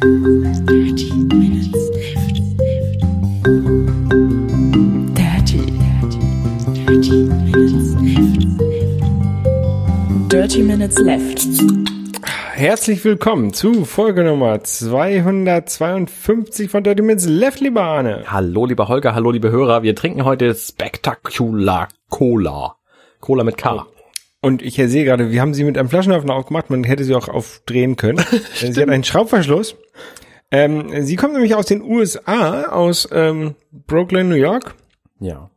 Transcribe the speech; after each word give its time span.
Dirty 0.00 1.12
Minutes 1.12 1.76
Left. 1.92 2.40
Dirty, 5.14 5.60
dirty, 5.76 6.24
dirty 6.72 7.28
Minutes 7.44 7.92
Left. 8.00 8.40
Dirty 10.30 10.62
Minutes 10.62 10.96
Left. 11.00 11.44
Herzlich 12.54 13.04
willkommen 13.04 13.52
zu 13.52 13.84
Folge 13.84 14.24
Nummer 14.24 14.64
252 14.64 16.70
von 16.70 16.82
Dirty 16.82 17.02
Minutes 17.02 17.26
Left, 17.26 17.60
lieber 17.60 17.82
Arne. 17.82 18.24
Hallo, 18.26 18.64
lieber 18.64 18.88
Holger, 18.88 19.14
hallo, 19.14 19.32
liebe 19.32 19.50
Hörer. 19.50 19.82
Wir 19.82 19.94
trinken 19.94 20.24
heute 20.24 20.54
Spectacular 20.54 21.88
Cola. 22.08 22.76
Cola 23.20 23.44
mit 23.44 23.58
K. 23.58 23.86
Und 24.40 24.62
ich 24.62 24.76
sehe 24.76 25.04
gerade, 25.04 25.30
wir 25.30 25.42
haben 25.42 25.52
sie 25.52 25.64
mit 25.64 25.76
einem 25.76 25.90
Flaschenöffner 25.90 26.32
aufgemacht, 26.32 26.70
man 26.70 26.84
hätte 26.84 27.04
sie 27.04 27.14
auch 27.14 27.28
aufdrehen 27.28 27.96
können. 27.96 28.24
sie 28.54 28.80
hat 28.80 28.88
einen 28.88 29.04
Schraubverschluss. 29.04 29.76
Ähm, 30.50 31.04
sie 31.04 31.16
kommt 31.16 31.34
nämlich 31.34 31.54
aus 31.54 31.66
den 31.66 31.82
USA, 31.82 32.64
aus 32.64 33.08
ähm, 33.12 33.54
Brooklyn, 33.70 34.28
New 34.28 34.34
York. 34.34 34.74
Ja. 35.20 35.50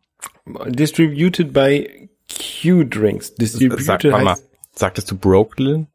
Distributed 0.68 1.54
by 1.54 2.10
Q 2.30 2.84
Drinks. 2.86 3.34
Distributed 3.36 3.86
Sag 3.86 4.04
mal, 4.04 4.26
heißt 4.26 4.44
sagtest 4.76 5.10
du 5.12 5.18
Brooklyn? 5.18 5.88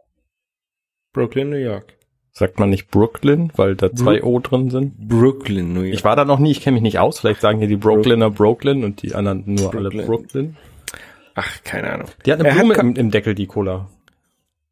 Brooklyn, 1.12 1.50
New 1.50 1.56
York. 1.56 1.94
Sagt 2.32 2.58
man 2.60 2.70
nicht 2.70 2.90
Brooklyn, 2.90 3.50
weil 3.56 3.74
da 3.74 3.92
zwei 3.92 4.22
O 4.22 4.38
drin 4.38 4.70
sind? 4.70 5.08
Brooklyn, 5.08 5.72
New 5.72 5.80
York. 5.80 5.94
Ich 5.94 6.04
war 6.04 6.14
da 6.14 6.24
noch 6.24 6.38
nie, 6.38 6.52
ich 6.52 6.60
kenne 6.60 6.74
mich 6.74 6.82
nicht 6.82 7.00
aus. 7.00 7.18
Vielleicht 7.18 7.40
sagen 7.40 7.58
hier 7.58 7.66
die 7.66 7.76
Brooklyner 7.76 8.30
Brooklyn 8.30 8.84
und 8.84 9.02
die 9.02 9.14
anderen 9.14 9.42
nur 9.46 9.74
alle 9.74 9.90
Brooklyn. 9.90 10.06
Brooklyn. 10.06 10.56
Ach, 11.34 11.62
keine 11.64 11.90
Ahnung. 11.90 12.08
Die 12.24 12.32
hat 12.32 12.38
eine 12.38 12.48
Er 12.48 12.54
hat 12.54 12.60
Blume 12.60 12.74
Ka- 12.74 12.80
im, 12.82 12.94
im 12.94 13.10
Deckel, 13.10 13.34
die 13.34 13.46
Cola. 13.46 13.88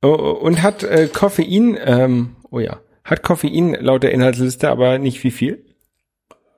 Oh, 0.02 0.08
oh, 0.08 0.30
und 0.32 0.62
hat 0.62 0.84
äh, 0.84 1.08
Koffein, 1.12 1.76
ähm, 1.82 2.36
oh 2.50 2.60
ja, 2.60 2.78
hat 3.06 3.22
Koffein 3.22 3.74
laut 3.74 4.02
der 4.02 4.12
Inhaltsliste, 4.12 4.68
aber 4.68 4.98
nicht 4.98 5.22
wie 5.24 5.30
viel. 5.30 5.64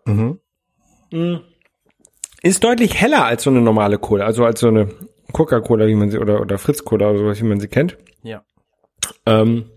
Mhm. 0.04 0.40
Ist 2.42 2.64
deutlich 2.64 3.00
heller 3.00 3.24
als 3.24 3.44
so 3.44 3.50
eine 3.50 3.60
normale 3.60 3.98
Cola, 3.98 4.24
also 4.24 4.44
als 4.44 4.60
so 4.60 4.68
eine 4.68 4.88
Coca-Cola, 5.32 5.86
wie 5.86 5.94
man 5.94 6.10
sie, 6.10 6.18
oder, 6.18 6.40
oder 6.40 6.58
Fritz-Cola 6.58 7.10
oder 7.10 7.18
sowas, 7.18 7.40
wie 7.40 7.46
man 7.46 7.60
sie 7.60 7.68
kennt. 7.68 7.98
Ja. 8.22 8.42
Ähm, 9.26 9.70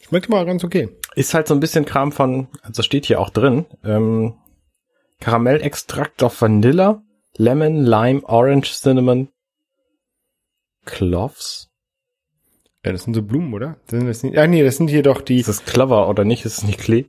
schmeckt 0.00 0.28
mal 0.28 0.44
ganz 0.44 0.64
okay. 0.64 0.88
Ist 1.14 1.34
halt 1.34 1.46
so 1.46 1.54
ein 1.54 1.60
bisschen 1.60 1.84
Kram 1.84 2.10
von, 2.10 2.48
also 2.62 2.82
steht 2.82 3.06
hier 3.06 3.20
auch 3.20 3.30
drin, 3.30 3.66
ähm, 3.84 4.34
Karamellextrakt 5.20 6.22
auf 6.22 6.40
Vanilla, 6.42 7.02
Lemon, 7.36 7.84
Lime, 7.84 8.22
Orange, 8.24 8.72
Cinnamon, 8.72 9.28
Cloves. 10.84 11.71
Ja, 12.84 12.92
das 12.92 13.04
sind 13.04 13.14
so 13.14 13.22
Blumen, 13.22 13.54
oder? 13.54 13.76
Sind 13.86 14.06
das 14.06 14.22
nicht, 14.22 14.36
ah, 14.36 14.46
nee, 14.46 14.64
das 14.64 14.76
sind 14.76 14.88
hier 14.88 15.02
doch 15.02 15.20
die 15.20 15.38
Ist 15.38 15.48
das 15.48 15.64
Clover 15.64 16.08
oder 16.08 16.24
nicht? 16.24 16.44
Ist 16.44 16.58
es 16.58 16.64
nicht 16.64 16.80
Klee? 16.80 17.06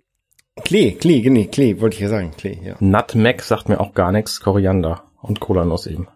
Klee, 0.63 0.91
Klee, 0.91 1.27
nee, 1.29 1.47
Klee, 1.47 1.81
wollte 1.81 1.95
ich 1.95 2.01
ja 2.01 2.09
sagen, 2.09 2.31
Klee, 2.37 2.59
ja. 2.63 2.75
Nutmeg 2.79 3.41
sagt 3.41 3.69
mir 3.69 3.79
auch 3.79 3.93
gar 3.93 4.11
nichts, 4.11 4.39
Koriander 4.39 5.03
und 5.21 5.39
Kolanuss 5.39 5.87
eben. 5.87 6.07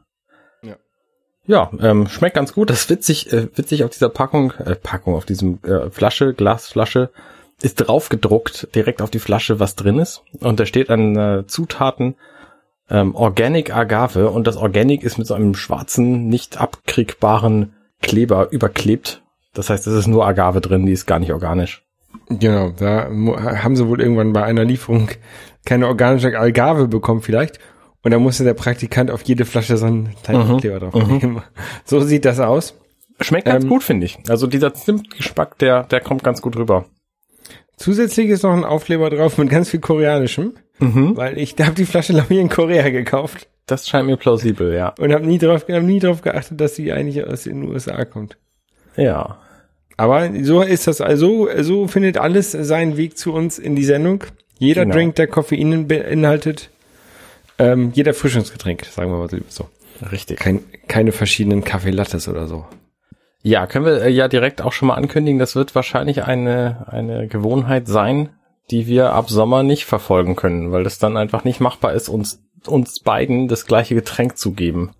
Ja. 0.61 0.75
Ja, 1.47 1.71
ähm, 1.79 2.07
schmeckt 2.07 2.35
ganz 2.35 2.53
gut. 2.53 2.69
Das 2.69 2.81
ist 2.81 2.89
witzig, 2.91 3.33
äh, 3.33 3.47
witzig 3.55 3.83
auf 3.83 3.89
dieser 3.89 4.09
Packung, 4.09 4.51
äh, 4.63 4.75
Packung, 4.75 5.15
auf 5.15 5.25
diesem 5.25 5.59
äh, 5.63 5.89
Flasche, 5.89 6.35
Glasflasche, 6.35 7.09
ist 7.63 7.77
drauf 7.77 8.09
gedruckt, 8.09 8.67
direkt 8.75 9.01
auf 9.01 9.09
die 9.09 9.17
Flasche, 9.17 9.59
was 9.59 9.75
drin 9.75 9.97
ist. 9.97 10.21
Und 10.39 10.59
da 10.59 10.67
steht 10.67 10.91
an 10.91 11.15
äh, 11.15 11.47
Zutaten 11.47 12.15
ähm, 12.89 13.15
Organic 13.15 13.75
Agave 13.75 14.29
und 14.29 14.45
das 14.45 14.57
Organic 14.57 15.03
ist 15.03 15.17
mit 15.17 15.25
so 15.25 15.33
einem 15.33 15.55
schwarzen, 15.55 16.27
nicht 16.27 16.61
abkriegbaren 16.61 17.73
Kleber 18.01 18.51
überklebt. 18.51 19.23
Das 19.57 19.69
heißt, 19.71 19.87
es 19.87 19.93
ist 19.93 20.07
nur 20.07 20.25
Agave 20.25 20.61
drin, 20.61 20.85
die 20.85 20.91
ist 20.91 21.05
gar 21.07 21.17
nicht 21.19 21.33
organisch. 21.33 21.83
Genau, 22.29 22.69
da 22.77 23.05
haben 23.09 23.75
sie 23.75 23.87
wohl 23.87 23.99
irgendwann 24.01 24.31
bei 24.33 24.43
einer 24.43 24.63
Lieferung 24.63 25.09
keine 25.65 25.87
organische 25.87 26.37
Algarve 26.39 26.87
bekommen 26.87 27.21
vielleicht. 27.21 27.59
Und 28.03 28.11
da 28.11 28.19
musste 28.19 28.43
der 28.43 28.53
Praktikant 28.53 29.09
auf 29.11 29.23
jede 29.23 29.45
Flasche 29.45 29.75
so 29.77 29.85
einen 29.87 30.15
kleinen 30.23 30.47
Mhm, 30.47 30.57
Kleber 30.59 30.79
drauf 30.79 30.93
nehmen. 30.95 31.41
So 31.85 31.99
sieht 32.01 32.23
das 32.25 32.39
aus. 32.39 32.75
Schmeckt 33.19 33.45
ganz 33.45 33.63
Ähm, 33.63 33.69
gut, 33.69 33.83
finde 33.83 34.05
ich. 34.05 34.19
Also 34.29 34.45
dieser 34.47 34.73
Zimtgeschmack, 34.75 35.57
der, 35.57 35.83
der 35.83 36.01
kommt 36.01 36.23
ganz 36.23 36.41
gut 36.41 36.55
rüber. 36.55 36.85
Zusätzlich 37.77 38.29
ist 38.29 38.43
noch 38.43 38.53
ein 38.53 38.63
Aufkleber 38.63 39.09
drauf 39.09 39.37
mit 39.37 39.49
ganz 39.49 39.69
viel 39.69 39.79
Koreanischem, 39.79 40.53
Mhm. 40.79 41.17
weil 41.17 41.37
ich 41.39 41.55
habe 41.59 41.73
die 41.73 41.85
Flasche 41.85 42.13
ich 42.13 42.29
in 42.37 42.49
Korea 42.49 42.89
gekauft 42.91 43.47
Das 43.65 43.87
scheint 43.89 44.05
mir 44.05 44.17
plausibel, 44.17 44.73
ja. 44.75 44.93
und 44.99 45.11
habe 45.11 45.25
nie 45.25 45.39
drauf 45.39 45.65
hab 45.67 45.83
nie 45.83 45.99
drauf 45.99 46.21
geachtet, 46.21 46.61
dass 46.61 46.75
sie 46.75 46.91
eigentlich 46.93 47.25
aus 47.25 47.43
den 47.43 47.63
USA 47.67 48.05
kommt. 48.05 48.37
Ja. 48.95 49.39
Aber 49.97 50.29
so 50.43 50.61
ist 50.61 50.87
das 50.87 51.01
also 51.01 51.49
so 51.61 51.87
findet 51.87 52.17
alles 52.17 52.51
seinen 52.51 52.97
Weg 52.97 53.17
zu 53.17 53.33
uns 53.33 53.57
in 53.57 53.75
die 53.75 53.83
Sendung. 53.83 54.23
Jeder 54.59 54.83
Genau. 54.83 54.95
Drink, 54.95 55.15
der 55.15 55.27
Koffein 55.27 55.87
beinhaltet, 55.87 56.69
ähm, 57.59 57.91
jeder 57.93 58.13
Frischungsgetränk, 58.13 58.85
sagen 58.85 59.11
wir 59.11 59.17
mal 59.17 59.29
so- 59.29 59.37
so. 59.49 59.67
Richtig. 60.11 60.39
Kein, 60.39 60.59
keine 60.87 61.11
verschiedenen 61.11 61.63
Kaffee 61.63 61.89
Lattes 61.89 62.27
oder 62.27 62.47
so. 62.47 62.65
Ja, 63.41 63.65
können 63.65 63.85
wir 63.85 64.01
äh, 64.03 64.09
ja 64.11 64.27
direkt 64.27 64.61
auch 64.61 64.71
schon 64.73 64.89
mal 64.89 64.93
ankündigen, 64.95 65.39
das 65.39 65.55
wird 65.55 65.73
wahrscheinlich 65.73 66.23
eine, 66.23 66.85
eine 66.91 67.27
Gewohnheit 67.27 67.87
sein, 67.87 68.29
die 68.69 68.85
wir 68.85 69.13
ab 69.13 69.29
Sommer 69.29 69.63
nicht 69.63 69.85
verfolgen 69.85 70.35
können, 70.35 70.71
weil 70.71 70.85
es 70.85 70.99
dann 70.99 71.17
einfach 71.17 71.43
nicht 71.43 71.59
machbar 71.59 71.93
ist, 71.93 72.09
uns, 72.09 72.43
uns 72.67 72.99
beiden 72.99 73.47
das 73.47 73.65
gleiche 73.65 73.95
Getränk 73.95 74.37
zu 74.37 74.51
geben. 74.51 74.91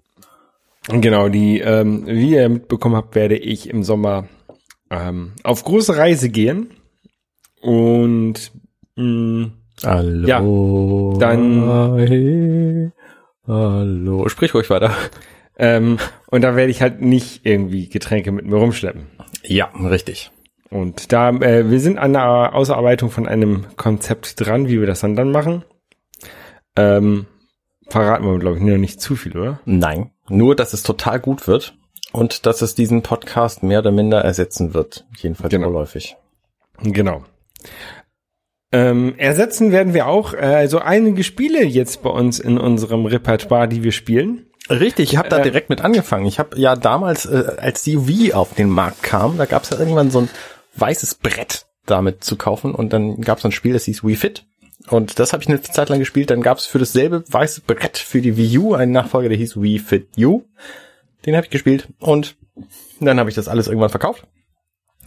Genau, 0.88 1.28
die, 1.29 1.59
ähm, 1.59 2.03
wie 2.08 2.31
ihr 2.35 2.47
mitbekommen 2.50 2.96
habt, 2.96 3.14
werde 3.16 3.35
ich 3.38 3.69
im 3.69 3.84
Sommer 3.84 4.28
ähm, 4.89 5.33
auf 5.43 5.63
große 5.63 5.97
Reise 5.97 6.29
gehen. 6.29 6.71
Und 7.61 8.51
mh, 8.95 9.49
Hallo. 9.83 11.17
dann- 11.19 12.91
Hallo. 13.47 14.27
Sprich 14.29 14.53
ruhig 14.53 14.69
weiter. 14.69 14.91
ähm, 15.57 15.97
und 16.29 16.41
da 16.41 16.55
werde 16.55 16.71
ich 16.71 16.81
halt 16.81 17.01
nicht 17.01 17.45
irgendwie 17.45 17.87
Getränke 17.89 18.31
mit 18.31 18.45
mir 18.45 18.57
rumschleppen. 18.57 19.07
Ja, 19.43 19.67
richtig. 19.89 20.31
Und 20.69 21.13
da, 21.13 21.29
äh, 21.29 21.69
wir 21.69 21.79
sind 21.79 21.97
an 21.97 22.13
der 22.13 22.53
Ausarbeitung 22.53 23.09
von 23.09 23.27
einem 23.27 23.65
Konzept 23.77 24.39
dran, 24.45 24.67
wie 24.67 24.79
wir 24.79 24.87
das 24.87 24.99
dann 24.99 25.15
dann 25.15 25.31
machen. 25.31 25.63
Ähm, 26.75 27.25
verraten 27.87 28.25
wir, 28.25 28.37
glaube 28.37 28.57
ich, 28.57 28.63
noch 28.63 28.77
nicht 28.77 28.99
zu 29.01 29.15
viel, 29.15 29.37
oder? 29.37 29.61
Nein. 29.65 30.11
Nur, 30.29 30.55
dass 30.55 30.73
es 30.73 30.83
total 30.83 31.19
gut 31.21 31.47
wird 31.47 31.75
und 32.12 32.45
dass 32.45 32.62
es 32.62 32.75
diesen 32.75 33.01
Podcast 33.01 33.63
mehr 33.63 33.79
oder 33.79 33.91
minder 33.91 34.22
ersetzen 34.22 34.73
wird. 34.73 35.06
Jedenfalls 35.18 35.51
Genau. 35.51 35.68
vorläufig. 35.69 36.16
Genau. 36.81 37.23
Ähm, 38.72 39.16
ersetzen 39.18 39.72
werden 39.72 39.94
wir 39.94 40.07
auch 40.07 40.34
äh, 40.34 40.38
also 40.38 40.79
einige 40.79 41.23
Spiele 41.23 41.63
jetzt 41.63 42.01
bei 42.03 42.09
uns 42.09 42.40
in 42.40 42.57
unserem 42.57 43.06
Repertoire, 43.06 43.67
die 43.67 43.84
wir 43.84 43.94
spielen. 43.94 44.47
Richtig, 44.69 45.13
ich 45.13 45.17
habe 45.17 45.29
da 45.29 45.40
Äh, 45.40 45.44
direkt 45.44 45.69
mit 45.69 45.81
angefangen. 45.81 46.25
Ich 46.25 46.40
habe 46.40 46.59
ja 46.59 46.75
damals, 46.75 47.25
äh, 47.25 47.56
als 47.57 47.84
die 47.84 48.07
Wii 48.07 48.34
auf 48.34 48.53
den 48.56 48.69
Markt 48.69 49.03
kam, 49.03 49.38
da 49.38 49.46
gab 49.46 49.63
es 49.63 49.69
ja 49.69 49.79
irgendwann 49.79 50.12
so 50.12 50.19
ein 50.19 50.29
weißes 50.75 51.16
Brett 51.16 51.66
damit 51.85 52.25
zu 52.25 52.35
kaufen 52.35 52.75
und 52.75 52.91
dann 52.91 53.22
gab 53.22 53.38
es 53.38 53.46
ein 53.46 53.53
Spiel, 53.53 53.72
das 53.72 53.85
hieß 53.85 54.03
Wii 54.03 54.17
Fit. 54.17 54.46
Und 54.90 55.19
das 55.19 55.31
habe 55.31 55.41
ich 55.44 55.50
eine 55.50 55.62
Zeit 55.62 55.88
lang 55.90 56.00
gespielt. 56.00 56.29
Dann 56.29 56.41
gab 56.41 56.57
es 56.57 56.66
für 56.66 56.79
dasselbe 56.79 57.23
weiße 57.29 57.62
Brett 57.62 57.97
für 57.97 58.22
die 58.22 58.35
Wii 58.35 58.57
U 58.59 58.73
einen 58.73 58.91
Nachfolger, 58.91 59.29
der 59.29 59.38
hieß 59.38 59.62
Wii 59.62 59.79
Fit 59.79 60.09
U. 60.19 60.44
Den 61.25 61.35
habe 61.35 61.45
ich 61.45 61.51
gespielt 61.51 61.88
und 62.00 62.35
dann 63.00 63.19
habe 63.19 63.29
ich 63.29 63.35
das 63.35 63.47
alles 63.47 63.67
irgendwann 63.67 63.89
verkauft 63.89 64.28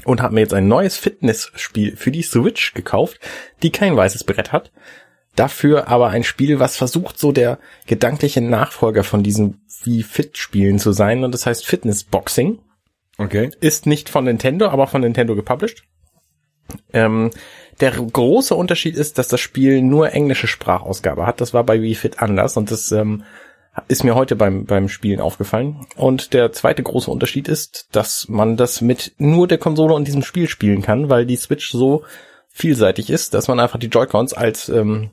und 0.04 0.22
habe 0.22 0.34
mir 0.34 0.41
jetzt 0.41 0.54
ein 0.54 0.69
neues 0.69 0.97
Fitnessspiel 0.97 1.97
für 1.97 2.10
die 2.10 2.22
Switch 2.22 2.75
gekauft, 2.75 3.21
die 3.62 3.71
kein 3.71 3.97
weißes 3.97 4.25
Brett 4.25 4.53
hat. 4.53 4.72
Dafür 5.37 5.88
aber 5.88 6.09
ein 6.09 6.25
Spiel, 6.25 6.59
was 6.59 6.76
versucht, 6.76 7.19
so 7.19 7.32
der 7.32 7.59
gedankliche 7.87 8.41
Nachfolger 8.41 9.04
von 9.04 9.22
diesen 9.22 9.60
wie 9.84 10.03
Fit-Spielen 10.03 10.78
zu 10.78 10.93
sein. 10.93 11.25
Und 11.25 11.32
das 11.32 11.47
heißt 11.47 11.66
Fitness 11.66 12.04
Boxing. 12.04 12.59
Okay. 13.16 13.50
Ist 13.60 13.87
nicht 13.87 14.09
von 14.09 14.25
Nintendo, 14.25 14.69
aber 14.69 14.87
von 14.87 15.03
Nintendo 15.03 15.37
gepublished. 15.37 15.84
Ähm, 16.92 17.30
der 17.80 17.92
große 17.92 18.54
Unterschied 18.54 18.97
ist, 18.97 19.18
dass 19.18 19.28
das 19.28 19.41
Spiel 19.41 19.83
nur 19.83 20.12
englische 20.12 20.47
Sprachausgabe 20.47 21.27
hat. 21.27 21.41
Das 21.41 21.54
war 21.54 21.65
bei 21.65 21.80
Wii 21.80 21.95
Fit 21.95 22.21
anders 22.21 22.57
und 22.57 22.71
das 22.71 22.92
ähm, 22.92 23.24
ist 23.89 24.05
mir 24.05 24.15
heute 24.15 24.37
beim, 24.37 24.65
beim 24.65 24.89
Spielen 24.89 25.21
aufgefallen. 25.21 25.87
Und 25.97 26.33
der 26.33 26.53
zweite 26.53 26.83
große 26.83 27.11
Unterschied 27.11 27.49
ist, 27.49 27.89
dass 27.93 28.28
man 28.28 28.57
das 28.57 28.81
mit 28.81 29.13
nur 29.19 29.47
der 29.49 29.59
Konsole 29.59 29.95
und 29.95 30.07
diesem 30.07 30.22
Spiel 30.22 30.49
spielen 30.49 30.83
kann, 30.83 31.09
weil 31.09 31.27
die 31.27 31.37
Switch 31.37 31.71
so 31.71 32.05
vielseitig 32.49 33.11
ist, 33.11 33.34
dass 33.34 33.49
man 33.49 33.61
einfach 33.61 33.78
die 33.78 33.87
Joy-Cons 33.87 34.33
als 34.34 34.69
ähm, 34.69 35.11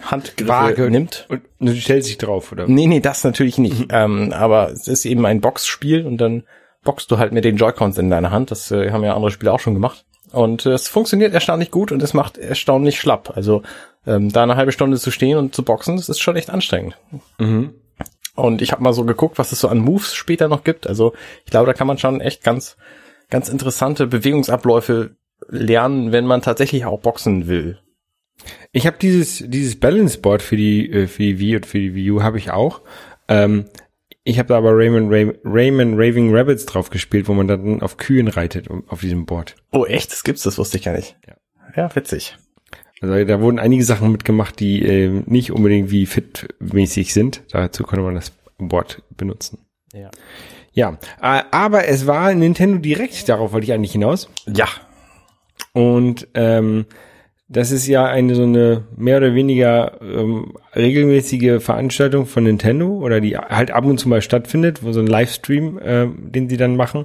Handgriffe 0.00 0.48
Waage. 0.48 0.90
nimmt. 0.90 1.26
Und 1.28 1.42
du 1.60 1.74
stellst 1.74 2.08
dich 2.08 2.18
drauf, 2.18 2.52
oder? 2.52 2.66
Nee, 2.68 2.86
nee, 2.86 3.00
das 3.00 3.24
natürlich 3.24 3.58
Mhm. 3.58 3.62
nicht. 3.64 3.86
Ähm, 3.90 4.32
aber 4.32 4.70
es 4.70 4.88
ist 4.88 5.04
eben 5.04 5.26
ein 5.26 5.40
Boxspiel 5.40 6.06
und 6.06 6.18
dann 6.18 6.44
boxst 6.84 7.10
du 7.10 7.18
halt 7.18 7.32
mit 7.32 7.44
den 7.44 7.56
Joy-Cons 7.56 7.98
in 7.98 8.10
deiner 8.10 8.30
Hand. 8.30 8.50
Das 8.50 8.70
äh, 8.70 8.90
haben 8.90 9.04
ja 9.04 9.14
andere 9.14 9.30
Spiele 9.30 9.52
auch 9.52 9.60
schon 9.60 9.74
gemacht. 9.74 10.04
Und 10.32 10.66
äh, 10.66 10.70
es 10.72 10.88
funktioniert 10.88 11.34
erstaunlich 11.34 11.70
gut 11.70 11.92
und 11.92 12.02
es 12.02 12.14
macht 12.14 12.38
erstaunlich 12.38 12.98
schlapp. 12.98 13.32
Also 13.36 13.62
ähm, 14.06 14.30
da 14.32 14.42
eine 14.42 14.56
halbe 14.56 14.72
Stunde 14.72 14.98
zu 14.98 15.10
stehen 15.10 15.38
und 15.38 15.54
zu 15.54 15.62
boxen, 15.64 15.96
das 15.96 16.08
ist 16.08 16.20
schon 16.20 16.36
echt 16.36 16.50
anstrengend. 16.50 16.96
Mhm. 17.38 17.74
Und 18.34 18.62
ich 18.62 18.72
habe 18.72 18.82
mal 18.82 18.94
so 18.94 19.04
geguckt, 19.04 19.38
was 19.38 19.52
es 19.52 19.60
so 19.60 19.68
an 19.68 19.78
Moves 19.78 20.14
später 20.14 20.48
noch 20.48 20.64
gibt. 20.64 20.86
Also 20.86 21.12
ich 21.44 21.50
glaube, 21.50 21.66
da 21.66 21.74
kann 21.74 21.86
man 21.86 21.98
schon 21.98 22.20
echt 22.20 22.42
ganz, 22.42 22.76
ganz 23.28 23.48
interessante 23.48 24.06
Bewegungsabläufe 24.06 25.16
lernen, 25.48 26.12
wenn 26.12 26.26
man 26.26 26.40
tatsächlich 26.40 26.86
auch 26.86 27.00
boxen 27.00 27.46
will. 27.46 27.78
Ich 28.72 28.86
habe 28.86 28.96
dieses 29.00 29.44
dieses 29.46 29.78
Balance 29.78 30.18
Board 30.18 30.42
für 30.42 30.56
die 30.56 30.90
äh, 30.90 31.06
für 31.06 31.22
die 31.22 31.38
Wii 31.38 31.56
und 31.56 31.66
für 31.66 31.78
die 31.78 31.94
Wii 31.94 32.10
U 32.12 32.22
habe 32.22 32.38
ich 32.38 32.50
auch. 32.50 32.80
Ähm, 33.28 33.66
ich 34.24 34.38
habe 34.38 34.48
da 34.48 34.56
aber 34.56 34.70
Rayman, 34.72 35.08
Ray, 35.08 35.32
Rayman 35.44 35.94
Raving 35.94 36.34
Rabbits 36.34 36.64
drauf 36.64 36.90
gespielt, 36.90 37.28
wo 37.28 37.34
man 37.34 37.48
dann 37.48 37.82
auf 37.82 37.96
Kühen 37.96 38.28
reitet 38.28 38.68
auf 38.88 39.00
diesem 39.00 39.26
Board. 39.26 39.56
Oh, 39.72 39.84
echt? 39.84 40.12
Das 40.12 40.22
gibt's? 40.22 40.42
Das 40.42 40.58
wusste 40.58 40.78
ich 40.78 40.84
gar 40.84 40.94
nicht. 40.94 41.16
Ja. 41.26 41.34
Ja, 41.76 41.94
witzig. 41.96 42.36
Also 43.02 43.24
da 43.24 43.40
wurden 43.40 43.58
einige 43.58 43.82
Sachen 43.82 44.12
mitgemacht, 44.12 44.60
die 44.60 44.82
äh, 44.82 45.22
nicht 45.26 45.50
unbedingt 45.50 45.90
wie 45.90 46.06
fit-mäßig 46.06 47.12
sind. 47.12 47.42
Dazu 47.50 47.82
konnte 47.82 48.04
man 48.04 48.14
das 48.14 48.32
Board 48.58 49.02
benutzen. 49.16 49.58
Ja. 49.92 50.10
Ja, 50.72 50.98
äh, 51.20 51.42
aber 51.50 51.86
es 51.88 52.06
war 52.06 52.32
Nintendo 52.32 52.78
Direct, 52.78 53.28
darauf 53.28 53.52
wollte 53.52 53.66
ich 53.66 53.72
eigentlich 53.72 53.92
hinaus. 53.92 54.30
Ja. 54.46 54.68
Und 55.74 56.28
ähm, 56.34 56.86
das 57.48 57.72
ist 57.72 57.86
ja 57.86 58.06
eine 58.06 58.34
so 58.34 58.44
eine 58.44 58.84
mehr 58.96 59.18
oder 59.18 59.34
weniger 59.34 60.00
ähm, 60.00 60.54
regelmäßige 60.74 61.62
Veranstaltung 61.62 62.24
von 62.26 62.44
Nintendo 62.44 62.88
oder 62.88 63.20
die 63.20 63.36
halt 63.36 63.70
ab 63.72 63.84
und 63.84 63.98
zu 63.98 64.08
mal 64.08 64.22
stattfindet, 64.22 64.82
wo 64.82 64.92
so 64.92 65.00
ein 65.00 65.06
Livestream, 65.06 65.78
äh, 65.78 66.06
den 66.08 66.48
sie 66.48 66.56
dann 66.56 66.76
machen 66.76 67.04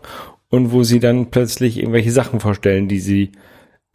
und 0.49 0.71
wo 0.71 0.83
sie 0.83 0.99
dann 0.99 1.31
plötzlich 1.31 1.77
irgendwelche 1.77 2.11
Sachen 2.11 2.39
vorstellen, 2.39 2.87
die 2.87 2.99
sie 2.99 3.31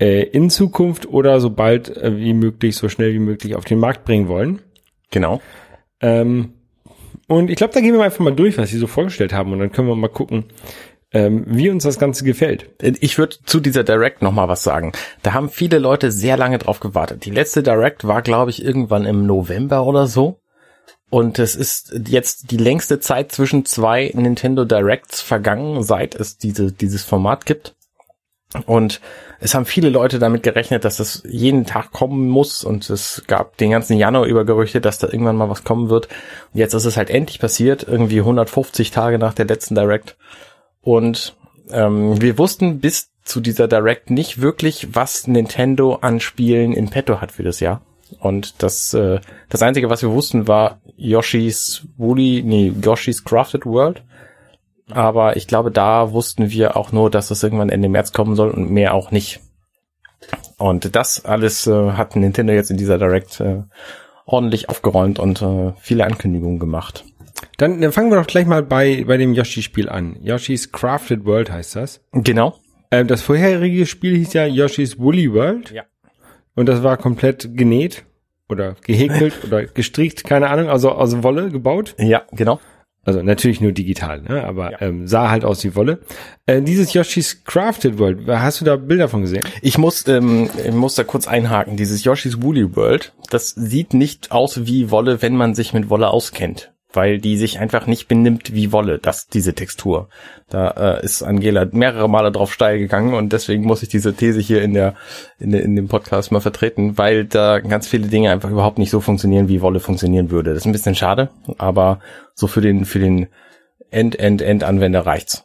äh, 0.02 0.24
in 0.24 0.50
Zukunft 0.50 1.06
oder 1.06 1.40
so 1.40 1.50
bald 1.50 1.96
äh, 1.96 2.16
wie 2.16 2.34
möglich, 2.34 2.74
so 2.74 2.88
schnell 2.88 3.14
wie 3.14 3.20
möglich 3.20 3.54
auf 3.54 3.64
den 3.64 3.78
Markt 3.78 4.04
bringen 4.04 4.26
wollen. 4.26 4.60
Genau. 5.12 5.40
Ähm, 6.00 6.54
und 7.28 7.50
ich 7.50 7.56
glaube, 7.56 7.72
da 7.72 7.80
gehen 7.80 7.94
wir 7.94 8.02
einfach 8.02 8.18
mal 8.18 8.34
durch, 8.34 8.58
was 8.58 8.70
sie 8.70 8.78
so 8.78 8.88
vorgestellt 8.88 9.32
haben 9.32 9.52
und 9.52 9.60
dann 9.60 9.70
können 9.70 9.86
wir 9.86 9.94
mal 9.94 10.08
gucken, 10.08 10.46
ähm, 11.12 11.44
wie 11.46 11.70
uns 11.70 11.84
das 11.84 12.00
Ganze 12.00 12.24
gefällt. 12.24 12.70
Ich 12.82 13.16
würde 13.16 13.36
zu 13.44 13.60
dieser 13.60 13.84
Direct 13.84 14.22
noch 14.22 14.32
mal 14.32 14.48
was 14.48 14.64
sagen. 14.64 14.90
Da 15.22 15.34
haben 15.34 15.48
viele 15.48 15.78
Leute 15.78 16.10
sehr 16.10 16.36
lange 16.36 16.58
drauf 16.58 16.80
gewartet. 16.80 17.24
Die 17.24 17.30
letzte 17.30 17.62
Direct 17.62 18.04
war, 18.04 18.22
glaube 18.22 18.50
ich, 18.50 18.64
irgendwann 18.64 19.04
im 19.04 19.24
November 19.24 19.86
oder 19.86 20.08
so. 20.08 20.40
Und 21.10 21.38
es 21.38 21.54
ist 21.54 21.94
jetzt 22.08 22.50
die 22.50 22.56
längste 22.56 22.98
Zeit 22.98 23.30
zwischen 23.30 23.66
zwei 23.66 24.10
Nintendo 24.14 24.64
Directs 24.64 25.20
vergangen, 25.20 25.84
seit 25.84 26.16
es 26.16 26.38
diese, 26.38 26.72
dieses 26.72 27.04
Format 27.04 27.46
gibt. 27.46 27.76
Und 28.66 29.00
es 29.40 29.54
haben 29.54 29.64
viele 29.64 29.88
Leute 29.88 30.18
damit 30.18 30.42
gerechnet, 30.42 30.84
dass 30.84 30.98
das 30.98 31.22
jeden 31.28 31.64
Tag 31.64 31.92
kommen 31.92 32.28
muss. 32.28 32.64
Und 32.64 32.88
es 32.90 33.22
gab 33.26 33.56
den 33.56 33.70
ganzen 33.70 33.96
Januar 33.96 34.26
über 34.26 34.44
Gerüchte, 34.44 34.80
dass 34.80 34.98
da 34.98 35.08
irgendwann 35.08 35.36
mal 35.36 35.50
was 35.50 35.64
kommen 35.64 35.88
wird. 35.88 36.06
Und 36.52 36.58
jetzt 36.58 36.74
ist 36.74 36.84
es 36.84 36.96
halt 36.96 37.10
endlich 37.10 37.40
passiert, 37.40 37.86
irgendwie 37.86 38.20
150 38.20 38.90
Tage 38.90 39.18
nach 39.18 39.34
der 39.34 39.46
letzten 39.46 39.74
Direct. 39.74 40.16
Und 40.82 41.36
ähm, 41.70 42.20
wir 42.20 42.38
wussten 42.38 42.80
bis 42.80 43.10
zu 43.24 43.40
dieser 43.40 43.68
Direct 43.68 44.10
nicht 44.10 44.40
wirklich, 44.40 44.94
was 44.94 45.26
Nintendo 45.26 45.96
an 46.00 46.20
Spielen 46.20 46.72
in 46.72 46.90
petto 46.90 47.20
hat 47.20 47.32
für 47.32 47.42
das 47.44 47.60
Jahr. 47.60 47.82
Und 48.18 48.62
das, 48.62 48.92
äh, 48.94 49.20
das 49.48 49.62
Einzige, 49.62 49.88
was 49.88 50.02
wir 50.02 50.10
wussten, 50.10 50.48
war 50.48 50.80
Yoshi's 50.96 51.86
Woolly, 51.96 52.42
nee, 52.44 52.72
Yoshi's 52.82 53.24
Crafted 53.24 53.64
World. 53.64 54.02
Aber 54.90 55.36
ich 55.36 55.46
glaube, 55.46 55.70
da 55.70 56.12
wussten 56.12 56.50
wir 56.50 56.76
auch 56.76 56.92
nur, 56.92 57.10
dass 57.10 57.30
es 57.30 57.42
irgendwann 57.42 57.70
Ende 57.70 57.88
März 57.88 58.12
kommen 58.12 58.36
soll 58.36 58.50
und 58.50 58.70
mehr 58.70 58.94
auch 58.94 59.10
nicht. 59.10 59.40
Und 60.58 60.94
das 60.94 61.24
alles 61.24 61.66
äh, 61.66 61.92
hat 61.92 62.16
Nintendo 62.16 62.52
jetzt 62.52 62.70
in 62.70 62.76
dieser 62.76 62.98
Direct 62.98 63.40
äh, 63.40 63.62
ordentlich 64.26 64.68
aufgeräumt 64.68 65.18
und 65.18 65.42
äh, 65.42 65.72
viele 65.80 66.04
Ankündigungen 66.04 66.58
gemacht. 66.58 67.04
Dann, 67.58 67.80
dann 67.80 67.92
fangen 67.92 68.10
wir 68.10 68.18
doch 68.18 68.26
gleich 68.26 68.46
mal 68.46 68.62
bei, 68.62 69.04
bei 69.04 69.16
dem 69.16 69.34
Yoshi-Spiel 69.34 69.88
an. 69.88 70.16
Yoshi's 70.22 70.70
Crafted 70.72 71.24
World 71.24 71.50
heißt 71.50 71.76
das. 71.76 72.00
Genau. 72.12 72.54
Ähm, 72.90 73.08
das 73.08 73.22
vorherige 73.22 73.86
Spiel 73.86 74.16
hieß 74.16 74.32
ja 74.34 74.46
Yoshi's 74.46 74.98
Woolly 74.98 75.32
World. 75.32 75.70
Ja. 75.70 75.84
Und 76.54 76.66
das 76.66 76.82
war 76.82 76.96
komplett 76.96 77.56
genäht 77.56 78.04
oder 78.48 78.76
gehäkelt 78.84 79.34
oder 79.44 79.64
gestrickt, 79.64 80.24
keine 80.24 80.48
Ahnung, 80.50 80.68
also 80.68 80.90
aus 80.90 81.22
Wolle 81.22 81.50
gebaut. 81.50 81.94
Ja, 81.98 82.22
genau. 82.32 82.60
Also 83.04 83.22
natürlich 83.22 83.60
nur 83.60 83.72
digital, 83.72 84.22
ne? 84.22 84.44
aber 84.44 84.72
Ja. 84.72 84.80
ähm, 84.82 85.08
sah 85.08 85.28
halt 85.28 85.44
aus 85.44 85.64
wie 85.64 85.74
Wolle. 85.74 86.00
Äh, 86.46 86.62
dieses 86.62 86.92
Yoshi's 86.92 87.42
Crafted 87.44 87.98
World, 87.98 88.28
hast 88.28 88.60
du 88.60 88.64
da 88.64 88.76
Bilder 88.76 89.08
von 89.08 89.22
gesehen? 89.22 89.42
Ich 89.60 89.76
muss, 89.76 90.06
ähm, 90.06 90.48
ich 90.64 90.72
muss 90.72 90.94
da 90.94 91.02
kurz 91.02 91.26
einhaken. 91.26 91.76
Dieses 91.76 92.04
Yoshi's 92.04 92.42
Woolly 92.42 92.76
World, 92.76 93.12
das 93.30 93.50
sieht 93.50 93.92
nicht 93.92 94.30
aus 94.30 94.66
wie 94.66 94.90
Wolle, 94.90 95.20
wenn 95.20 95.36
man 95.36 95.54
sich 95.54 95.72
mit 95.72 95.90
Wolle 95.90 96.08
auskennt. 96.10 96.71
Weil 96.92 97.18
die 97.18 97.36
sich 97.36 97.58
einfach 97.58 97.86
nicht 97.86 98.08
benimmt 98.08 98.54
wie 98.54 98.72
Wolle, 98.72 98.98
das, 98.98 99.26
diese 99.26 99.54
Textur. 99.54 100.08
Da 100.50 100.70
äh, 100.98 101.04
ist 101.04 101.22
Angela 101.22 101.66
mehrere 101.70 102.08
Male 102.08 102.30
drauf 102.30 102.52
steil 102.52 102.78
gegangen 102.78 103.14
und 103.14 103.32
deswegen 103.32 103.64
muss 103.64 103.82
ich 103.82 103.88
diese 103.88 104.14
These 104.14 104.40
hier 104.40 104.62
in 104.62 104.74
der, 104.74 104.94
in, 105.38 105.54
in 105.54 105.74
dem 105.74 105.88
Podcast 105.88 106.32
mal 106.32 106.40
vertreten, 106.40 106.98
weil 106.98 107.24
da 107.24 107.60
ganz 107.60 107.88
viele 107.88 108.08
Dinge 108.08 108.30
einfach 108.30 108.50
überhaupt 108.50 108.78
nicht 108.78 108.90
so 108.90 109.00
funktionieren, 109.00 109.48
wie 109.48 109.62
Wolle 109.62 109.80
funktionieren 109.80 110.30
würde. 110.30 110.50
Das 110.50 110.58
ist 110.58 110.66
ein 110.66 110.72
bisschen 110.72 110.94
schade, 110.94 111.30
aber 111.56 112.00
so 112.34 112.46
für 112.46 112.60
den, 112.60 112.84
für 112.84 112.98
den 112.98 113.28
End-End-End-Anwender 113.90 115.06
reicht's. 115.06 115.44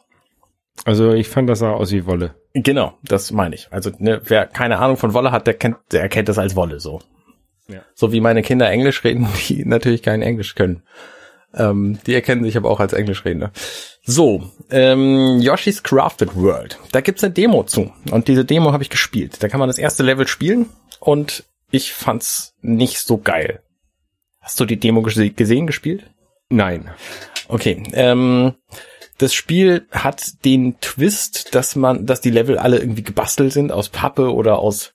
Also 0.84 1.12
ich 1.12 1.28
fand 1.28 1.48
das 1.48 1.60
sah 1.60 1.72
aus 1.72 1.92
wie 1.92 2.06
Wolle. 2.06 2.34
Genau, 2.54 2.94
das 3.02 3.30
meine 3.32 3.54
ich. 3.54 3.68
Also 3.70 3.90
ne, 3.98 4.20
wer 4.24 4.46
keine 4.46 4.78
Ahnung 4.78 4.96
von 4.96 5.14
Wolle 5.14 5.32
hat, 5.32 5.46
der 5.46 5.54
kennt, 5.54 5.76
der 5.92 6.02
erkennt 6.02 6.28
das 6.28 6.38
als 6.38 6.56
Wolle 6.56 6.80
so. 6.80 7.00
Ja. 7.68 7.82
So 7.94 8.12
wie 8.12 8.20
meine 8.20 8.42
Kinder 8.42 8.70
Englisch 8.70 9.04
reden, 9.04 9.28
die 9.48 9.64
natürlich 9.64 10.02
kein 10.02 10.22
Englisch 10.22 10.54
können. 10.54 10.82
Ähm, 11.54 11.98
die 12.06 12.14
erkennen 12.14 12.44
sich 12.44 12.56
aber 12.56 12.70
auch 12.70 12.80
als 12.80 12.92
Englischredner. 12.92 13.52
So, 14.04 14.50
ähm, 14.70 15.40
Yoshi's 15.40 15.82
Crafted 15.82 16.36
World. 16.36 16.78
Da 16.92 17.00
gibt's 17.00 17.24
eine 17.24 17.32
Demo 17.32 17.64
zu. 17.64 17.92
Und 18.10 18.28
diese 18.28 18.44
Demo 18.44 18.72
habe 18.72 18.82
ich 18.82 18.90
gespielt. 18.90 19.42
Da 19.42 19.48
kann 19.48 19.60
man 19.60 19.68
das 19.68 19.78
erste 19.78 20.02
Level 20.02 20.26
spielen 20.26 20.68
und 21.00 21.44
ich 21.70 21.92
fand's 21.92 22.54
nicht 22.60 22.98
so 22.98 23.18
geil. 23.18 23.62
Hast 24.40 24.60
du 24.60 24.64
die 24.64 24.78
Demo 24.78 25.02
gese 25.02 25.30
gesehen, 25.30 25.66
gespielt? 25.66 26.10
Nein. 26.48 26.90
Okay, 27.48 27.82
ähm, 27.92 28.54
das 29.18 29.34
Spiel 29.34 29.86
hat 29.90 30.44
den 30.44 30.80
Twist, 30.80 31.54
dass 31.54 31.76
man, 31.76 32.06
dass 32.06 32.20
die 32.20 32.30
Level 32.30 32.56
alle 32.58 32.78
irgendwie 32.78 33.02
gebastelt 33.02 33.52
sind 33.52 33.72
aus 33.72 33.88
Pappe 33.88 34.32
oder 34.32 34.58
aus 34.58 34.94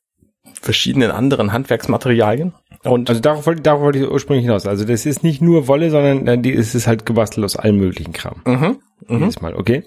verschiedenen 0.59 1.11
anderen 1.11 1.51
Handwerksmaterialien. 1.51 2.53
Und 2.83 3.09
Also 3.09 3.21
darauf 3.21 3.45
wollte, 3.45 3.61
darauf 3.61 3.81
wollte 3.81 3.99
ich 3.99 4.09
ursprünglich 4.09 4.45
hinaus. 4.45 4.65
Also 4.67 4.83
das 4.85 5.05
ist 5.05 5.23
nicht 5.23 5.41
nur 5.41 5.67
Wolle, 5.67 5.89
sondern 5.89 6.27
äh, 6.27 6.37
die 6.37 6.53
es 6.53 6.75
ist 6.75 6.87
halt 6.87 7.05
gebastelt 7.05 7.45
aus 7.45 7.55
allem 7.55 7.77
möglichen 7.77 8.13
Kram. 8.13 8.41
mhm, 8.45 8.79
Jedes 9.07 9.41
Mal, 9.41 9.55
okay. 9.55 9.83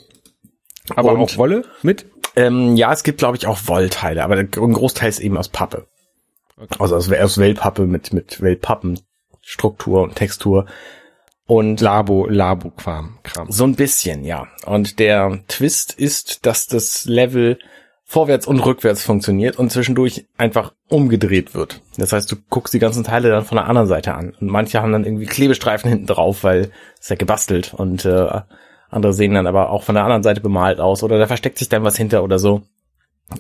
Aber 0.95 1.13
Und- 1.13 1.21
auch 1.21 1.37
Wolle 1.37 1.65
mit? 1.83 2.07
ähm, 2.37 2.77
ja, 2.77 2.93
es 2.93 3.03
gibt 3.03 3.19
glaube 3.19 3.37
ich 3.37 3.47
auch 3.47 3.59
Wollteile, 3.67 4.25
aber 4.25 4.37
ein 4.37 4.51
Großteil 4.51 5.09
ist 5.09 5.21
eben 5.21 5.37
aus 5.37 5.49
Pappe. 5.49 5.87
Also 6.79 6.97
aus, 6.97 7.11
aus 7.13 7.39
Wellpappe 7.39 7.87
mit 7.87 8.13
mit 8.15 8.41
Wellpappenstruktur 8.41 10.03
und 10.03 10.15
Textur. 10.15 10.67
Und 11.49 11.81
Labo, 11.81 12.27
Labo-Kram. 12.27 13.19
Kram. 13.23 13.53
So 13.53 13.63
ein 13.65 13.77
bisschen, 13.77 14.25
ja. 14.25 14.49
Und 14.65 14.99
der 14.99 15.39
Twist 15.47 15.93
ist, 15.93 16.45
dass 16.45 16.67
das 16.67 17.05
Level 17.05 17.59
vorwärts 18.09 18.47
und 18.47 18.61
rückwärts 18.61 19.03
funktioniert 19.03 19.59
und 19.59 19.71
zwischendurch 19.73 20.27
einfach 20.39 20.73
umgedreht 20.89 21.55
wird. 21.55 21.81
Das 21.99 22.13
heißt, 22.13 22.31
du 22.31 22.37
guckst 22.49 22.73
die 22.73 22.79
ganzen 22.79 23.03
Teile 23.03 23.31
dann 23.31 23.45
von 23.45 23.57
der 23.57 23.67
anderen 23.67 23.89
Seite 23.89 24.15
an. 24.15 24.33
Und 24.41 24.47
manche 24.49 24.81
haben 24.81 24.93
dann 24.93 25.05
irgendwie 25.05 25.27
Klebestreifen 25.27 25.91
hinten 25.91 26.07
drauf, 26.07 26.45
weil 26.45 26.71
es 27.01 27.09
ja 27.09 27.17
gebastelt 27.17 27.75
und 27.75 28.05
äh, 28.05 28.29
andere 28.91 29.13
sehen 29.13 29.35
dann 29.35 29.49
aber 29.49 29.71
auch 29.71 29.83
von 29.83 29.97
der 29.97 30.05
anderen 30.05 30.23
Seite 30.23 30.41
bemalt 30.41 30.79
aus 30.79 31.03
oder 31.03 31.19
da 31.19 31.27
versteckt 31.27 31.59
sich 31.59 31.69
dann 31.69 31.83
was 31.83 31.97
hinter 31.97 32.23
oder 32.23 32.39
so. 32.39 32.63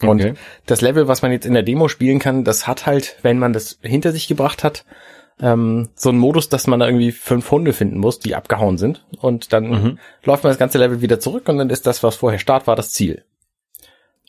Und 0.02 0.20
Okay. 0.20 0.34
das 0.66 0.80
Level, 0.80 1.06
was 1.06 1.22
man 1.22 1.30
jetzt 1.30 1.46
in 1.46 1.54
der 1.54 1.62
Demo 1.62 1.86
spielen 1.86 2.18
kann, 2.18 2.42
das 2.42 2.66
hat 2.66 2.86
halt, 2.86 3.16
wenn 3.22 3.38
man 3.38 3.52
das 3.52 3.78
hinter 3.82 4.10
sich 4.10 4.26
gebracht 4.26 4.64
hat, 4.64 4.84
ähm, 5.40 5.90
so 5.94 6.08
einen 6.08 6.18
Modus, 6.18 6.48
dass 6.48 6.66
man 6.66 6.80
da 6.80 6.86
irgendwie 6.86 7.12
fünf 7.12 7.48
Hunde 7.52 7.72
finden 7.72 7.98
muss, 7.98 8.18
die 8.18 8.34
abgehauen 8.34 8.78
sind. 8.78 9.06
Und 9.20 9.52
dann 9.52 9.68
Mhm. 9.68 9.98
läuft 10.24 10.42
man 10.42 10.50
das 10.50 10.58
ganze 10.58 10.78
Level 10.78 11.02
wieder 11.02 11.20
zurück 11.20 11.48
und 11.48 11.58
dann 11.58 11.70
ist 11.70 11.86
das, 11.86 12.02
was 12.02 12.16
vorher 12.16 12.40
Start 12.40 12.66
war, 12.66 12.74
das 12.74 12.90
Ziel. 12.90 13.22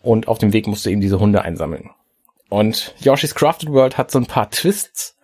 Und 0.07 0.29
auf 0.29 0.37
dem 0.37 0.53
Weg 0.53 0.67
musst 0.67 0.85
du 0.85 0.89
eben 0.89 1.01
diese 1.01 1.19
Hunde 1.19 1.41
einsammeln. 1.41 1.89
Und 2.47 2.95
Yoshi's 3.01 3.35
Crafted 3.35 3.73
World 3.73 3.97
hat 3.97 4.09
so 4.09 4.19
ein 4.19 4.25
paar 4.25 4.49
Twists. 4.49 5.17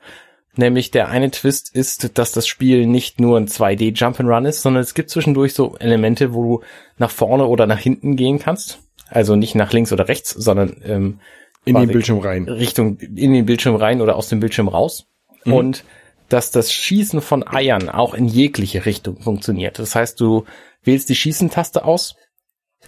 Nämlich 0.57 0.91
der 0.91 1.07
eine 1.07 1.31
Twist 1.31 1.73
ist, 1.73 2.17
dass 2.17 2.33
das 2.33 2.47
Spiel 2.47 2.85
nicht 2.85 3.21
nur 3.21 3.37
ein 3.37 3.47
2D 3.47 3.95
Jump'n'Run 3.95 4.45
ist, 4.45 4.61
sondern 4.61 4.83
es 4.83 4.93
gibt 4.93 5.09
zwischendurch 5.09 5.53
so 5.53 5.77
Elemente, 5.77 6.33
wo 6.33 6.43
du 6.43 6.63
nach 6.97 7.11
vorne 7.11 7.45
oder 7.47 7.65
nach 7.65 7.79
hinten 7.79 8.17
gehen 8.17 8.39
kannst. 8.39 8.79
Also 9.07 9.37
nicht 9.37 9.55
nach 9.55 9.71
links 9.71 9.93
oder 9.93 10.09
rechts, 10.09 10.31
sondern 10.31 10.75
ähm, 10.83 11.19
In 11.63 11.75
den 11.75 11.87
Bildschirm 11.87 12.19
rein. 12.19 12.49
Richtung 12.49 12.97
in 12.97 13.31
den 13.31 13.45
Bildschirm 13.45 13.77
rein 13.77 14.01
oder 14.01 14.17
aus 14.17 14.27
dem 14.27 14.41
Bildschirm 14.41 14.67
raus. 14.67 15.07
Und 15.45 15.85
dass 16.27 16.51
das 16.51 16.73
Schießen 16.73 17.21
von 17.21 17.47
Eiern 17.47 17.87
auch 17.87 18.13
in 18.13 18.27
jegliche 18.27 18.85
Richtung 18.85 19.21
funktioniert. 19.21 19.79
Das 19.79 19.95
heißt, 19.95 20.19
du 20.19 20.43
wählst 20.83 21.07
die 21.07 21.15
Schießentaste 21.15 21.85
aus, 21.85 22.17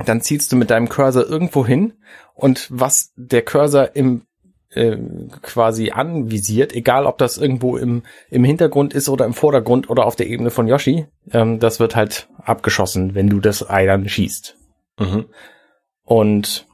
dann 0.03 0.21
zielst 0.21 0.51
du 0.51 0.55
mit 0.55 0.69
deinem 0.69 0.89
Cursor 0.89 1.25
irgendwo 1.25 1.65
hin 1.65 1.93
und 2.33 2.67
was 2.69 3.13
der 3.15 3.43
Cursor 3.43 3.95
im 3.95 4.23
äh, 4.71 4.97
quasi 5.41 5.91
anvisiert, 5.91 6.73
egal 6.73 7.05
ob 7.05 7.17
das 7.17 7.37
irgendwo 7.37 7.77
im, 7.77 8.03
im 8.29 8.43
Hintergrund 8.43 8.93
ist 8.93 9.07
oder 9.07 9.25
im 9.25 9.33
Vordergrund 9.33 9.89
oder 9.89 10.05
auf 10.05 10.15
der 10.17 10.27
Ebene 10.27 10.51
von 10.51 10.67
Yoshi, 10.67 11.05
ähm, 11.31 11.59
das 11.59 11.79
wird 11.79 11.95
halt 11.95 12.27
abgeschossen, 12.43 13.15
wenn 13.15 13.29
du 13.29 13.39
das 13.39 13.69
Ei 13.69 13.85
dann 13.85 14.07
schießt. 14.07 14.57
Mhm. 14.99 15.25
Und 16.03 16.67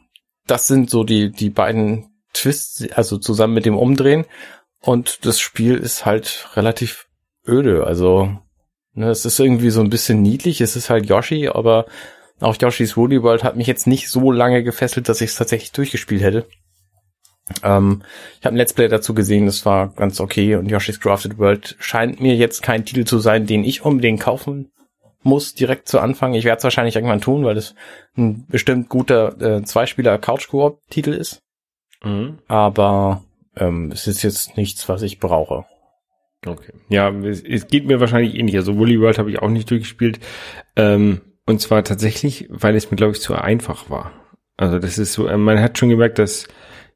das 0.48 0.68
sind 0.68 0.90
so 0.90 1.04
die, 1.04 1.32
die 1.32 1.50
beiden 1.50 2.10
Twists, 2.34 2.92
also 2.94 3.18
zusammen 3.18 3.54
mit 3.54 3.66
dem 3.66 3.78
Umdrehen. 3.78 4.26
Und 4.82 5.26
das 5.26 5.40
Spiel 5.40 5.78
ist 5.78 6.06
halt 6.06 6.50
relativ 6.56 7.08
öde. 7.48 7.86
Also, 7.86 8.36
ne, 8.94 9.10
es 9.10 9.26
ist 9.26 9.40
irgendwie 9.40 9.70
so 9.70 9.82
ein 9.82 9.90
bisschen 9.90 10.22
niedlich. 10.22 10.60
Es 10.62 10.76
ist 10.76 10.90
halt 10.90 11.06
Yoshi, 11.06 11.48
aber 11.48 11.86
auch 12.42 12.56
Yoshi's 12.60 12.98
Woolly 12.98 13.24
World 13.24 13.44
hat 13.44 13.56
mich 13.56 13.68
jetzt 13.68 13.88
nicht 13.88 14.10
so 14.10 14.32
lange 14.32 14.64
gefesselt, 14.64 15.10
dass 15.10 15.22
ich 15.22 15.32
es 15.32 15.36
tatsächlich 15.36 15.72
durchgespielt 15.72 16.22
hätte. 16.22 16.48
Ähm, 17.64 18.04
ich 18.40 18.46
habe 18.46 18.56
ein 18.56 18.58
Let's 18.58 18.74
Play 18.74 18.88
dazu 18.88 19.14
gesehen, 19.14 19.46
das 19.46 19.66
war 19.66 19.90
ganz 19.90 20.20
okay. 20.20 20.56
Und 20.56 20.70
Yoshi's 20.70 21.00
Crafted 21.00 21.38
World 21.38 21.76
scheint 21.80 22.20
mir 22.22 22.36
jetzt 22.36 22.62
kein 22.62 22.86
Titel 22.86 23.06
zu 23.06 23.20
sein, 23.20 23.46
den 23.46 23.64
ich 23.64 23.84
unbedingt 23.84 24.22
kaufen 24.22 24.72
muss, 25.24 25.54
direkt 25.54 25.88
zu 25.88 26.00
Anfang. 26.00 26.34
Ich 26.34 26.46
werde 26.46 26.58
es 26.58 26.64
wahrscheinlich 26.64 26.96
irgendwann 26.96 27.22
tun, 27.22 27.44
weil 27.44 27.58
es 27.58 27.76
ein 28.18 28.46
bestimmt 28.48 28.90
guter 28.90 29.40
äh, 29.40 29.64
Zweispieler-Couch-Koop-Titel 29.64 31.12
ist. 31.12 31.42
Mhm. 32.04 32.40
Aber 32.48 33.24
ähm, 33.56 33.92
es 33.92 34.08
ist 34.08 34.24
jetzt 34.24 34.58
nichts, 34.58 34.90
was 34.90 35.02
ich 35.04 35.20
brauche. 35.20 35.66
Okay. 36.46 36.74
Ja, 36.90 37.10
es, 37.10 37.44
es 37.44 37.68
geht 37.68 37.86
mir 37.86 38.00
wahrscheinlich 38.00 38.36
ähnlich. 38.36 38.56
Also 38.56 38.78
Woolly 38.78 39.00
World 39.00 39.20
habe 39.20 39.30
ich 39.30 39.40
auch 39.40 39.50
nicht 39.50 39.70
durchgespielt. 39.70 40.20
Ähm, 40.76 41.22
und 41.46 41.62
zwar 41.62 41.84
tatsächlich, 41.84 42.48
weil 42.50 42.76
es 42.76 42.92
mir, 42.92 42.98
glaube 42.98 43.14
ich, 43.14 43.22
zu 43.22 43.36
einfach 43.36 43.90
war. 43.90 44.12
Also 44.58 44.80
das 44.80 44.98
ist 44.98 45.14
so, 45.14 45.28
äh, 45.28 45.38
man 45.38 45.60
hat 45.60 45.78
schon 45.78 45.90
gemerkt, 45.90 46.20
dass 46.20 46.48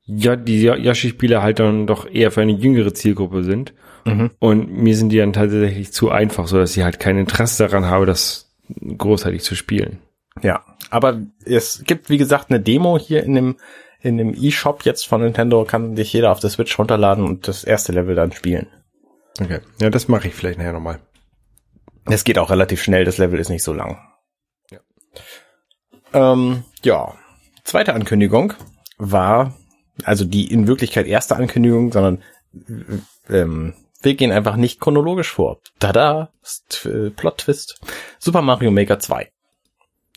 ja, 0.04 0.36
die 0.36 0.64
Yoshi-Spiele 0.64 1.42
halt 1.42 1.60
dann 1.60 1.88
doch 1.88 2.08
eher 2.08 2.32
für 2.32 2.42
eine 2.42 2.52
jüngere 2.52 2.94
Zielgruppe 2.94 3.44
sind. 3.44 3.74
Mhm. 4.06 4.32
Und 4.38 4.72
mir 4.72 4.96
sind 4.96 5.10
die 5.10 5.18
dann 5.18 5.34
tatsächlich 5.34 5.92
zu 5.92 6.12
einfach, 6.12 6.48
so 6.48 6.58
dass 6.58 6.78
ich 6.78 6.84
halt 6.84 7.00
kein 7.00 7.18
Interesse 7.18 7.64
daran 7.64 7.86
habe, 7.86 8.06
das 8.06 8.54
großartig 8.98 9.42
zu 9.42 9.56
spielen. 9.56 10.00
Ja, 10.44 10.64
aber 10.92 11.22
es 11.44 11.84
gibt, 11.86 12.10
wie 12.10 12.18
gesagt, 12.18 12.50
eine 12.50 12.60
Demo 12.60 13.00
hier 13.00 13.24
in 13.24 13.34
dem 13.34 13.56
in 14.02 14.18
dem 14.18 14.36
eShop 14.36 14.86
jetzt 14.86 15.08
von 15.08 15.22
Nintendo, 15.22 15.66
kann 15.66 15.96
sich 15.96 16.14
jeder 16.14 16.32
auf 16.32 16.40
der 16.40 16.52
Switch 16.52 16.78
runterladen 16.78 17.24
und 17.24 17.48
das 17.48 17.64
erste 17.64 17.92
Level 17.92 18.14
dann 18.14 18.32
spielen. 18.32 18.68
Okay. 19.42 19.62
Ja, 19.82 19.90
das 19.90 20.08
mache 20.08 20.28
ich 20.28 20.36
vielleicht 20.36 20.60
nachher 20.60 20.74
nochmal. 20.74 21.00
Es 22.06 22.24
geht 22.24 22.38
auch 22.38 22.52
relativ 22.52 22.84
schnell, 22.84 23.04
das 23.04 23.18
Level 23.18 23.40
ist 23.40 23.50
nicht 23.50 23.64
so 23.64 23.74
lang. 23.74 23.98
Ähm, 26.16 26.64
ja. 26.84 27.14
Zweite 27.64 27.94
Ankündigung 27.94 28.54
war, 28.98 29.54
also 30.04 30.24
die 30.26 30.52
in 30.52 30.68
Wirklichkeit 30.68 31.08
erste 31.08 31.36
Ankündigung, 31.36 31.92
sondern 31.92 32.24
ähm, 33.30 33.74
wir 34.02 34.14
gehen 34.16 34.32
einfach 34.32 34.56
nicht 34.56 34.80
chronologisch 34.80 35.32
vor. 35.32 35.60
Tada, 35.80 36.32
äh, 36.86 37.10
Plot 37.10 37.40
Twist. 37.40 37.82
Super 38.20 38.42
Mario 38.42 38.72
Maker 38.72 39.00
2. 39.00 39.30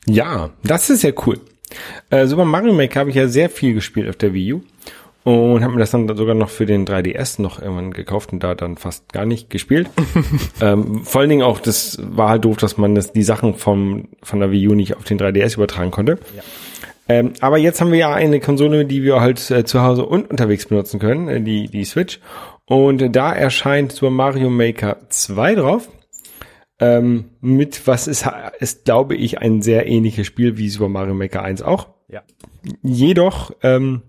Ja, 0.06 0.50
das 0.62 0.90
ist 0.90 1.02
ja 1.02 1.12
cool. 1.26 1.40
Äh, 2.10 2.26
Super 2.26 2.44
Mario 2.44 2.74
Maker 2.74 3.00
habe 3.00 3.10
ich 3.10 3.16
ja 3.16 3.28
sehr 3.28 3.50
viel 3.50 3.74
gespielt 3.74 4.08
auf 4.08 4.16
der 4.16 4.34
Wii 4.34 4.54
U 4.54 4.62
und 5.28 5.62
habe 5.62 5.74
mir 5.74 5.80
das 5.80 5.90
dann 5.90 6.08
sogar 6.16 6.34
noch 6.34 6.48
für 6.48 6.64
den 6.64 6.86
3DS 6.86 7.42
noch 7.42 7.60
irgendwann 7.60 7.90
gekauft 7.92 8.32
und 8.32 8.42
da 8.42 8.54
dann 8.54 8.78
fast 8.78 9.12
gar 9.12 9.26
nicht 9.26 9.50
gespielt. 9.50 9.90
ähm, 10.62 11.04
vor 11.04 11.20
allen 11.20 11.28
Dingen 11.28 11.42
auch, 11.42 11.60
das 11.60 11.98
war 12.00 12.30
halt 12.30 12.46
doof, 12.46 12.56
dass 12.56 12.78
man 12.78 12.94
das, 12.94 13.12
die 13.12 13.22
Sachen 13.22 13.54
vom, 13.54 14.08
von 14.22 14.40
der 14.40 14.50
Wii 14.50 14.68
U 14.68 14.74
nicht 14.74 14.96
auf 14.96 15.04
den 15.04 15.18
3DS 15.18 15.56
übertragen 15.56 15.90
konnte. 15.90 16.18
Ja. 16.34 16.42
Ähm, 17.10 17.32
aber 17.40 17.58
jetzt 17.58 17.80
haben 17.80 17.92
wir 17.92 17.98
ja 17.98 18.14
eine 18.14 18.40
Konsole, 18.40 18.86
die 18.86 19.02
wir 19.02 19.20
halt 19.20 19.50
äh, 19.50 19.64
zu 19.64 19.82
Hause 19.82 20.06
und 20.06 20.30
unterwegs 20.30 20.66
benutzen 20.66 20.98
können, 20.98 21.28
äh, 21.28 21.40
die, 21.42 21.68
die 21.68 21.84
Switch. 21.84 22.20
Und 22.64 23.14
da 23.14 23.32
erscheint 23.32 23.92
Super 23.92 24.10
Mario 24.10 24.48
Maker 24.48 24.96
2 25.10 25.54
drauf. 25.56 25.88
Ähm, 26.80 27.30
mit 27.40 27.86
was 27.86 28.06
ist, 28.06 28.26
ist, 28.60 28.84
glaube 28.86 29.14
ich, 29.14 29.40
ein 29.40 29.60
sehr 29.60 29.86
ähnliches 29.86 30.26
Spiel 30.26 30.56
wie 30.56 30.70
Super 30.70 30.88
Mario 30.88 31.14
Maker 31.14 31.42
1 31.42 31.60
auch. 31.60 31.88
Ja. 32.08 32.22
Jedoch 32.82 33.52
ähm, 33.62 34.02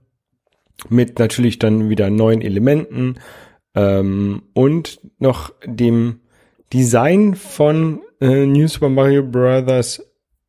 mit 0.89 1.19
natürlich 1.19 1.59
dann 1.59 1.89
wieder 1.89 2.09
neuen 2.09 2.41
Elementen 2.41 3.15
ähm, 3.75 4.43
und 4.53 4.99
noch 5.19 5.53
dem 5.65 6.21
Design 6.71 7.35
von 7.35 8.01
äh, 8.21 8.45
New 8.45 8.67
Super 8.67 8.89
Mario 8.89 9.23
Bros. 9.23 10.01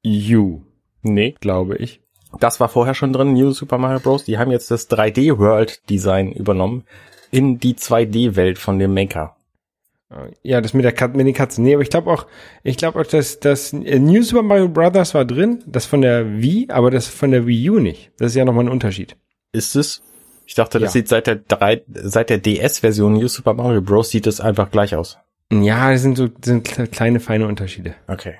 U, 0.07 0.63
Nee, 1.03 1.35
glaube 1.41 1.77
ich. 1.77 2.01
das 2.39 2.61
war 2.61 2.69
vorher 2.69 2.95
schon 2.95 3.13
drin, 3.13 3.35
New 3.35 3.51
Super 3.51 3.79
Mario 3.79 4.01
Bros. 4.01 4.25
Die 4.25 4.39
haben 4.39 4.51
jetzt 4.51 4.71
das 4.71 4.89
3D 4.91 5.39
World 5.39 5.89
Design 5.91 6.33
übernommen 6.33 6.85
in 7.31 7.59
die 7.59 7.75
2D 7.75 8.37
Welt 8.37 8.59
von 8.59 8.79
dem 8.79 8.95
Maker. 8.95 9.37
Ja, 10.43 10.61
das 10.61 10.75
mit 10.75 10.85
der 10.85 10.93
Kat 10.93 11.15
mit 11.15 11.25
den 11.27 11.35
Katzen. 11.35 11.63
Nee, 11.63 11.75
aber 11.75 11.83
ich 11.85 11.91
glaube 11.91 12.11
auch, 12.11 12.27
ich 12.65 12.77
glaube 12.77 13.01
auch, 13.01 13.07
dass 13.07 13.39
das 13.39 13.73
äh, 13.73 13.99
New 14.01 14.23
Super 14.23 14.43
Mario 14.43 14.69
Brothers 14.69 15.15
war 15.15 15.25
drin, 15.25 15.63
das 15.67 15.87
von 15.87 16.01
der 16.01 16.43
Wii, 16.43 16.67
aber 16.71 16.91
das 16.91 17.07
von 17.07 17.31
der 17.31 17.47
Wii 17.47 17.71
U 17.71 17.79
nicht. 17.79 18.11
Das 18.19 18.33
ist 18.33 18.37
ja 18.37 18.45
nochmal 18.45 18.65
ein 18.65 18.73
Unterschied. 18.73 19.17
Ist 19.53 19.77
es? 19.77 20.03
Ich 20.51 20.57
dachte, 20.57 20.81
das 20.81 20.89
Ja. 20.89 20.93
sieht 20.95 21.07
seit 21.09 21.29
der 21.29 21.37
3, 21.37 21.83
seit 21.95 22.29
der 22.29 22.39
DS-Version 22.39 23.13
New 23.13 23.29
Super 23.29 23.55
Mario 23.55 23.83
Bros. 23.83 24.11
sieht 24.11 24.27
es 24.27 24.41
einfach 24.41 24.73
gleich 24.73 24.97
aus. 24.97 25.17
Ja, 25.53 25.93
das 25.93 26.03
sind 26.03 26.17
so 26.17 26.27
das 26.27 26.45
sind 26.45 26.65
kleine 26.91 27.21
feine 27.21 27.47
Unterschiede. 27.47 27.95
Okay. 28.09 28.35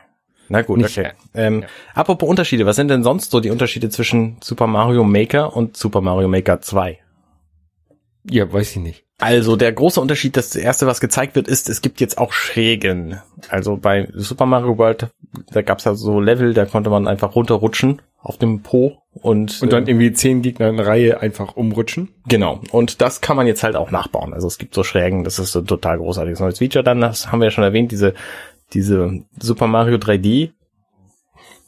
Na 0.49 0.63
gut, 0.63 0.79
Nicht- 0.79 0.99
okay. 0.99 1.13
Ähm, 1.35 1.63
Apropos 1.95 2.29
Unterschiede, 2.29 2.67
was 2.67 2.75
sind 2.75 2.89
denn 2.89 3.05
sonst 3.05 3.31
so 3.31 3.39
die 3.39 3.51
Unterschiede 3.51 3.91
zwischen 3.91 4.39
Super 4.43 4.67
Mario 4.67 5.05
Maker 5.05 5.57
und 5.57 5.77
Super 5.77 6.01
Mario 6.01 6.27
Maker 6.27 6.61
2? 6.61 6.99
Ja, 8.29 8.53
weiß 8.53 8.73
ich 8.73 8.83
nicht. 8.83 9.05
Also 9.21 9.57
der 9.57 9.73
große 9.73 10.01
Unterschied, 10.01 10.37
das 10.37 10.57
erste, 10.57 10.87
was 10.87 11.01
gezeigt 11.01 11.37
wird, 11.37 11.47
ist, 11.49 11.69
es 11.69 11.83
gibt 11.83 12.01
jetzt 12.01 12.19
auch 12.19 12.33
Schrägen. 12.33 13.21
Also 13.49 13.77
bei 13.77 14.09
Super 14.15 14.47
Mario 14.47 14.79
World, 14.79 15.09
da 15.53 15.63
gab's 15.63 15.85
ja 15.85 15.95
so 15.95 16.21
Level, 16.21 16.55
da 16.55 16.65
konnte 16.67 16.91
man 16.91 17.07
einfach 17.07 17.35
runterrutschen 17.35 18.01
auf 18.23 18.37
dem 18.39 18.63
Po 18.63 18.99
und, 19.13 19.63
Und 19.63 19.73
dann 19.73 19.87
äh, 19.87 19.91
irgendwie 19.91 20.13
zehn 20.13 20.43
Gegner 20.43 20.69
in 20.69 20.79
Reihe 20.81 21.21
einfach 21.21 21.57
umrutschen. 21.57 22.09
genau. 22.27 22.61
Und 22.71 23.01
das 23.01 23.21
kann 23.21 23.37
man 23.37 23.47
jetzt 23.47 23.63
halt 23.63 23.77
auch 23.77 23.91
nachbauen. 23.91 24.35
Also 24.35 24.47
es 24.47 24.59
gibt 24.59 24.75
so 24.75 24.85
Schrägen, 24.85 25.25
das 25.25 25.39
ist 25.39 25.53
so 25.53 25.61
ein 25.61 25.67
total 25.67 25.99
großartiges 25.99 26.41
neues 26.41 26.59
Feature. 26.59 26.85
Dann 26.85 27.01
das 27.01 27.31
haben 27.33 27.41
wir 27.41 27.47
ja 27.47 27.51
schon 27.51 27.65
erwähnt, 27.65 27.93
diese 27.93 28.15
diese 28.73 29.23
Super 29.39 29.67
Mario 29.67 29.97
3D 29.97 30.51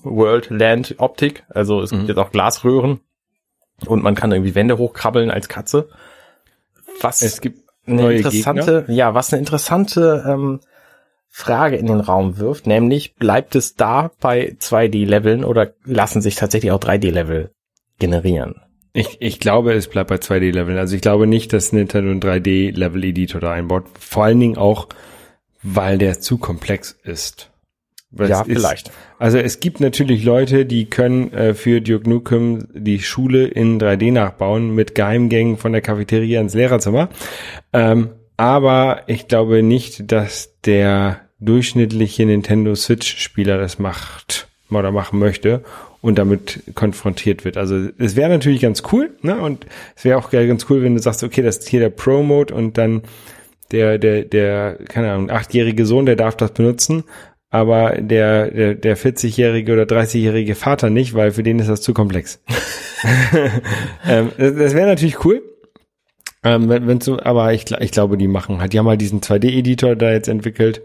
World 0.02 0.50
Land 0.50 0.94
Optik. 0.98 1.44
Also 1.48 1.80
es 1.80 1.90
gibt 1.90 2.02
Mhm. 2.02 2.08
jetzt 2.08 2.18
auch 2.18 2.32
Glasröhren 2.32 3.00
und 3.86 4.02
man 4.02 4.14
kann 4.14 4.32
irgendwie 4.32 4.54
Wände 4.54 4.78
hochkrabbeln 4.78 5.30
als 5.30 5.48
Katze. 5.48 5.88
Was 7.02 7.22
Es 7.22 7.40
gibt 7.40 7.68
eine 7.86 8.14
interessante, 8.14 8.84
ja, 8.88 9.14
was 9.14 9.32
eine 9.32 9.40
interessante 9.40 10.24
ähm, 10.26 10.60
Frage 11.28 11.76
in 11.76 11.86
den 11.86 12.00
Raum 12.00 12.38
wirft, 12.38 12.66
nämlich 12.66 13.14
bleibt 13.14 13.56
es 13.56 13.74
da 13.74 14.10
bei 14.20 14.54
2D-Leveln 14.60 15.44
oder 15.44 15.72
lassen 15.84 16.20
sich 16.20 16.34
tatsächlich 16.34 16.72
auch 16.72 16.80
3D-Level 16.80 17.50
generieren? 17.98 18.60
Ich, 18.92 19.16
ich 19.20 19.40
glaube, 19.40 19.72
es 19.72 19.88
bleibt 19.88 20.10
bei 20.10 20.16
2D-Leveln. 20.16 20.76
Also 20.76 20.94
ich 20.94 21.00
glaube 21.00 21.26
nicht, 21.26 21.52
dass 21.54 21.72
Nintendo 21.72 22.10
einen 22.10 22.20
3D-Level-Editor 22.20 23.40
da 23.40 23.52
einbaut. 23.52 23.84
Vor 23.98 24.24
allen 24.24 24.40
Dingen 24.40 24.58
auch, 24.58 24.88
weil 25.62 25.96
der 25.96 26.20
zu 26.20 26.36
komplex 26.36 26.98
ist. 27.02 27.51
Weil 28.12 28.28
ja, 28.28 28.42
ist, 28.42 28.46
vielleicht. 28.46 28.90
Also 29.18 29.38
es 29.38 29.60
gibt 29.60 29.80
natürlich 29.80 30.22
Leute, 30.22 30.66
die 30.66 30.84
können 30.84 31.32
äh, 31.32 31.54
für 31.54 31.80
Duke 31.80 32.08
Nukem 32.08 32.68
die 32.74 33.00
Schule 33.00 33.46
in 33.46 33.80
3D 33.80 34.12
nachbauen 34.12 34.74
mit 34.74 34.94
Geheimgängen 34.94 35.56
von 35.56 35.72
der 35.72 35.80
Cafeteria 35.80 36.40
ins 36.40 36.54
Lehrerzimmer. 36.54 37.08
Ähm, 37.72 38.10
aber 38.36 39.02
ich 39.06 39.28
glaube 39.28 39.62
nicht, 39.62 40.12
dass 40.12 40.54
der 40.64 41.20
durchschnittliche 41.40 42.26
Nintendo 42.26 42.74
Switch-Spieler 42.74 43.58
das 43.58 43.78
macht 43.78 44.48
oder 44.70 44.92
machen 44.92 45.18
möchte 45.18 45.62
und 46.00 46.18
damit 46.18 46.62
konfrontiert 46.74 47.44
wird. 47.44 47.56
Also 47.56 47.88
es 47.98 48.16
wäre 48.16 48.30
natürlich 48.30 48.60
ganz 48.60 48.82
cool, 48.92 49.10
ne? 49.22 49.38
Und 49.38 49.66
es 49.96 50.04
wäre 50.04 50.18
auch 50.18 50.30
ganz 50.30 50.66
cool, 50.68 50.82
wenn 50.82 50.94
du 50.94 51.00
sagst, 51.00 51.22
okay, 51.22 51.42
das 51.42 51.58
ist 51.58 51.68
hier 51.68 51.80
der 51.80 51.90
Pro-Mode 51.90 52.54
und 52.54 52.76
dann 52.78 53.02
der, 53.70 53.98
der, 53.98 54.22
der, 54.24 54.78
keine 54.88 55.12
Ahnung, 55.12 55.30
achtjährige 55.30 55.86
Sohn, 55.86 56.06
der 56.06 56.16
darf 56.16 56.36
das 56.36 56.52
benutzen, 56.52 57.04
aber 57.52 57.90
der, 58.00 58.50
der, 58.50 58.74
der 58.74 58.96
40-jährige 58.96 59.74
oder 59.74 59.82
30-jährige 59.84 60.54
Vater 60.54 60.90
nicht, 60.90 61.12
weil 61.14 61.30
für 61.32 61.42
den 61.42 61.58
ist 61.60 61.68
das 61.68 61.82
zu 61.82 61.92
komplex. 61.94 62.42
ähm, 64.06 64.30
das 64.36 64.54
das 64.56 64.74
wäre 64.74 64.88
natürlich 64.88 65.24
cool. 65.24 65.42
Ähm, 66.44 66.68
wenn, 66.68 66.88
wenn 66.88 67.00
so, 67.00 67.20
aber 67.20 67.52
ich, 67.52 67.70
ich 67.70 67.92
glaube, 67.92 68.16
die 68.16 68.26
machen 68.26 68.60
halt, 68.60 68.72
die 68.72 68.78
haben 68.78 68.88
halt 68.88 69.00
diesen 69.00 69.20
2D-Editor 69.20 69.94
da 69.94 70.10
jetzt 70.10 70.28
entwickelt 70.28 70.82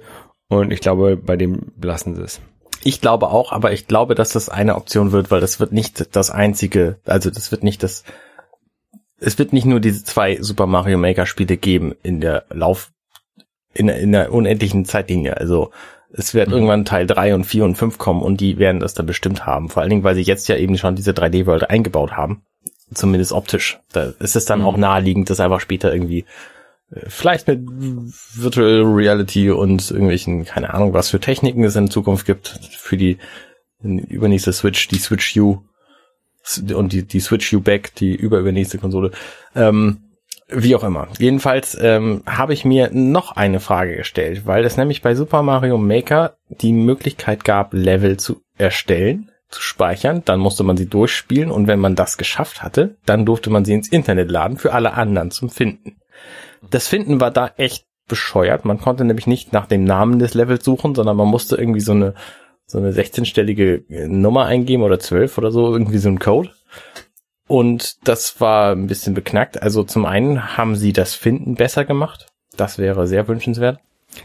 und 0.50 0.72
ich 0.72 0.82
glaube, 0.82 1.18
bei 1.18 1.36
dem 1.36 1.72
lassen 1.82 2.16
sie 2.16 2.22
es. 2.22 2.42
Ich 2.84 3.02
glaube 3.02 3.30
auch, 3.30 3.52
aber 3.52 3.72
ich 3.72 3.88
glaube, 3.88 4.14
dass 4.14 4.30
das 4.30 4.50
eine 4.50 4.76
Option 4.76 5.12
wird, 5.12 5.32
weil 5.32 5.42
das 5.42 5.60
wird 5.60 5.72
nicht 5.72 6.16
das 6.16 6.30
einzige, 6.30 7.00
also 7.06 7.32
das 7.32 7.52
wird 7.52 7.64
nicht 7.64 7.82
das, 7.82 8.04
es 9.20 9.40
wird 9.40 9.52
nicht 9.52 9.66
nur 9.66 9.80
diese 9.80 10.04
zwei 10.04 10.38
Super 10.42 10.68
Mario 10.68 10.98
Maker 11.00 11.26
Spiele 11.26 11.58
geben 11.58 11.96
in 12.04 12.22
der 12.22 12.44
Lauf, 12.52 12.92
in, 13.74 13.88
der- 13.88 13.98
in 14.00 14.12
der 14.12 14.32
unendlichen 14.32 14.86
Zeitlinie. 14.86 15.38
Also 15.38 15.72
es 16.18 16.34
wird 16.34 16.50
irgendwann 16.50 16.84
Teil 16.84 17.06
3 17.06 17.36
und 17.36 17.44
4 17.44 17.64
und 17.64 17.76
5 17.76 18.00
kommen 18.00 18.24
und 18.24 18.42
die 18.42 18.58
werden 18.58 18.80
das 18.80 18.96
dann 18.96 19.06
bestimmt 19.06 19.46
haben. 19.46 19.70
Vor 19.70 19.82
allen 19.82 19.92
Dingen, 19.92 20.04
weil 20.04 20.16
sie 20.16 20.24
jetzt 20.24 20.48
ja 20.48 20.58
eben 20.58 20.78
schon 20.78 20.96
diese 20.96 21.12
3D-World 21.12 21.70
eingebaut 21.70 22.14
haben. 22.14 22.42
Zumindest 22.92 23.34
optisch. 23.34 23.80
Da 23.92 24.14
ist 24.20 24.36
es 24.36 24.46
dann 24.46 24.64
auch 24.64 24.78
naheliegend, 24.78 25.30
das 25.30 25.40
einfach 25.40 25.60
später 25.60 25.94
irgendwie 25.94 26.26
äh, 26.92 27.02
vielleicht 27.08 27.48
mit 27.48 27.62
Virtual 27.68 28.82
Reality 28.82 29.52
und 29.52 29.92
irgendwelchen, 29.92 30.46
keine 30.46 30.74
Ahnung, 30.74 30.94
was 30.94 31.10
für 31.10 31.20
Techniken 31.20 31.64
es 31.64 31.76
in 31.76 31.92
Zukunft 31.92 32.26
gibt 32.26 32.60
für 32.72 32.98
die 32.98 33.18
übernächste 33.84 34.54
Switch, 34.54 34.88
die 34.88 34.98
Switch 34.98 35.38
U. 35.38 35.62
und 36.74 36.94
die, 36.94 37.04
die 37.04 37.20
Switch 37.20 37.54
You 37.54 37.62
Back, 37.62 37.94
die 37.94 38.16
überübernächste 38.16 38.80
Konsole. 38.80 39.12
Ähm, 39.54 40.07
wie 40.50 40.76
auch 40.76 40.84
immer. 40.84 41.08
Jedenfalls 41.20 41.78
ähm, 41.80 42.24
habe 42.26 42.54
ich 42.54 42.64
mir 42.64 42.90
noch 42.94 43.34
eine 43.34 43.60
Frage 43.60 43.96
gestellt, 43.98 44.46
weil 44.46 44.64
es 44.64 44.78
nämlich 44.78 45.02
bei 45.02 45.16
Super 45.16 45.44
Mario 45.44 45.78
Maker 45.78 46.38
die 46.50 46.74
Möglichkeit 46.74 47.44
gab, 47.44 47.74
Level 47.74 48.18
zu 48.18 48.42
erstellen, 48.58 49.30
zu 49.50 49.62
speichern, 49.62 50.24
dann 50.26 50.40
musste 50.40 50.64
man 50.64 50.78
sie 50.78 50.88
durchspielen 50.88 51.52
und 51.52 51.68
wenn 51.68 51.80
man 51.80 51.96
das 51.96 52.18
geschafft 52.18 52.64
hatte, 52.64 52.98
dann 53.06 53.26
durfte 53.26 53.50
man 53.50 53.66
sie 53.66 53.74
ins 53.74 53.90
Internet 53.90 54.30
laden 54.30 54.58
für 54.58 54.74
alle 54.74 54.94
anderen 54.94 55.32
zum 55.32 55.50
Finden. 55.50 55.98
Das 56.70 56.88
Finden 56.88 57.22
war 57.22 57.32
da 57.32 57.52
echt 57.58 57.86
bescheuert. 58.08 58.66
Man 58.66 58.80
konnte 58.80 59.06
nämlich 59.06 59.28
nicht 59.28 59.54
nach 59.54 59.68
dem 59.68 59.84
Namen 59.84 60.20
des 60.20 60.34
Levels 60.34 60.64
suchen, 60.64 60.96
sondern 60.96 61.18
man 61.18 61.28
musste 61.28 61.56
irgendwie 61.56 61.82
so 61.82 61.92
eine 61.92 62.14
so 62.70 62.78
eine 62.80 62.92
16-stellige 62.92 63.86
Nummer 64.10 64.46
eingeben 64.46 64.84
oder 64.84 65.00
12 65.00 65.38
oder 65.38 65.52
so, 65.52 65.72
irgendwie 65.72 66.00
so 66.00 66.10
ein 66.10 66.20
Code. 66.20 66.50
Und 67.48 68.08
das 68.08 68.40
war 68.42 68.74
ein 68.74 68.88
bisschen 68.88 69.14
beknackt. 69.14 69.62
Also 69.62 69.84
zum 69.84 70.06
einen 70.06 70.58
haben 70.58 70.76
sie 70.76 70.94
das 70.94 71.16
Finden 71.16 71.56
besser 71.56 71.86
gemacht. 71.86 72.28
Das 72.56 72.78
wäre 72.78 73.08
sehr 73.08 73.28
wünschenswert. 73.28 73.80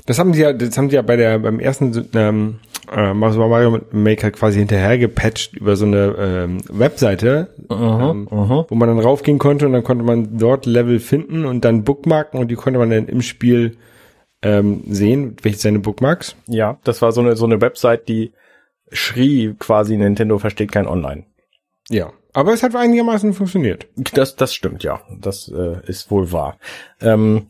Das 0.06 0.18
haben 0.18 0.32
sie 0.32 0.42
ja, 0.42 0.52
das 0.52 0.76
haben 0.78 0.90
sie 0.90 0.96
ja 0.96 1.02
bei 1.02 1.16
der 1.16 1.38
beim 1.38 1.58
ersten 1.58 2.08
ähm, 2.14 2.60
äh, 2.90 3.12
Mario 3.12 3.80
Maker 3.90 4.30
quasi 4.30 4.58
hinterher 4.58 4.98
gepatcht 4.98 5.54
über 5.54 5.76
so 5.76 5.84
eine 5.84 6.14
ähm, 6.18 6.58
Webseite, 6.68 7.48
Aha, 7.68 8.10
ähm, 8.10 8.28
aha. 8.30 8.66
wo 8.68 8.74
man 8.74 8.88
dann 8.88 8.98
raufgehen 8.98 9.38
konnte 9.38 9.66
und 9.66 9.72
dann 9.72 9.84
konnte 9.84 10.04
man 10.04 10.38
dort 10.38 10.66
Level 10.66 10.98
finden 10.98 11.44
und 11.44 11.64
dann 11.64 11.84
bookmarken 11.84 12.40
und 12.40 12.50
die 12.50 12.54
konnte 12.54 12.78
man 12.78 12.90
dann 12.90 13.06
im 13.06 13.22
Spiel 13.22 13.76
ähm, 14.42 14.82
sehen, 14.88 15.36
welche 15.42 15.58
seine 15.58 15.78
Bookmarks. 15.78 16.36
Ja, 16.46 16.78
das 16.84 17.02
war 17.02 17.12
so 17.12 17.20
eine 17.20 17.36
so 17.36 17.44
eine 17.44 17.60
Website, 17.60 18.08
die 18.08 18.32
schrie 18.90 19.54
quasi 19.58 19.96
Nintendo 19.96 20.38
versteht 20.38 20.72
kein 20.72 20.86
Online. 20.86 21.24
Ja. 21.88 22.12
Aber 22.32 22.52
es 22.52 22.62
hat 22.62 22.74
einigermaßen 22.74 23.34
funktioniert. 23.34 23.86
Das, 24.14 24.36
das 24.36 24.54
stimmt, 24.54 24.82
ja. 24.84 25.00
Das 25.20 25.48
äh, 25.48 25.80
ist 25.86 26.10
wohl 26.10 26.32
wahr. 26.32 26.56
Ähm, 27.00 27.46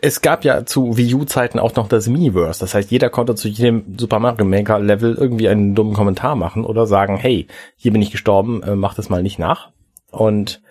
es 0.00 0.20
gab 0.20 0.44
ja 0.44 0.64
zu 0.64 0.96
Wii 0.96 1.14
U-Zeiten 1.14 1.58
auch 1.58 1.74
noch 1.76 1.88
das 1.88 2.08
Miniverse. 2.08 2.60
Das 2.60 2.74
heißt, 2.74 2.90
jeder 2.90 3.10
konnte 3.10 3.34
zu 3.34 3.48
jedem 3.48 3.96
Super 3.98 4.18
Mario 4.18 4.44
Maker 4.44 4.78
Level 4.78 5.14
irgendwie 5.14 5.48
einen 5.48 5.74
dummen 5.74 5.94
Kommentar 5.94 6.36
machen 6.36 6.64
oder 6.64 6.86
sagen, 6.86 7.16
hey, 7.16 7.46
hier 7.76 7.92
bin 7.92 8.02
ich 8.02 8.10
gestorben, 8.10 8.62
äh, 8.62 8.76
mach 8.76 8.94
das 8.94 9.08
mal 9.08 9.22
nicht 9.22 9.38
nach. 9.38 9.70
Und 10.10 10.62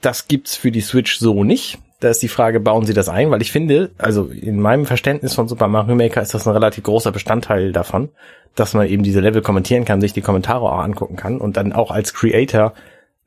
das 0.00 0.28
gibt's 0.28 0.56
für 0.56 0.70
die 0.70 0.80
Switch 0.80 1.18
so 1.18 1.44
nicht. 1.44 1.78
Da 2.00 2.08
ist 2.08 2.22
die 2.22 2.28
Frage, 2.28 2.60
bauen 2.60 2.86
sie 2.86 2.94
das 2.94 3.08
ein? 3.08 3.30
Weil 3.30 3.42
ich 3.42 3.52
finde, 3.52 3.90
also 3.98 4.24
in 4.24 4.58
meinem 4.58 4.86
Verständnis 4.86 5.34
von 5.34 5.48
Super 5.48 5.68
Mario 5.68 5.94
Maker 5.94 6.22
ist 6.22 6.32
das 6.32 6.46
ein 6.46 6.54
relativ 6.54 6.84
großer 6.84 7.12
Bestandteil 7.12 7.72
davon, 7.72 8.08
dass 8.54 8.74
man 8.74 8.88
eben 8.88 9.02
diese 9.02 9.20
Level 9.20 9.42
kommentieren 9.42 9.84
kann, 9.84 10.00
sich 10.00 10.14
die 10.14 10.22
Kommentare 10.22 10.62
auch 10.62 10.80
angucken 10.80 11.16
kann 11.16 11.38
und 11.38 11.56
dann 11.58 11.72
auch 11.74 11.90
als 11.90 12.14
Creator 12.14 12.72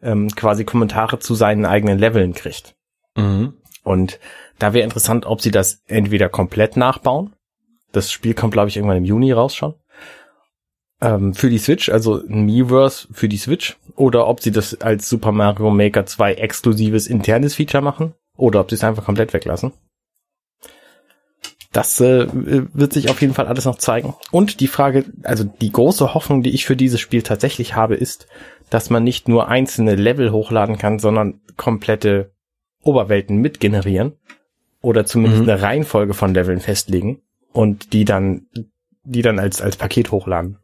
ähm, 0.01 0.29
quasi 0.29 0.65
Kommentare 0.65 1.19
zu 1.19 1.35
seinen 1.35 1.65
eigenen 1.65 1.99
Leveln 1.99 2.33
kriegt. 2.33 2.75
Mhm. 3.15 3.53
Und 3.83 4.19
da 4.59 4.73
wäre 4.73 4.83
interessant, 4.83 5.25
ob 5.25 5.41
sie 5.41 5.51
das 5.51 5.83
entweder 5.87 6.29
komplett 6.29 6.77
nachbauen. 6.77 7.33
Das 7.91 8.11
Spiel 8.11 8.33
kommt, 8.33 8.53
glaube 8.53 8.69
ich, 8.69 8.77
irgendwann 8.77 8.97
im 8.97 9.05
Juni 9.05 9.31
raus 9.31 9.55
schon. 9.55 9.75
Ähm, 11.01 11.33
für 11.33 11.49
die 11.49 11.57
Switch, 11.57 11.89
also 11.89 12.15
ein 12.15 12.45
Miiverse 12.45 13.07
für 13.11 13.29
die 13.29 13.37
Switch. 13.37 13.77
Oder 13.95 14.27
ob 14.27 14.41
sie 14.41 14.51
das 14.51 14.81
als 14.81 15.09
Super 15.09 15.31
Mario 15.31 15.69
Maker 15.69 16.05
2 16.05 16.35
exklusives 16.35 17.07
internes 17.07 17.55
Feature 17.55 17.83
machen. 17.83 18.13
Oder 18.37 18.59
ob 18.59 18.69
sie 18.69 18.75
es 18.75 18.83
einfach 18.83 19.05
komplett 19.05 19.33
weglassen. 19.33 19.73
Das 21.71 21.99
äh, 22.01 22.27
wird 22.31 22.93
sich 22.93 23.09
auf 23.09 23.21
jeden 23.21 23.33
Fall 23.33 23.47
alles 23.47 23.65
noch 23.65 23.77
zeigen. 23.77 24.13
Und 24.31 24.59
die 24.59 24.67
Frage, 24.67 25.05
also 25.23 25.43
die 25.43 25.71
große 25.71 26.13
Hoffnung, 26.13 26.43
die 26.43 26.51
ich 26.53 26.65
für 26.65 26.75
dieses 26.75 26.99
Spiel 26.99 27.23
tatsächlich 27.23 27.75
habe, 27.75 27.95
ist, 27.95 28.27
dass 28.69 28.89
man 28.89 29.03
nicht 29.03 29.27
nur 29.27 29.47
einzelne 29.47 29.95
Level 29.95 30.31
hochladen 30.31 30.77
kann, 30.77 30.99
sondern 30.99 31.41
komplette 31.57 32.31
Oberwelten 32.83 33.37
mitgenerieren 33.37 34.13
oder 34.81 35.05
zumindest 35.05 35.43
Mhm. 35.43 35.49
eine 35.49 35.61
Reihenfolge 35.61 36.13
von 36.13 36.33
Leveln 36.33 36.59
festlegen 36.59 37.21
und 37.53 37.93
die 37.93 38.05
dann, 38.05 38.47
die 39.03 39.21
dann 39.21 39.39
als, 39.39 39.61
als 39.61 39.75
Paket 39.77 40.11
hochladen. 40.11 40.59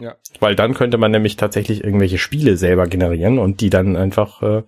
Ja. 0.00 0.16
Weil 0.40 0.54
dann 0.54 0.74
könnte 0.74 0.96
man 0.96 1.10
nämlich 1.10 1.36
tatsächlich 1.36 1.82
irgendwelche 1.82 2.18
Spiele 2.18 2.56
selber 2.56 2.86
generieren 2.86 3.38
und 3.38 3.60
die 3.60 3.70
dann 3.70 3.96
einfach 3.96 4.42
äh, 4.42 4.62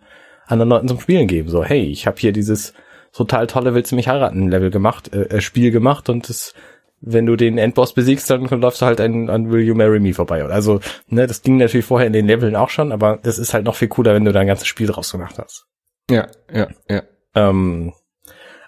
anderen 0.51 0.71
Leuten 0.71 0.89
zum 0.89 1.01
Spielen 1.01 1.27
geben. 1.27 1.49
So, 1.49 1.65
hey, 1.65 1.83
ich 1.83 2.07
habe 2.07 2.19
hier 2.19 2.33
dieses 2.33 2.73
total 3.13 3.47
tolle 3.47 3.75
Willst 3.75 3.93
du 3.93 3.97
mich 3.97 4.09
heiraten 4.09 4.49
Level 4.49 4.71
gemacht, 4.71 5.13
äh, 5.13 5.23
äh, 5.23 5.41
Spiel 5.41 5.71
gemacht 5.71 6.09
und 6.09 6.29
das, 6.29 6.55
wenn 7.01 7.27
du 7.27 7.37
den 7.37 7.59
Endboss 7.59 7.93
besiegst, 7.93 8.31
dann 8.31 8.47
läufst 8.47 8.83
du 8.83 8.87
halt 8.87 9.01
an, 9.01 9.31
an 9.31 9.51
Will 9.51 9.63
You 9.63 9.75
Marry 9.75 10.01
Me 10.01 10.15
vorbei. 10.15 10.45
Also, 10.45 10.81
ne, 11.09 11.27
das 11.27 11.43
ging 11.43 11.57
natürlich 11.57 11.87
vorher 11.87 12.07
in 12.07 12.13
den 12.13 12.27
Leveln 12.27 12.57
auch 12.57 12.71
schon, 12.71 12.93
aber 12.93 13.19
das 13.23 13.39
ist 13.39 13.55
halt 13.55 13.65
noch 13.65 13.75
viel 13.75 13.89
cooler, 13.89 14.15
wenn 14.15 14.25
du 14.25 14.33
da 14.33 14.41
ein 14.41 14.47
ganzes 14.47 14.67
Spiel 14.67 14.87
draus 14.87 15.11
gemacht 15.11 15.39
hast. 15.39 15.67
Ja, 16.11 16.29
ja, 16.53 16.69
ja. 16.89 17.03
Ähm, 17.35 17.93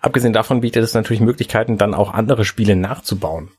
abgesehen 0.01 0.33
davon 0.33 0.61
bietet 0.61 0.85
es 0.85 0.95
natürlich 0.95 1.21
Möglichkeiten, 1.21 1.79
dann 1.79 1.95
auch 1.95 2.12
andere 2.12 2.45
Spiele 2.45 2.77
nachzubauen. 2.77 3.51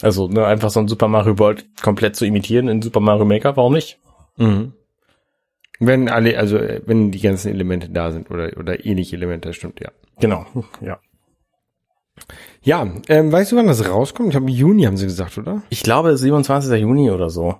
Also 0.00 0.28
ne, 0.28 0.46
einfach 0.46 0.70
so 0.70 0.80
ein 0.80 0.88
Super 0.88 1.08
Mario 1.08 1.38
World 1.38 1.80
komplett 1.80 2.16
zu 2.16 2.24
imitieren 2.26 2.68
in 2.68 2.82
Super 2.82 3.00
Mario 3.00 3.24
Maker, 3.24 3.56
warum 3.56 3.74
nicht? 3.74 3.98
Mhm. 4.36 4.72
Wenn 5.84 6.08
alle, 6.08 6.38
also 6.38 6.56
äh, 6.58 6.80
wenn 6.86 7.10
die 7.10 7.20
ganzen 7.20 7.50
Elemente 7.50 7.88
da 7.90 8.12
sind 8.12 8.30
oder, 8.30 8.56
oder 8.56 8.84
ähnliche 8.86 9.16
Elemente, 9.16 9.48
das 9.48 9.56
stimmt, 9.56 9.80
ja. 9.80 9.90
Genau, 10.20 10.46
ja. 10.80 11.00
Ja, 12.62 12.86
ähm, 13.08 13.32
weißt 13.32 13.52
du, 13.52 13.56
wann 13.56 13.66
das 13.66 13.88
rauskommt? 13.88 14.30
Ich 14.30 14.36
habe 14.36 14.50
Juni, 14.50 14.84
haben 14.84 14.96
sie 14.96 15.06
gesagt, 15.06 15.38
oder? 15.38 15.62
Ich 15.70 15.82
glaube 15.82 16.16
27. 16.16 16.80
Juni 16.80 17.10
oder 17.10 17.30
so. 17.30 17.56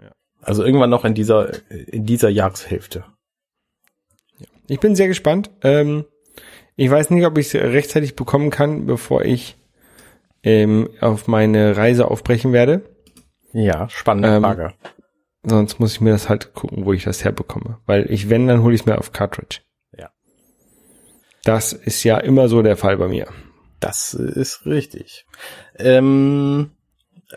Ja. 0.00 0.12
Also 0.40 0.64
irgendwann 0.64 0.90
noch 0.90 1.04
in 1.04 1.14
dieser 1.14 1.50
in 1.70 2.06
dieser 2.06 2.30
Jahreshälfte. 2.30 3.04
Ich 4.68 4.80
bin 4.80 4.94
sehr 4.96 5.08
gespannt. 5.08 5.50
Ähm, 5.62 6.04
ich 6.76 6.90
weiß 6.90 7.10
nicht, 7.10 7.26
ob 7.26 7.36
ich 7.38 7.48
es 7.48 7.54
rechtzeitig 7.54 8.16
bekommen 8.16 8.50
kann, 8.50 8.86
bevor 8.86 9.24
ich 9.24 9.56
ähm, 10.42 10.88
auf 11.00 11.26
meine 11.26 11.76
Reise 11.76 12.08
aufbrechen 12.08 12.52
werde. 12.52 12.82
Ja, 13.52 13.88
spannende 13.88 14.36
Ähm, 14.36 14.42
Frage. 14.42 14.72
Sonst 15.44 15.78
muss 15.78 15.92
ich 15.92 16.00
mir 16.00 16.10
das 16.10 16.28
halt 16.28 16.54
gucken, 16.54 16.84
wo 16.84 16.92
ich 16.92 17.04
das 17.04 17.24
herbekomme. 17.24 17.78
Weil 17.86 18.10
ich, 18.10 18.28
wenn, 18.28 18.48
dann 18.48 18.62
hole 18.62 18.74
ich 18.74 18.82
es 18.82 18.86
mir 18.86 18.98
auf 18.98 19.12
Cartridge. 19.12 19.60
Ja. 19.96 20.10
Das 21.44 21.72
ist 21.72 22.02
ja 22.04 22.18
immer 22.18 22.48
so 22.48 22.62
der 22.62 22.76
Fall 22.76 22.96
bei 22.96 23.08
mir. 23.08 23.28
Das 23.80 24.14
ist 24.14 24.66
richtig. 24.66 25.26
Ähm, 25.78 26.72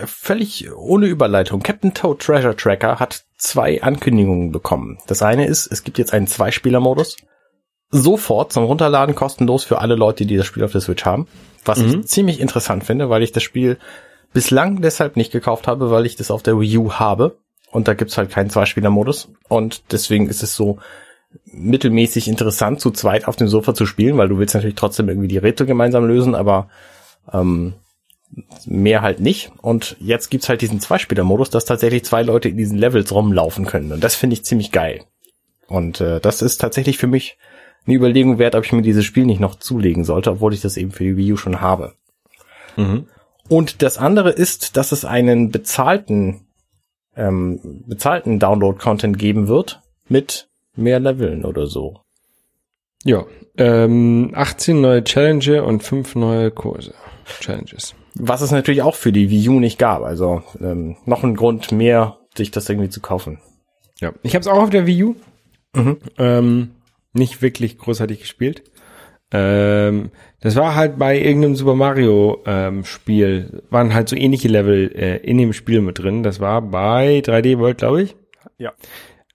völlig 0.06 0.74
ohne 0.76 1.06
Überleitung. 1.06 1.62
Captain 1.62 1.94
Toad 1.94 2.20
Treasure 2.20 2.56
Tracker 2.56 3.00
hat 3.00 3.26
zwei 3.38 3.82
Ankündigungen 3.84 4.52
bekommen. 4.52 4.98
Das 5.08 5.22
eine 5.22 5.46
ist, 5.46 5.68
es 5.68 5.84
gibt 5.84 5.98
jetzt 5.98 6.14
einen 6.14 6.28
Zweispieler-Modus. 6.28 7.18
Sofort 7.90 8.54
zum 8.54 8.64
Runterladen 8.64 9.16
kostenlos 9.16 9.66
für 9.66 9.80
alle 9.80 9.96
Leute, 9.96 10.26
die 10.26 10.38
das 10.38 10.46
Spiel 10.46 10.64
auf 10.64 10.72
der 10.72 10.82
Switch 10.82 11.06
haben. 11.06 11.28
Was 11.66 11.80
ich 11.80 12.08
ziemlich 12.08 12.40
interessant 12.40 12.86
finde, 12.86 13.10
weil 13.10 13.22
ich 13.22 13.34
das 13.34 13.44
Spiel 13.44 13.78
bislang 14.34 14.82
deshalb 14.82 15.18
nicht 15.18 15.32
gekauft 15.32 15.68
habe, 15.68 15.92
weil 15.92 16.06
ich 16.06 16.16
das 16.16 16.32
auf 16.32 16.42
der 16.42 16.60
Wii 16.60 16.78
U 16.78 16.94
habe. 16.94 17.38
Und 17.72 17.88
da 17.88 17.94
gibt's 17.94 18.18
halt 18.18 18.30
keinen 18.30 18.50
Zweispieler-Modus. 18.50 19.30
Und 19.48 19.84
deswegen 19.92 20.28
ist 20.28 20.44
es 20.44 20.56
so 20.56 20.78
mittelmäßig 21.46 22.28
interessant, 22.28 22.82
zu 22.82 22.92
zweit 22.92 23.28
auf 23.28 23.38
dem 23.38 23.48
Sofa 23.48 23.74
zu 23.74 23.86
spielen, 23.86 24.18
weil 24.18 24.28
du 24.28 24.38
willst 24.38 24.54
natürlich 24.54 24.76
trotzdem 24.76 25.08
irgendwie 25.08 25.30
die 25.30 25.38
Rätsel 25.38 25.66
gemeinsam 25.66 26.06
lösen, 26.06 26.36
aber 26.36 26.70
ähm, 27.32 27.74
mehr 28.66 29.02
halt 29.02 29.20
nicht. 29.20 29.52
Und 29.62 29.96
jetzt 30.00 30.30
gibt's 30.30 30.50
halt 30.50 30.62
diesen 30.62 30.80
Zweispieler-Modus, 30.82 31.50
dass 31.50 31.66
tatsächlich 31.66 32.04
zwei 32.04 32.24
Leute 32.24 32.50
in 32.50 32.58
diesen 32.58 32.78
Levels 32.78 33.12
rumlaufen 33.14 33.66
können. 33.66 33.92
Und 33.92 34.04
das 34.04 34.16
finde 34.16 34.34
ich 34.34 34.44
ziemlich 34.44 34.72
geil. 34.72 35.06
Und 35.68 36.02
äh, 36.02 36.20
das 36.20 36.42
ist 36.42 36.60
tatsächlich 36.60 36.98
für 36.98 37.08
mich 37.08 37.38
eine 37.86 37.96
Überlegung 37.96 38.38
wert, 38.38 38.56
ob 38.56 38.66
ich 38.66 38.74
mir 38.74 38.82
dieses 38.82 39.06
Spiel 39.06 39.26
nicht 39.26 39.40
noch 39.40 39.56
zulegen 39.56 40.04
sollte, 40.04 40.32
obwohl 40.32 40.54
ich 40.54 40.62
das 40.62 40.78
eben 40.78 40.92
für 40.92 41.04
die 41.04 41.18
Wii 41.18 41.34
U 41.34 41.38
schon 41.38 41.62
habe. 41.62 41.94
Und 43.48 43.82
das 43.82 43.98
andere 43.98 44.30
ist, 44.32 44.78
dass 44.78 44.92
es 44.92 45.04
einen 45.04 45.50
bezahlten, 45.50 46.46
ähm, 47.16 47.84
bezahlten 47.88 48.40
Download-Content 48.40 49.18
geben 49.18 49.48
wird 49.48 49.82
mit 50.08 50.50
mehr 50.76 51.00
Leveln 51.00 51.46
oder 51.46 51.68
so. 51.68 52.02
Ja, 53.04 53.26
ähm, 53.58 54.32
18 54.34 54.80
neue 54.80 55.04
Challenge 55.04 55.64
und 55.64 55.84
5 55.84 56.16
neue 56.16 56.52
Kurse. 56.52 56.94
Challenges. 57.40 57.96
Was 58.16 58.42
es 58.42 58.52
natürlich 58.52 58.82
auch 58.82 58.96
für 58.96 59.12
die 59.12 59.30
Wii 59.30 59.50
U 59.50 59.60
nicht 59.60 59.80
gab. 59.80 60.04
Also 60.04 60.44
ähm, 60.60 60.98
noch 61.06 61.24
ein 61.24 61.36
Grund 61.36 61.72
mehr, 61.72 62.18
sich 62.36 62.52
das 62.52 62.70
irgendwie 62.70 62.90
zu 62.90 63.00
kaufen. 63.00 63.40
Ja, 64.00 64.14
ich 64.24 64.36
habe 64.36 64.42
es 64.42 64.48
auch 64.48 64.62
auf 64.62 64.70
der 64.70 64.86
Wii 64.86 65.04
U. 65.04 65.16
Mhm. 65.74 65.98
Ähm, 66.18 66.72
nicht 67.14 67.42
wirklich 67.42 67.78
großartig 67.78 68.20
gespielt. 68.20 68.64
Ähm, 69.32 70.12
das 70.42 70.56
war 70.56 70.76
halt 70.76 70.98
bei 70.98 71.18
irgendeinem 71.20 71.56
Super 71.56 71.76
Mario 71.76 72.42
ähm, 72.46 72.84
Spiel, 72.84 73.64
waren 73.70 73.94
halt 73.94 74.10
so 74.10 74.16
ähnliche 74.16 74.48
Level 74.48 74.92
äh, 74.96 75.18
in 75.18 75.38
dem 75.38 75.54
Spiel 75.54 75.82
mit 75.82 76.00
drin. 76.00 76.24
Das 76.24 76.40
war 76.40 76.62
bei 76.62 77.20
3D 77.20 77.60
World, 77.60 77.78
glaube 77.78 78.04
ich. 78.04 78.16
Ja. 78.58 78.74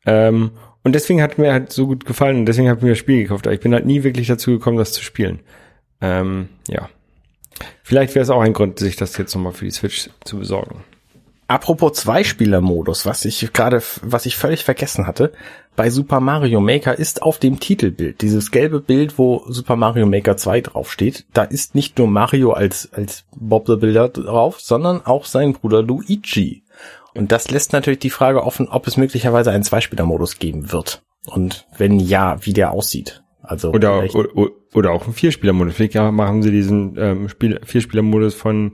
Ähm, 0.05 0.51
und 0.83 0.95
deswegen 0.95 1.23
hat 1.23 1.39
mir 1.39 1.53
halt 1.53 1.73
so 1.73 1.87
gut 1.87 2.05
gefallen 2.05 2.39
und 2.39 2.47
deswegen 2.47 2.69
habe 2.69 2.79
ich 2.79 2.85
mir 2.85 2.91
das 2.91 2.99
Spiel 2.99 3.23
gekauft. 3.23 3.47
Aber 3.47 3.55
ich 3.55 3.61
bin 3.61 3.73
halt 3.73 3.87
nie 3.87 4.03
wirklich 4.03 4.27
dazu 4.27 4.53
gekommen, 4.53 4.79
das 4.79 4.93
zu 4.93 5.03
spielen. 5.03 5.41
Ähm, 6.01 6.49
ja. 6.69 6.89
Vielleicht 7.83 8.15
wäre 8.15 8.23
es 8.23 8.31
auch 8.31 8.41
ein 8.41 8.53
Grund, 8.53 8.79
sich 8.79 8.97
das 8.97 9.17
jetzt 9.17 9.35
nochmal 9.35 9.53
für 9.53 9.65
die 9.65 9.71
Switch 9.71 10.11
zu 10.25 10.39
besorgen. 10.39 10.85
Apropos 11.49 11.93
Zweispieler-Modus, 11.93 13.07
was 13.07 13.25
ich 13.25 13.53
gerade, 13.53 13.81
was 14.03 14.27
ich 14.27 14.37
völlig 14.37 14.65
vergessen 14.65 15.07
hatte, 15.07 15.33
bei 15.77 15.91
Super 15.91 16.19
Mario 16.21 16.61
Maker 16.61 16.99
ist 16.99 17.23
auf 17.23 17.39
dem 17.39 17.61
Titelbild, 17.61 18.21
dieses 18.23 18.51
gelbe 18.51 18.81
Bild, 18.81 19.19
wo 19.19 19.45
Super 19.49 19.77
Mario 19.77 20.07
Maker 20.07 20.37
2 20.37 20.63
draufsteht, 20.63 21.27
da 21.33 21.45
ist 21.45 21.75
nicht 21.75 21.99
nur 21.99 22.09
Mario 22.09 22.53
als, 22.53 22.93
als 22.93 23.27
Bob 23.37 23.67
the 23.69 23.77
Builder 23.77 24.09
drauf, 24.09 24.61
sondern 24.61 25.05
auch 25.05 25.25
sein 25.25 25.53
Bruder 25.53 25.83
Luigi. 25.83 26.65
Und 27.15 27.31
das 27.31 27.51
lässt 27.51 27.73
natürlich 27.73 28.01
die 28.01 28.11
Frage 28.11 28.43
offen, 28.43 28.69
ob 28.69 28.87
es 28.87 28.97
möglicherweise 28.97 29.51
einen 29.51 29.65
Zweispieler-Modus 29.65 30.39
geben 30.39 30.73
wird. 30.73 31.03
Und 31.27 31.67
wenn 31.77 32.01
ja, 32.01 32.39
wie 32.45 32.53
der 32.53 32.73
aussieht. 32.73 33.23
Also 33.43 33.71
Oder, 33.71 34.03
oder, 34.15 34.51
oder 34.75 34.91
auch 34.91 35.07
ein 35.07 35.13
Vierspieler-Modus. 35.13 35.75
Vielleicht 35.75 35.95
machen 35.95 36.43
sie 36.43 36.51
diesen 36.51 36.97
ähm, 36.99 37.29
Spiel, 37.29 37.61
Vierspieler-Modus 37.65 38.35
von 38.35 38.73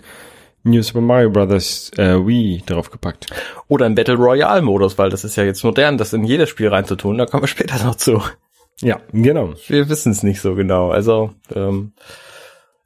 New 0.65 0.83
Super 0.83 1.01
Mario 1.01 1.31
Bros. 1.31 1.91
Äh, 1.97 2.27
Wii 2.27 2.63
draufgepackt. 2.65 3.27
Oder 3.69 3.87
im 3.87 3.95
Battle 3.95 4.17
Royale 4.17 4.63
Modus, 4.63 4.99
weil 4.99 5.11
das 5.11 5.25
ist 5.25 5.37
ja 5.37 5.45
jetzt 5.45 5.65
modern, 5.65 5.99
das 5.99 6.13
in 6.13 6.25
jedes 6.25 6.49
Spiel 6.49 6.69
reinzutun. 6.69 7.19
Da 7.19 7.27
kommen 7.27 7.43
wir 7.43 7.49
später 7.49 7.83
noch 7.85 7.97
zu. 7.97 8.23
Ja, 8.81 9.01
genau. 9.13 9.55
Wir 9.69 9.89
wissen 9.89 10.13
es 10.13 10.23
nicht 10.23 10.41
so 10.41 10.55
genau. 10.55 10.91
Also 10.91 11.31
ähm, 11.55 11.93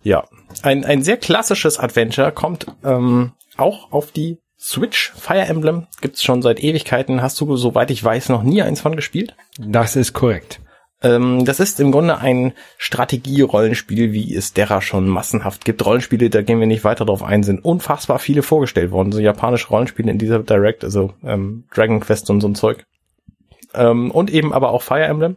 ja, 0.03 0.25
ein 0.63 0.85
ein 0.85 1.03
sehr 1.03 1.17
klassisches 1.17 1.79
Adventure 1.79 2.33
kommt 2.33 2.67
ähm, 2.85 3.33
auch 3.57 3.93
auf 3.93 4.13
die 4.13 4.39
Switch. 4.59 5.13
Fire 5.17 5.47
Emblem 5.47 5.87
gibt's 6.01 6.23
schon 6.23 6.43
seit 6.43 6.63
Ewigkeiten. 6.63 7.23
Hast 7.23 7.41
du, 7.41 7.57
soweit 7.57 7.91
ich 7.91 8.03
weiß, 8.03 8.29
noch 8.29 8.43
nie 8.43 8.63
eins 8.63 8.81
von 8.81 8.97
gespielt? 8.97 9.37
Das 9.59 9.97
ist 9.97 10.13
korrekt. 10.13 10.61
Ähm, 11.07 11.45
das 11.45 11.61
ist 11.61 11.79
im 11.79 11.93
Grunde 11.93 12.19
ein 12.19 12.53
Strategie-Rollenspiel, 12.79 14.13
wie 14.13 14.35
es 14.35 14.55
derer 14.55 14.83
schon 14.83 15.07
massenhaft 15.07 15.65
gibt. 15.65 15.85
Rollenspiele, 15.87 16.31
da 16.31 16.43
gehen 16.43 16.59
wir 16.59 16.67
nicht 16.67 16.83
weiter 16.83 17.05
drauf 17.05 17.23
ein, 17.23 17.45
sind 17.45 17.65
unfassbar 17.65 18.19
viele 18.19 18.43
vorgestellt 18.43 18.91
worden. 18.91 19.13
So 19.13 19.21
japanische 19.21 19.69
Rollenspiele 19.69 20.11
in 20.11 20.19
dieser 20.19 20.41
Direct, 20.41 20.83
also 20.83 21.15
ähm, 21.23 21.65
Dragon 21.73 22.01
Quest 22.01 22.29
und 22.31 22.41
so 22.41 22.49
ein 22.49 22.57
Zeug. 22.57 22.85
Ähm, 23.75 24.11
und 24.11 24.31
eben 24.31 24.53
aber 24.53 24.71
auch 24.71 24.83
Fire 24.83 25.05
Emblem. 25.05 25.37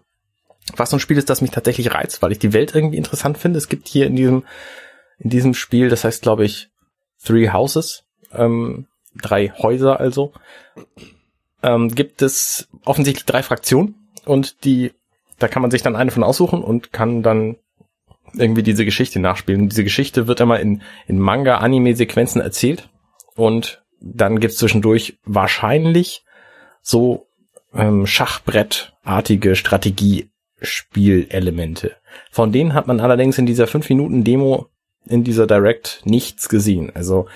Was 0.75 0.89
so 0.89 0.97
ein 0.97 0.99
Spiel 0.99 1.17
ist, 1.17 1.29
das 1.29 1.41
mich 1.41 1.51
tatsächlich 1.51 1.93
reizt, 1.93 2.21
weil 2.23 2.31
ich 2.31 2.39
die 2.39 2.53
Welt 2.53 2.73
irgendwie 2.73 2.97
interessant 2.97 3.37
finde. 3.37 3.59
Es 3.59 3.69
gibt 3.69 3.87
hier 3.87 4.07
in 4.07 4.15
diesem, 4.15 4.45
in 5.19 5.29
diesem 5.29 5.53
Spiel, 5.53 5.89
das 5.89 6.03
heißt, 6.03 6.23
glaube 6.23 6.45
ich, 6.45 6.69
Three 7.23 7.51
Houses, 7.51 8.05
ähm, 8.33 8.87
drei 9.15 9.51
Häuser 9.57 9.99
also, 9.99 10.33
ähm, 11.61 11.89
gibt 11.89 12.21
es 12.23 12.69
offensichtlich 12.85 13.25
drei 13.25 13.43
Fraktionen 13.43 13.95
und 14.25 14.63
die 14.63 14.93
da 15.39 15.47
kann 15.47 15.61
man 15.61 15.71
sich 15.71 15.81
dann 15.81 15.95
eine 15.95 16.11
von 16.11 16.23
aussuchen 16.23 16.61
und 16.61 16.93
kann 16.93 17.23
dann 17.23 17.55
irgendwie 18.33 18.63
diese 18.63 18.85
Geschichte 18.85 19.19
nachspielen. 19.19 19.69
Diese 19.69 19.83
Geschichte 19.83 20.27
wird 20.27 20.39
immer 20.39 20.59
in, 20.59 20.81
in 21.07 21.19
Manga, 21.19 21.57
Anime-Sequenzen 21.57 22.41
erzählt. 22.41 22.89
Und 23.35 23.83
dann 23.99 24.39
gibt's 24.39 24.57
zwischendurch 24.57 25.17
wahrscheinlich 25.25 26.23
so 26.81 27.27
ähm, 27.73 28.05
Schachbrettartige 28.05 29.55
Strategiespielelemente. 29.55 31.95
Von 32.31 32.51
denen 32.51 32.73
hat 32.73 32.87
man 32.87 32.99
allerdings 32.99 33.37
in 33.37 33.45
dieser 33.45 33.65
5-Minuten-Demo 33.65 34.67
in 35.05 35.23
dieser 35.23 35.47
Direct 35.47 36.01
nichts 36.05 36.49
gesehen. 36.49 36.91
Also 36.93 37.27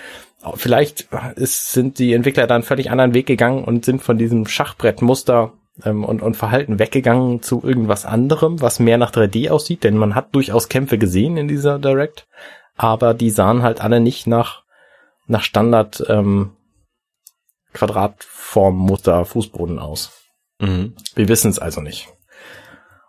vielleicht 0.55 1.07
ist, 1.35 1.71
sind 1.71 1.99
die 1.99 2.11
Entwickler 2.13 2.47
da 2.47 2.55
einen 2.55 2.63
völlig 2.63 2.91
anderen 2.91 3.13
Weg 3.13 3.25
gegangen 3.25 3.63
und 3.63 3.85
sind 3.85 4.03
von 4.03 4.17
diesem 4.17 4.45
Schachbrettmuster 4.45 5.53
ähm, 5.83 6.03
und, 6.03 6.21
und 6.21 6.35
Verhalten 6.35 6.79
weggegangen 6.79 7.41
zu 7.41 7.61
irgendwas 7.63 8.05
anderem, 8.05 8.61
was 8.61 8.79
mehr 8.79 8.97
nach 8.97 9.11
3D 9.11 9.49
aussieht, 9.49 9.83
denn 9.83 9.97
man 9.97 10.15
hat 10.15 10.35
durchaus 10.35 10.69
Kämpfe 10.69 10.97
gesehen 10.97 11.37
in 11.37 11.47
dieser 11.47 11.79
Direct, 11.79 12.27
aber 12.75 13.13
die 13.13 13.29
sahen 13.29 13.63
halt 13.63 13.81
alle 13.81 13.99
nicht 13.99 14.27
nach, 14.27 14.63
nach 15.27 15.41
Standard 15.41 16.03
ähm, 16.07 16.51
Quadratformmuster 17.73 19.25
Fußboden 19.25 19.79
aus. 19.79 20.11
Mhm. 20.59 20.95
Wir 21.15 21.27
wissen 21.27 21.49
es 21.49 21.59
also 21.59 21.81
nicht. 21.81 22.09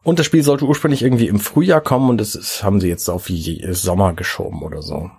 Und 0.02 0.18
das 0.18 0.26
Spiel 0.26 0.42
sollte 0.42 0.66
ursprünglich 0.66 1.02
irgendwie 1.02 1.28
im 1.28 1.40
Frühjahr 1.40 1.80
kommen 1.80 2.10
und 2.10 2.18
das 2.18 2.34
ist, 2.34 2.62
haben 2.62 2.80
sie 2.80 2.88
jetzt 2.88 3.08
auf 3.08 3.28
Sommer 3.28 4.12
geschoben 4.12 4.62
oder 4.62 4.82
so. 4.82 5.10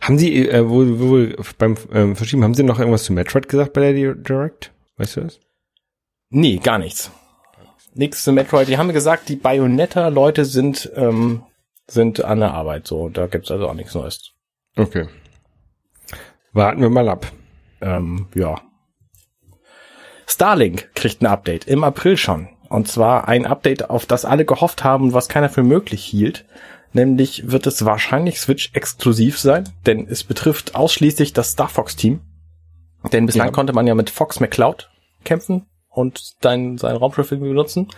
Haben 0.00 0.18
Sie, 0.18 0.48
äh, 0.48 0.68
wo, 0.68 0.84
wo 0.98 1.42
beim 1.58 1.76
ähm, 1.92 2.16
Verschieben, 2.16 2.44
haben 2.44 2.54
Sie 2.54 2.62
noch 2.62 2.78
irgendwas 2.78 3.04
zu 3.04 3.12
Metroid 3.12 3.48
gesagt 3.48 3.72
bei 3.72 3.92
der 3.92 4.14
Direct? 4.14 4.72
Weißt 4.96 5.16
du 5.16 5.22
das? 5.22 5.40
Nee, 6.30 6.58
gar 6.58 6.78
nichts. 6.78 7.10
Nichts 7.94 8.24
zu 8.24 8.32
Metroid. 8.32 8.68
Die 8.68 8.78
haben 8.78 8.92
gesagt, 8.92 9.28
die 9.28 9.36
Bayonetta-Leute 9.36 10.44
sind, 10.44 10.90
ähm, 10.96 11.44
sind 11.86 12.24
an 12.24 12.40
der 12.40 12.52
Arbeit. 12.52 12.86
So, 12.86 13.08
da 13.08 13.26
gibt's 13.26 13.50
also 13.50 13.68
auch 13.68 13.74
nichts 13.74 13.94
Neues. 13.94 14.32
Okay. 14.76 15.06
Warten 16.52 16.80
wir 16.80 16.90
mal 16.90 17.08
ab. 17.08 17.30
Ähm, 17.80 18.26
ja. 18.34 18.60
Starlink 20.26 20.94
kriegt 20.94 21.22
ein 21.22 21.26
Update 21.26 21.66
im 21.66 21.84
April 21.84 22.16
schon. 22.16 22.48
Und 22.68 22.88
zwar 22.88 23.28
ein 23.28 23.46
Update, 23.46 23.90
auf 23.90 24.06
das 24.06 24.24
alle 24.24 24.44
gehofft 24.44 24.82
haben, 24.82 25.12
was 25.12 25.28
keiner 25.28 25.48
für 25.48 25.62
möglich 25.62 26.04
hielt. 26.04 26.44
Nämlich 26.94 27.50
wird 27.50 27.66
es 27.66 27.84
wahrscheinlich 27.84 28.40
Switch 28.40 28.70
exklusiv 28.72 29.38
sein, 29.38 29.68
denn 29.84 30.06
es 30.08 30.24
betrifft 30.24 30.74
ausschließlich 30.74 31.32
das 31.34 31.50
Star 31.50 31.68
Fox 31.68 31.96
Team. 31.96 32.20
Denn 33.12 33.26
bislang 33.26 33.48
Ja. 33.48 33.52
konnte 33.52 33.72
man 33.74 33.86
ja 33.86 33.94
mit 33.94 34.08
Fox 34.08 34.40
McCloud 34.40 34.88
kämpfen 35.24 35.66
und 35.90 36.36
dein, 36.40 36.78
sein 36.78 36.96
Raumschiff 36.96 37.30
irgendwie 37.32 37.50
benutzen. 37.50 37.88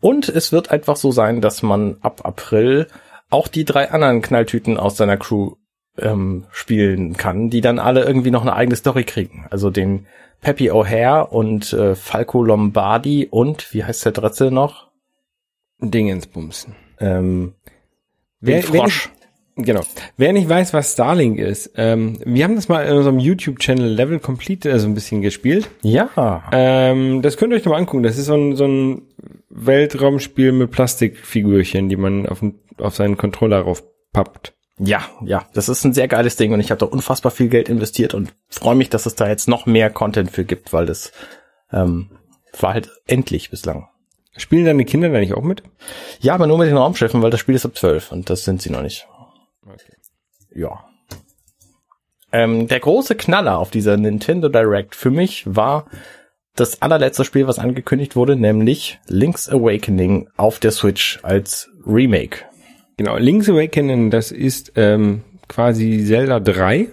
Und 0.00 0.28
es 0.28 0.52
wird 0.52 0.70
einfach 0.70 0.96
so 0.96 1.10
sein, 1.10 1.40
dass 1.40 1.62
man 1.62 1.96
ab 2.02 2.20
April 2.24 2.86
auch 3.30 3.48
die 3.48 3.64
drei 3.64 3.90
anderen 3.90 4.22
Knalltüten 4.22 4.76
aus 4.76 4.96
seiner 4.96 5.16
Crew 5.16 5.54
ähm, 5.98 6.46
spielen 6.50 7.16
kann, 7.16 7.50
die 7.50 7.60
dann 7.60 7.78
alle 7.78 8.04
irgendwie 8.04 8.30
noch 8.30 8.42
eine 8.42 8.54
eigene 8.54 8.76
Story 8.76 9.04
kriegen. 9.04 9.46
Also 9.50 9.70
den 9.70 10.06
Peppy 10.40 10.70
O'Hare 10.70 11.22
und 11.28 11.72
äh, 11.72 11.94
Falco 11.94 12.42
Lombardi 12.42 13.28
und, 13.30 13.72
wie 13.74 13.84
heißt 13.84 14.04
der 14.04 14.12
dritte 14.12 14.50
noch? 14.50 14.90
Dingensbumsen. 15.80 16.74
Ähm, 16.98 17.54
Wer, 18.40 18.60
den 18.62 18.72
wer 18.72 18.80
Frosch. 18.80 19.10
nicht, 19.56 19.66
genau. 19.66 19.82
Wer 20.16 20.32
nicht 20.32 20.48
weiß, 20.48 20.72
was 20.72 20.92
Starlink 20.92 21.38
ist, 21.38 21.72
ähm, 21.76 22.18
wir 22.24 22.44
haben 22.44 22.56
das 22.56 22.68
mal 22.68 22.82
in 22.86 22.96
unserem 22.96 23.18
YouTube-Channel 23.18 23.86
Level 23.88 24.18
Complete 24.18 24.70
äh, 24.70 24.78
so 24.78 24.86
ein 24.88 24.94
bisschen 24.94 25.20
gespielt. 25.22 25.68
Ja, 25.82 26.42
Ähm, 26.52 27.22
das 27.22 27.36
könnt 27.36 27.52
ihr 27.52 27.56
euch 27.56 27.64
noch 27.64 27.72
mal 27.72 27.78
angucken. 27.78 28.02
Das 28.02 28.16
ist 28.18 28.26
so 28.26 28.34
ein, 28.34 28.56
so 28.56 28.64
ein 28.66 29.02
Weltraumspiel 29.50 30.52
mit 30.52 30.70
Plastikfigürchen, 30.70 31.88
die 31.88 31.96
man 31.96 32.26
auf, 32.26 32.40
den- 32.40 32.58
auf 32.78 32.96
seinen 32.96 33.16
Controller 33.16 33.60
raufpappt. 33.60 34.54
ja, 34.78 35.02
ja. 35.24 35.44
Das 35.52 35.68
ist 35.68 35.84
ein 35.84 35.92
sehr 35.92 36.08
geiles 36.08 36.36
Ding 36.36 36.52
und 36.54 36.60
ich 36.60 36.70
habe 36.70 36.78
da 36.78 36.86
unfassbar 36.86 37.30
viel 37.30 37.48
Geld 37.48 37.68
investiert 37.68 38.14
und 38.14 38.32
freue 38.48 38.74
mich, 38.76 38.88
dass 38.88 39.04
es 39.06 39.14
da 39.16 39.28
jetzt 39.28 39.48
noch 39.48 39.66
mehr 39.66 39.90
Content 39.90 40.30
für 40.30 40.44
gibt, 40.44 40.72
weil 40.72 40.86
das 40.86 41.12
ähm, 41.72 42.10
war 42.58 42.72
halt 42.72 42.90
endlich 43.06 43.50
bislang. 43.50 43.88
Spielen 44.36 44.64
deine 44.64 44.84
Kinder 44.84 45.08
da 45.08 45.18
nicht 45.18 45.34
auch 45.34 45.42
mit? 45.42 45.62
Ja, 46.20 46.34
aber 46.34 46.46
nur 46.46 46.58
mit 46.58 46.68
den 46.68 46.76
Raumschiffen, 46.76 47.22
weil 47.22 47.30
das 47.30 47.40
Spiel 47.40 47.54
ist 47.54 47.66
ab 47.66 47.76
12 47.76 48.12
und 48.12 48.30
das 48.30 48.44
sind 48.44 48.62
sie 48.62 48.70
noch 48.70 48.82
nicht. 48.82 49.06
Ja. 50.54 50.84
Ähm, 52.32 52.68
der 52.68 52.80
große 52.80 53.16
Knaller 53.16 53.58
auf 53.58 53.70
dieser 53.70 53.96
Nintendo 53.96 54.48
Direct 54.48 54.94
für 54.94 55.10
mich 55.10 55.44
war 55.46 55.86
das 56.54 56.82
allerletzte 56.82 57.24
Spiel, 57.24 57.46
was 57.46 57.58
angekündigt 57.58 58.16
wurde, 58.16 58.36
nämlich 58.36 59.00
Link's 59.06 59.48
Awakening 59.48 60.28
auf 60.36 60.58
der 60.58 60.70
Switch 60.70 61.18
als 61.22 61.70
Remake. 61.86 62.44
Genau, 62.96 63.16
Link's 63.16 63.48
Awakening, 63.48 64.10
das 64.10 64.30
ist 64.30 64.72
ähm, 64.76 65.22
quasi 65.48 66.04
Zelda 66.06 66.38
3. 66.38 66.88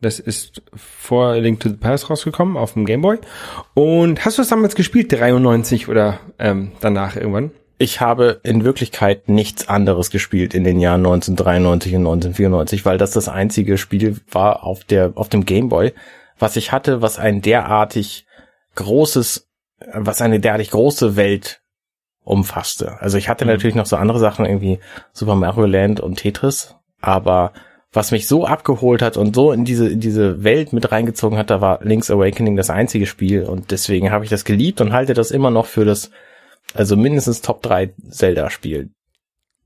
Das 0.00 0.18
ist 0.18 0.62
vor 0.74 1.36
Link 1.36 1.60
to 1.60 1.68
the 1.68 1.76
Past 1.76 2.08
rausgekommen 2.08 2.56
auf 2.56 2.72
dem 2.72 2.86
Game 2.86 3.02
Boy. 3.02 3.18
Und 3.74 4.24
hast 4.24 4.38
du 4.38 4.42
es 4.42 4.48
damals 4.48 4.74
gespielt, 4.74 5.12
93 5.12 5.88
oder 5.88 6.20
ähm, 6.38 6.72
danach 6.80 7.16
irgendwann? 7.16 7.50
Ich 7.76 8.00
habe 8.00 8.40
in 8.42 8.64
Wirklichkeit 8.64 9.28
nichts 9.28 9.68
anderes 9.68 10.10
gespielt 10.10 10.54
in 10.54 10.64
den 10.64 10.80
Jahren 10.80 11.00
1993 11.00 11.94
und 11.94 12.00
1994, 12.00 12.84
weil 12.84 12.98
das 12.98 13.10
das 13.12 13.28
einzige 13.28 13.78
Spiel 13.78 14.18
war 14.30 14.64
auf 14.64 14.84
der 14.84 15.12
auf 15.14 15.28
dem 15.28 15.46
Game 15.46 15.70
Boy, 15.70 15.92
was 16.38 16.56
ich 16.56 16.72
hatte, 16.72 17.00
was 17.02 17.18
ein 17.18 17.40
derartig 17.40 18.26
großes, 18.74 19.48
was 19.94 20.20
eine 20.20 20.40
derartig 20.40 20.70
große 20.70 21.16
Welt 21.16 21.62
umfasste. 22.22 23.00
Also 23.00 23.18
ich 23.18 23.28
hatte 23.28 23.46
natürlich 23.46 23.74
noch 23.74 23.86
so 23.86 23.96
andere 23.96 24.18
Sachen 24.18 24.44
irgendwie 24.44 24.78
Super 25.12 25.34
Mario 25.34 25.66
Land 25.66 26.00
und 26.00 26.16
Tetris, 26.16 26.76
aber 27.00 27.52
was 27.92 28.12
mich 28.12 28.28
so 28.28 28.44
abgeholt 28.46 29.02
hat 29.02 29.16
und 29.16 29.34
so 29.34 29.52
in 29.52 29.64
diese 29.64 29.88
in 29.88 30.00
diese 30.00 30.44
Welt 30.44 30.72
mit 30.72 30.92
reingezogen 30.92 31.36
hat, 31.38 31.50
da 31.50 31.60
war 31.60 31.80
Link's 31.82 32.10
Awakening 32.10 32.56
das 32.56 32.70
einzige 32.70 33.06
Spiel 33.06 33.44
und 33.44 33.70
deswegen 33.70 34.10
habe 34.12 34.24
ich 34.24 34.30
das 34.30 34.44
geliebt 34.44 34.80
und 34.80 34.92
halte 34.92 35.14
das 35.14 35.30
immer 35.30 35.50
noch 35.50 35.66
für 35.66 35.84
das 35.84 36.10
also 36.74 36.96
mindestens 36.96 37.40
Top 37.40 37.62
3 37.62 37.94
Zelda-Spiel. 38.10 38.90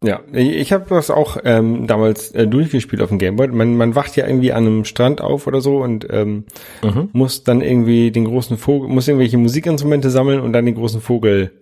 Ja, 0.03 0.21
ich, 0.33 0.73
habe 0.73 0.85
das 0.91 1.11
auch 1.11 1.39
ähm, 1.45 1.87
damals 1.87 2.31
äh, 2.33 2.47
durchgespielt 2.47 3.01
auf 3.01 3.09
dem 3.09 3.19
Game 3.19 3.37
Boy. 3.37 3.49
Man, 3.49 3.77
man 3.77 3.95
wacht 3.95 4.17
ja 4.17 4.27
irgendwie 4.27 4.53
an 4.53 4.67
einem 4.67 4.85
Strand 4.85 5.23
auf 5.23 5.47
oder 5.47 5.63
so 5.63 5.79
und 5.79 6.07
ähm, 6.11 6.45
Mhm. 6.83 7.09
muss 7.13 7.43
dann 7.43 7.63
irgendwie 7.63 8.11
den 8.11 8.27
großen 8.27 8.59
Vogel, 8.59 8.89
muss 8.91 9.09
irgendwelche 9.09 9.39
Musikinstrumente 9.39 10.11
sammeln 10.11 10.41
und 10.41 10.53
dann 10.53 10.67
den 10.67 10.75
großen 10.75 11.01
Vogel 11.01 11.53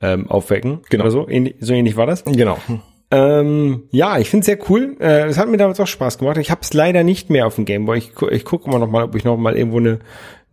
ähm, 0.00 0.30
aufwecken. 0.30 0.80
Genau. 0.88 1.04
Oder 1.04 1.10
so, 1.10 1.28
ähnlich, 1.28 1.56
so 1.60 1.74
ähnlich 1.74 1.96
war 1.96 2.06
das. 2.06 2.24
Genau. 2.24 2.56
Ähm, 3.10 3.84
ja, 3.90 4.18
ich 4.18 4.30
finde 4.30 4.40
es 4.40 4.46
sehr 4.46 4.70
cool. 4.70 4.96
Äh, 5.00 5.26
es 5.26 5.38
hat 5.38 5.48
mir 5.48 5.56
damals 5.56 5.80
auch 5.80 5.86
Spaß 5.86 6.18
gemacht. 6.18 6.38
Ich 6.38 6.50
habe 6.50 6.60
es 6.62 6.72
leider 6.72 7.02
nicht 7.02 7.28
mehr 7.28 7.46
auf 7.46 7.56
dem 7.56 7.64
Gameboy. 7.64 7.98
Ich, 7.98 8.14
gu 8.14 8.28
ich 8.28 8.44
gucke 8.44 8.70
noch 8.70 8.86
mal, 8.88 9.04
ob 9.04 9.14
ich 9.16 9.24
noch 9.24 9.36
mal 9.36 9.56
irgendwo 9.56 9.78
eine, 9.78 9.98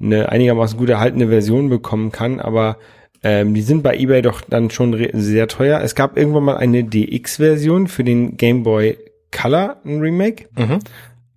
eine 0.02 0.30
einigermaßen 0.30 0.78
gut 0.78 0.90
erhaltene 0.90 1.28
Version 1.28 1.70
bekommen 1.70 2.12
kann. 2.12 2.40
Aber 2.40 2.78
ähm, 3.24 3.54
die 3.54 3.62
sind 3.62 3.84
bei 3.84 3.96
eBay 3.96 4.22
doch 4.22 4.42
dann 4.42 4.72
schon 4.72 5.08
sehr 5.14 5.48
teuer. 5.48 5.82
Es 5.82 5.94
gab 5.94 6.18
irgendwann 6.18 6.44
mal 6.44 6.58
eine 6.58 6.84
DX-Version 6.84 7.88
für 7.88 8.04
den 8.04 8.38
Gameboy 8.38 8.98
Color, 9.32 9.78
ein 9.86 10.00
Remake. 10.00 10.46
Mhm. 10.58 10.80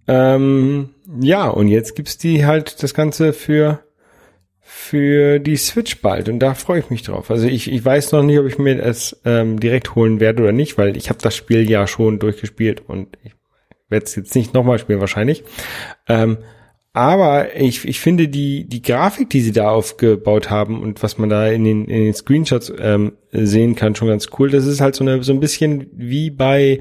Ähm, 0.09 0.89
ja, 1.21 1.49
und 1.49 1.69
jetzt 1.69 1.97
gibt's 1.97 2.17
die 2.17 2.47
halt 2.47 2.83
das 2.83 2.95
Ganze 2.95 3.33
für 3.33 3.81
für 4.81 5.39
die 5.39 5.57
Switch 5.57 6.01
bald 6.01 6.29
und 6.29 6.39
da 6.39 6.55
freue 6.55 6.81
ich 6.81 6.91
mich 6.91 7.03
drauf. 7.03 7.31
Also 7.31 7.47
ich, 7.47 7.71
ich 7.71 7.85
weiß 7.85 8.13
noch 8.13 8.23
nicht, 8.23 8.39
ob 8.39 8.47
ich 8.47 8.59
mir 8.59 8.77
das 8.77 9.21
ähm, 9.25 9.61
direkt 9.61 9.95
holen 9.95 10.21
werde 10.21 10.43
oder 10.43 10.53
nicht, 10.53 10.79
weil 10.79 10.97
ich 10.97 11.11
habe 11.11 11.21
das 11.23 11.37
Spiel 11.37 11.71
ja 11.71 11.87
schon 11.87 12.19
durchgespielt 12.19 12.83
und 12.89 13.17
ich 13.23 13.33
werde 13.91 14.07
es 14.07 14.17
jetzt 14.17 14.35
nicht 14.35 14.55
nochmal 14.55 14.79
spielen 14.79 14.99
wahrscheinlich. 14.99 15.45
Ähm, 16.09 16.39
aber 16.93 17.55
ich, 17.57 17.87
ich 17.87 18.01
finde 18.01 18.29
die, 18.29 18.69
die 18.69 18.83
Grafik, 18.83 19.31
die 19.31 19.43
sie 19.43 19.53
da 19.53 19.71
aufgebaut 19.71 20.51
haben 20.51 20.81
und 20.83 21.03
was 21.03 21.19
man 21.19 21.29
da 21.29 21.47
in 21.47 21.63
den, 21.65 21.85
in 21.85 22.05
den 22.05 22.15
Screenshots 22.15 22.73
ähm, 22.81 23.13
sehen 23.31 23.77
kann, 23.77 23.95
schon 23.95 24.09
ganz 24.09 24.29
cool. 24.39 24.51
Das 24.51 24.67
ist 24.67 24.81
halt 24.81 24.97
so, 24.97 25.05
eine, 25.05 25.23
so 25.23 25.33
ein 25.33 25.41
bisschen 25.41 25.89
wie 25.93 26.31
bei 26.31 26.81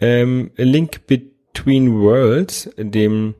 ähm, 0.00 0.50
Link 0.56 1.06
Between 1.06 2.00
Worlds, 2.00 2.70
dem 2.76 3.34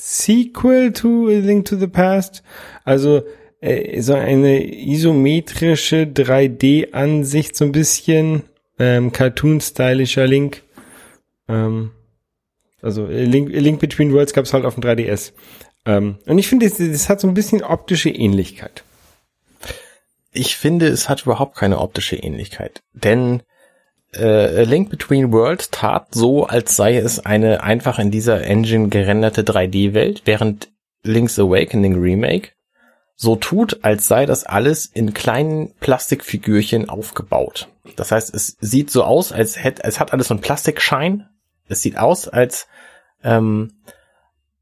Sequel 0.00 0.92
to 0.92 1.28
A 1.28 1.38
Link 1.38 1.64
to 1.66 1.76
the 1.76 1.86
Past. 1.86 2.42
Also 2.84 3.22
äh, 3.60 4.00
so 4.00 4.14
eine 4.14 4.64
isometrische 4.64 6.04
3D-Ansicht, 6.04 7.56
so 7.56 7.64
ein 7.64 7.72
bisschen 7.72 8.42
ähm, 8.78 9.12
cartoon-stylischer 9.12 10.26
Link. 10.26 10.62
Ähm, 11.48 11.92
also 12.82 13.06
Link, 13.06 13.50
Link 13.50 13.80
Between 13.80 14.12
Worlds 14.12 14.32
gab 14.32 14.44
es 14.44 14.52
halt 14.52 14.64
auf 14.64 14.74
dem 14.74 14.82
3DS. 14.82 15.32
Ähm, 15.86 16.18
und 16.26 16.38
ich 16.38 16.48
finde, 16.48 16.68
das 16.68 17.08
hat 17.08 17.20
so 17.20 17.28
ein 17.28 17.34
bisschen 17.34 17.62
optische 17.62 18.10
Ähnlichkeit. 18.10 18.84
Ich 20.32 20.56
finde, 20.56 20.88
es 20.88 21.08
hat 21.08 21.22
überhaupt 21.22 21.56
keine 21.56 21.78
optische 21.78 22.16
Ähnlichkeit. 22.16 22.82
Denn 22.92 23.42
äh, 24.16 24.64
Link 24.64 24.90
Between 24.90 25.32
Worlds 25.32 25.70
tat 25.70 26.08
so, 26.14 26.46
als 26.46 26.76
sei 26.76 26.96
es 26.96 27.24
eine 27.24 27.62
einfach 27.62 27.98
in 27.98 28.10
dieser 28.10 28.42
Engine 28.44 28.88
gerenderte 28.88 29.42
3D-Welt, 29.42 30.22
während 30.24 30.68
Link's 31.02 31.38
Awakening 31.38 32.00
Remake 32.00 32.50
so 33.16 33.34
tut, 33.36 33.82
als 33.82 34.06
sei 34.06 34.26
das 34.26 34.44
alles 34.44 34.86
in 34.86 35.14
kleinen 35.14 35.74
Plastikfigürchen 35.80 36.88
aufgebaut. 36.88 37.68
Das 37.96 38.12
heißt, 38.12 38.34
es 38.34 38.56
sieht 38.60 38.90
so 38.90 39.04
aus, 39.04 39.32
als 39.32 39.62
hätte, 39.62 39.84
es 39.84 39.98
hat 39.98 40.12
alles 40.12 40.28
so 40.28 40.34
einen 40.34 40.42
Plastikschein. 40.42 41.28
Es 41.68 41.80
sieht 41.80 41.96
aus, 41.96 42.28
als, 42.28 42.68
ähm, 43.24 43.80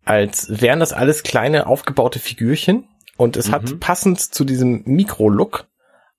als 0.05 0.61
wären 0.61 0.81
das 0.81 0.93
alles 0.93 1.25
kleine 1.25 1.67
aufgebaute 1.67 2.21
Figürchen. 2.21 2.89
Und 3.17 3.37
es 3.37 3.49
mhm. 3.49 3.53
hat 3.53 3.81
passend 3.81 4.21
zu 4.21 4.45
diesem 4.45 4.83
Mikro-Look 4.85 5.67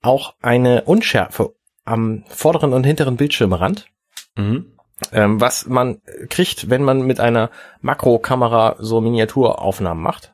auch 0.01 0.35
eine 0.41 0.83
Unschärfe 0.83 1.54
am 1.85 2.23
vorderen 2.27 2.73
und 2.73 2.83
hinteren 2.83 3.15
Bildschirmrand. 3.17 3.87
Mhm. 4.35 4.73
Ähm, 5.11 5.41
was 5.41 5.67
man 5.67 6.01
kriegt, 6.29 6.69
wenn 6.69 6.83
man 6.83 7.01
mit 7.01 7.19
einer 7.19 7.49
Makrokamera 7.81 8.77
so 8.79 9.01
Miniaturaufnahmen 9.01 10.01
macht. 10.01 10.33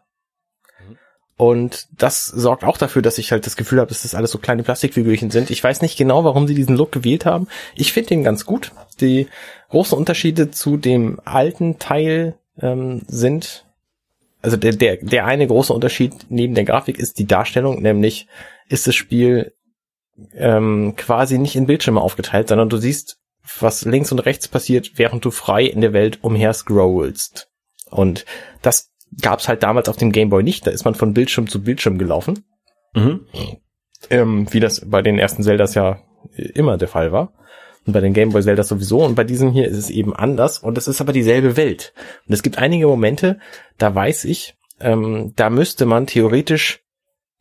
Und 1.35 1.87
das 1.97 2.27
sorgt 2.27 2.63
auch 2.63 2.77
dafür, 2.77 3.01
dass 3.01 3.17
ich 3.17 3.31
halt 3.31 3.47
das 3.47 3.55
Gefühl 3.55 3.79
habe, 3.79 3.89
dass 3.89 4.03
das 4.03 4.13
alles 4.13 4.29
so 4.29 4.37
kleine 4.37 4.61
Plastikfigürchen 4.61 5.31
sind. 5.31 5.49
Ich 5.49 5.63
weiß 5.63 5.81
nicht 5.81 5.97
genau, 5.97 6.23
warum 6.23 6.47
sie 6.47 6.53
diesen 6.53 6.77
Look 6.77 6.91
gewählt 6.91 7.25
haben. 7.25 7.47
Ich 7.73 7.93
finde 7.93 8.09
den 8.09 8.23
ganz 8.23 8.45
gut. 8.45 8.71
Die 8.99 9.27
großen 9.69 9.97
Unterschiede 9.97 10.51
zu 10.51 10.77
dem 10.77 11.19
alten 11.25 11.79
Teil 11.79 12.35
ähm, 12.61 13.01
sind, 13.07 13.65
also 14.43 14.55
der, 14.55 14.73
der, 14.73 14.97
der 14.97 15.25
eine 15.25 15.47
große 15.47 15.73
Unterschied 15.73 16.13
neben 16.29 16.53
der 16.53 16.65
Grafik 16.65 16.99
ist 16.99 17.17
die 17.17 17.25
Darstellung, 17.25 17.81
nämlich 17.81 18.27
ist 18.69 18.85
das 18.85 18.93
Spiel 18.93 19.55
ähm, 20.33 20.93
quasi 20.95 21.37
nicht 21.37 21.55
in 21.55 21.65
Bildschirme 21.65 22.01
aufgeteilt, 22.01 22.49
sondern 22.49 22.69
du 22.69 22.77
siehst, 22.77 23.17
was 23.59 23.85
links 23.85 24.11
und 24.11 24.19
rechts 24.19 24.47
passiert, 24.47 24.91
während 24.95 25.25
du 25.25 25.31
frei 25.31 25.65
in 25.65 25.81
der 25.81 25.93
Welt 25.93 26.19
umher 26.21 26.53
scrollst. 26.53 27.49
Und 27.89 28.25
das 28.61 28.91
gab's 29.21 29.47
halt 29.47 29.63
damals 29.63 29.89
auf 29.89 29.97
dem 29.97 30.11
Gameboy 30.11 30.43
nicht. 30.43 30.65
Da 30.65 30.71
ist 30.71 30.85
man 30.85 30.95
von 30.95 31.13
Bildschirm 31.13 31.47
zu 31.47 31.61
Bildschirm 31.61 31.97
gelaufen. 31.97 32.45
Mhm. 32.93 33.27
Ähm, 34.09 34.47
wie 34.51 34.59
das 34.59 34.89
bei 34.89 35.01
den 35.01 35.19
ersten 35.19 35.43
Zeldas 35.43 35.75
ja 35.75 36.01
immer 36.35 36.77
der 36.77 36.87
Fall 36.87 37.11
war. 37.11 37.33
Und 37.85 37.93
bei 37.93 37.99
den 37.99 38.13
Gameboy 38.13 38.43
Zeldas 38.43 38.67
sowieso. 38.67 39.03
Und 39.03 39.15
bei 39.15 39.23
diesem 39.23 39.51
hier 39.51 39.67
ist 39.67 39.77
es 39.77 39.89
eben 39.89 40.15
anders. 40.15 40.59
Und 40.59 40.77
es 40.77 40.87
ist 40.87 41.01
aber 41.01 41.13
dieselbe 41.13 41.57
Welt. 41.57 41.93
Und 42.27 42.33
es 42.33 42.43
gibt 42.43 42.57
einige 42.57 42.87
Momente, 42.87 43.39
da 43.77 43.93
weiß 43.93 44.25
ich, 44.25 44.55
ähm, 44.79 45.33
da 45.35 45.49
müsste 45.49 45.85
man 45.85 46.07
theoretisch 46.07 46.83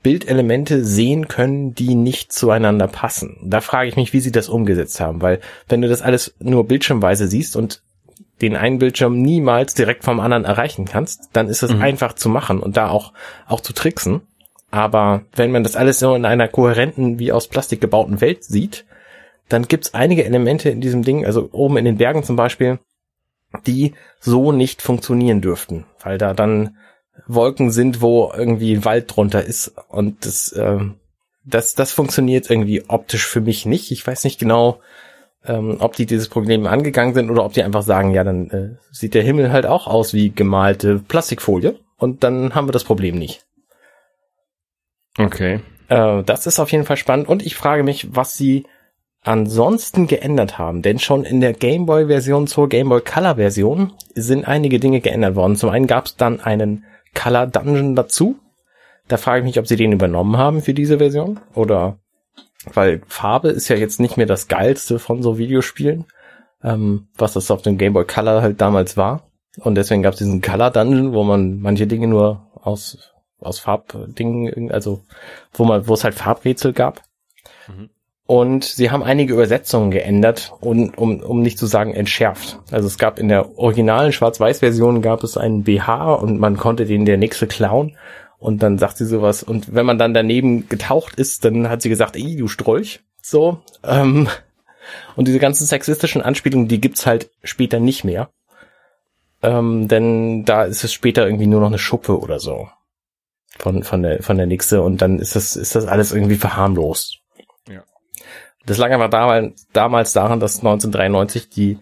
Bildelemente 0.03 0.85
sehen 0.85 1.29
können, 1.29 1.75
die 1.75 1.95
nicht 1.95 2.33
zueinander 2.33 2.89
passen. 2.89 3.37
Da 3.43 3.61
frage 3.61 3.89
ich 3.89 3.97
mich, 3.97 4.13
wie 4.13 4.21
sie 4.21 4.33
das 4.33 4.49
umgesetzt 4.49 5.01
haben, 5.01 5.21
weil 5.21 5.41
wenn 5.69 5.83
du 5.83 5.89
das 5.89 6.03
alles 6.03 6.35
nur 6.39 6.67
bildschirmweise 6.67 7.27
siehst 7.27 7.57
und 7.57 7.83
den 8.41 8.57
einen 8.57 8.79
Bildschirm 8.79 9.21
niemals 9.21 9.75
direkt 9.75 10.05
vom 10.05 10.21
anderen 10.21 10.45
erreichen 10.45 10.87
kannst, 10.87 11.29
dann 11.35 11.49
ist 11.49 11.63
es 11.63 11.75
mhm. 11.75 11.83
einfach 11.83 12.15
zu 12.15 12.29
machen 12.29 12.61
und 12.61 12.77
da 12.77 12.89
auch, 12.89 13.13
auch 13.47 13.61
zu 13.61 13.75
tricksen. 13.75 14.23
Aber 14.71 15.23
wenn 15.35 15.51
man 15.51 15.65
das 15.65 15.77
alles 15.77 15.99
so 15.99 16.15
in 16.15 16.25
einer 16.25 16.49
kohärenten, 16.49 17.19
wie 17.19 17.33
aus 17.33 17.49
Plastik 17.49 17.81
gebauten 17.81 18.21
Welt 18.21 18.45
sieht, 18.45 18.87
dann 19.49 19.67
gibt's 19.67 19.95
einige 19.95 20.25
Elemente 20.25 20.71
in 20.71 20.81
diesem 20.81 21.03
Ding, 21.03 21.27
also 21.27 21.49
oben 21.53 21.77
in 21.77 21.85
den 21.85 21.99
Bergen 21.99 22.23
zum 22.23 22.37
Beispiel, 22.37 22.79
die 23.67 23.95
so 24.21 24.53
nicht 24.53 24.81
funktionieren 24.81 25.41
dürften, 25.41 25.85
weil 26.03 26.19
da 26.19 26.35
dann 26.35 26.77
Wolken 27.27 27.71
sind, 27.71 28.01
wo 28.01 28.33
irgendwie 28.35 28.85
Wald 28.85 29.15
drunter 29.15 29.45
ist 29.45 29.75
und 29.89 30.25
das, 30.25 30.53
äh, 30.53 30.79
das, 31.45 31.75
das 31.75 31.93
funktioniert 31.93 32.51
irgendwie 32.51 32.89
optisch 32.89 33.27
für 33.27 33.41
mich 33.41 33.67
nicht. 33.67 33.91
Ich 33.91 34.07
weiß 34.07 34.25
nicht 34.25 34.39
genau, 34.39 34.81
ähm, 35.45 35.77
ob 35.81 35.97
die 35.97 36.07
dieses 36.07 36.29
Problem 36.29 36.67
angegangen 36.67 37.15
sind 37.15 37.31
oder 37.31 37.45
ob 37.45 37.53
die 37.53 37.63
einfach 37.63 37.83
sagen, 37.83 38.13
ja, 38.13 38.25
dann 38.25 38.51
äh, 38.51 38.77
sieht 38.91 39.15
der 39.15 39.23
Himmel 39.23 39.53
halt 39.53 39.67
auch 39.67 39.87
aus 39.87 40.13
wie 40.13 40.31
gemalte 40.31 40.99
Plastikfolie 40.99 41.79
und 41.97 42.25
dann 42.25 42.55
haben 42.55 42.69
wir 42.69 42.73
das 42.73 42.85
Problem 42.85 43.19
nicht. 43.19 43.47
Okay. 45.19 45.61
Äh, 45.89 46.23
das 46.25 46.47
ist 46.47 46.61
auf 46.61 46.73
jeden 46.73 46.85
Fall 46.85 46.97
spannend 46.97 47.29
und 47.29 47.45
ich 47.45 47.55
frage 47.55 47.83
mich, 47.83 48.15
was 48.15 48.37
sie 48.37 48.67
ansonsten 49.23 50.07
geändert 50.07 50.59
haben, 50.59 50.83
denn 50.83 50.99
schon 50.99 51.25
in 51.25 51.41
der 51.41 51.53
Gameboy-Version 51.53 52.47
zur 52.47 52.69
Gameboy 52.69 53.03
Color-Version 53.03 53.93
sind 54.15 54.47
einige 54.47 54.81
Dinge 54.81 55.01
geändert 55.01 55.35
worden. 55.35 55.57
Zum 55.57 55.69
einen 55.71 55.87
gab 55.87 56.07
es 56.07 56.17
dann 56.17 56.41
einen 56.41 56.85
Color 57.15 57.49
Dungeon 57.49 57.95
dazu. 57.95 58.39
Da 59.09 59.17
frage 59.17 59.41
ich 59.41 59.45
mich, 59.45 59.59
ob 59.59 59.67
sie 59.67 59.77
den 59.77 59.93
übernommen 59.93 60.37
haben 60.37 60.63
für 60.63 60.75
diese 60.75 60.99
Version 60.99 61.41
oder 61.55 61.99
weil 62.73 63.03
Farbe 63.07 63.49
ist 63.49 63.69
ja 63.69 63.77
jetzt 63.77 64.01
nicht 64.01 64.17
mehr 64.17 64.27
das 64.27 64.47
geilste 64.47 64.99
von 64.99 65.23
so 65.23 65.39
Videospielen, 65.39 66.05
ähm, 66.63 67.09
was 67.17 67.33
das 67.33 67.51
auf 67.51 67.63
dem 67.63 67.79
Game 67.79 67.95
Boy 67.95 68.05
Color 68.05 68.43
halt 68.43 68.61
damals 68.61 68.97
war. 68.97 69.31
Und 69.59 69.75
deswegen 69.75 70.03
gab 70.03 70.13
es 70.13 70.19
diesen 70.19 70.43
Color 70.43 70.71
Dungeon, 70.71 71.13
wo 71.13 71.25
man 71.25 71.61
manche 71.61 71.87
Dinge 71.87 72.07
nur 72.07 72.47
aus 72.55 73.11
aus 73.41 73.59
Farbdingen, 73.59 74.71
also 74.71 75.03
wo 75.53 75.65
man, 75.65 75.89
wo 75.89 75.95
es 75.95 76.05
halt 76.05 76.15
Farbrätsel 76.15 76.73
gab. 76.73 77.03
Mhm. 77.69 77.91
Und 78.31 78.63
sie 78.63 78.93
haben 78.93 79.03
einige 79.03 79.33
Übersetzungen 79.33 79.91
geändert 79.91 80.53
und 80.61 80.97
um, 80.97 81.19
um 81.19 81.43
nicht 81.43 81.59
zu 81.59 81.67
sagen 81.67 81.93
entschärft. 81.93 82.61
Also 82.71 82.87
es 82.87 82.97
gab 82.97 83.19
in 83.19 83.27
der 83.27 83.59
originalen 83.59 84.13
Schwarz-Weiß-Version 84.13 85.03
gab 85.03 85.25
es 85.25 85.37
einen 85.37 85.65
BH 85.65 86.15
und 86.15 86.39
man 86.39 86.57
konnte 86.57 86.85
den 86.87 87.07
der 87.07 87.17
nächste 87.17 87.49
klauen. 87.49 87.97
Und 88.39 88.63
dann 88.63 88.79
sagt 88.79 88.99
sie 88.99 89.05
sowas. 89.05 89.43
Und 89.43 89.75
wenn 89.75 89.85
man 89.85 89.99
dann 89.99 90.15
daneben 90.15 90.69
getaucht 90.69 91.17
ist, 91.17 91.45
dann 91.45 91.69
hat 91.69 91.83
sie 91.83 91.89
gesagt, 91.89 92.15
ey, 92.15 92.37
du 92.37 92.47
Strolch. 92.47 93.01
So. 93.21 93.63
Ähm, 93.83 94.29
und 95.17 95.27
diese 95.27 95.41
ganzen 95.41 95.67
sexistischen 95.67 96.23
Anspielungen, 96.23 96.69
die 96.69 96.81
gibt's 96.81 97.07
halt 97.07 97.31
später 97.43 97.81
nicht 97.81 98.05
mehr. 98.05 98.31
Ähm, 99.43 99.89
denn 99.89 100.45
da 100.45 100.67
ist 100.67 100.85
es 100.85 100.93
später 100.93 101.27
irgendwie 101.27 101.49
nur 101.49 101.59
noch 101.59 101.67
eine 101.67 101.79
Schuppe 101.79 102.21
oder 102.21 102.39
so. 102.39 102.69
Von, 103.59 103.83
von 103.83 104.05
der, 104.05 104.23
von 104.23 104.37
der 104.37 104.47
Nixe. 104.47 104.83
Und 104.83 105.03
dann 105.03 105.19
ist 105.19 105.35
das, 105.35 105.57
ist 105.57 105.75
das 105.75 105.87
alles 105.87 106.13
irgendwie 106.13 106.37
verharmlost. 106.37 107.20
Das 108.71 108.79
lag 108.79 108.93
aber 108.93 109.09
damals, 109.09 109.67
damals 109.73 110.13
daran, 110.13 110.39
dass 110.39 110.59
1993 110.59 111.49
die 111.49 111.79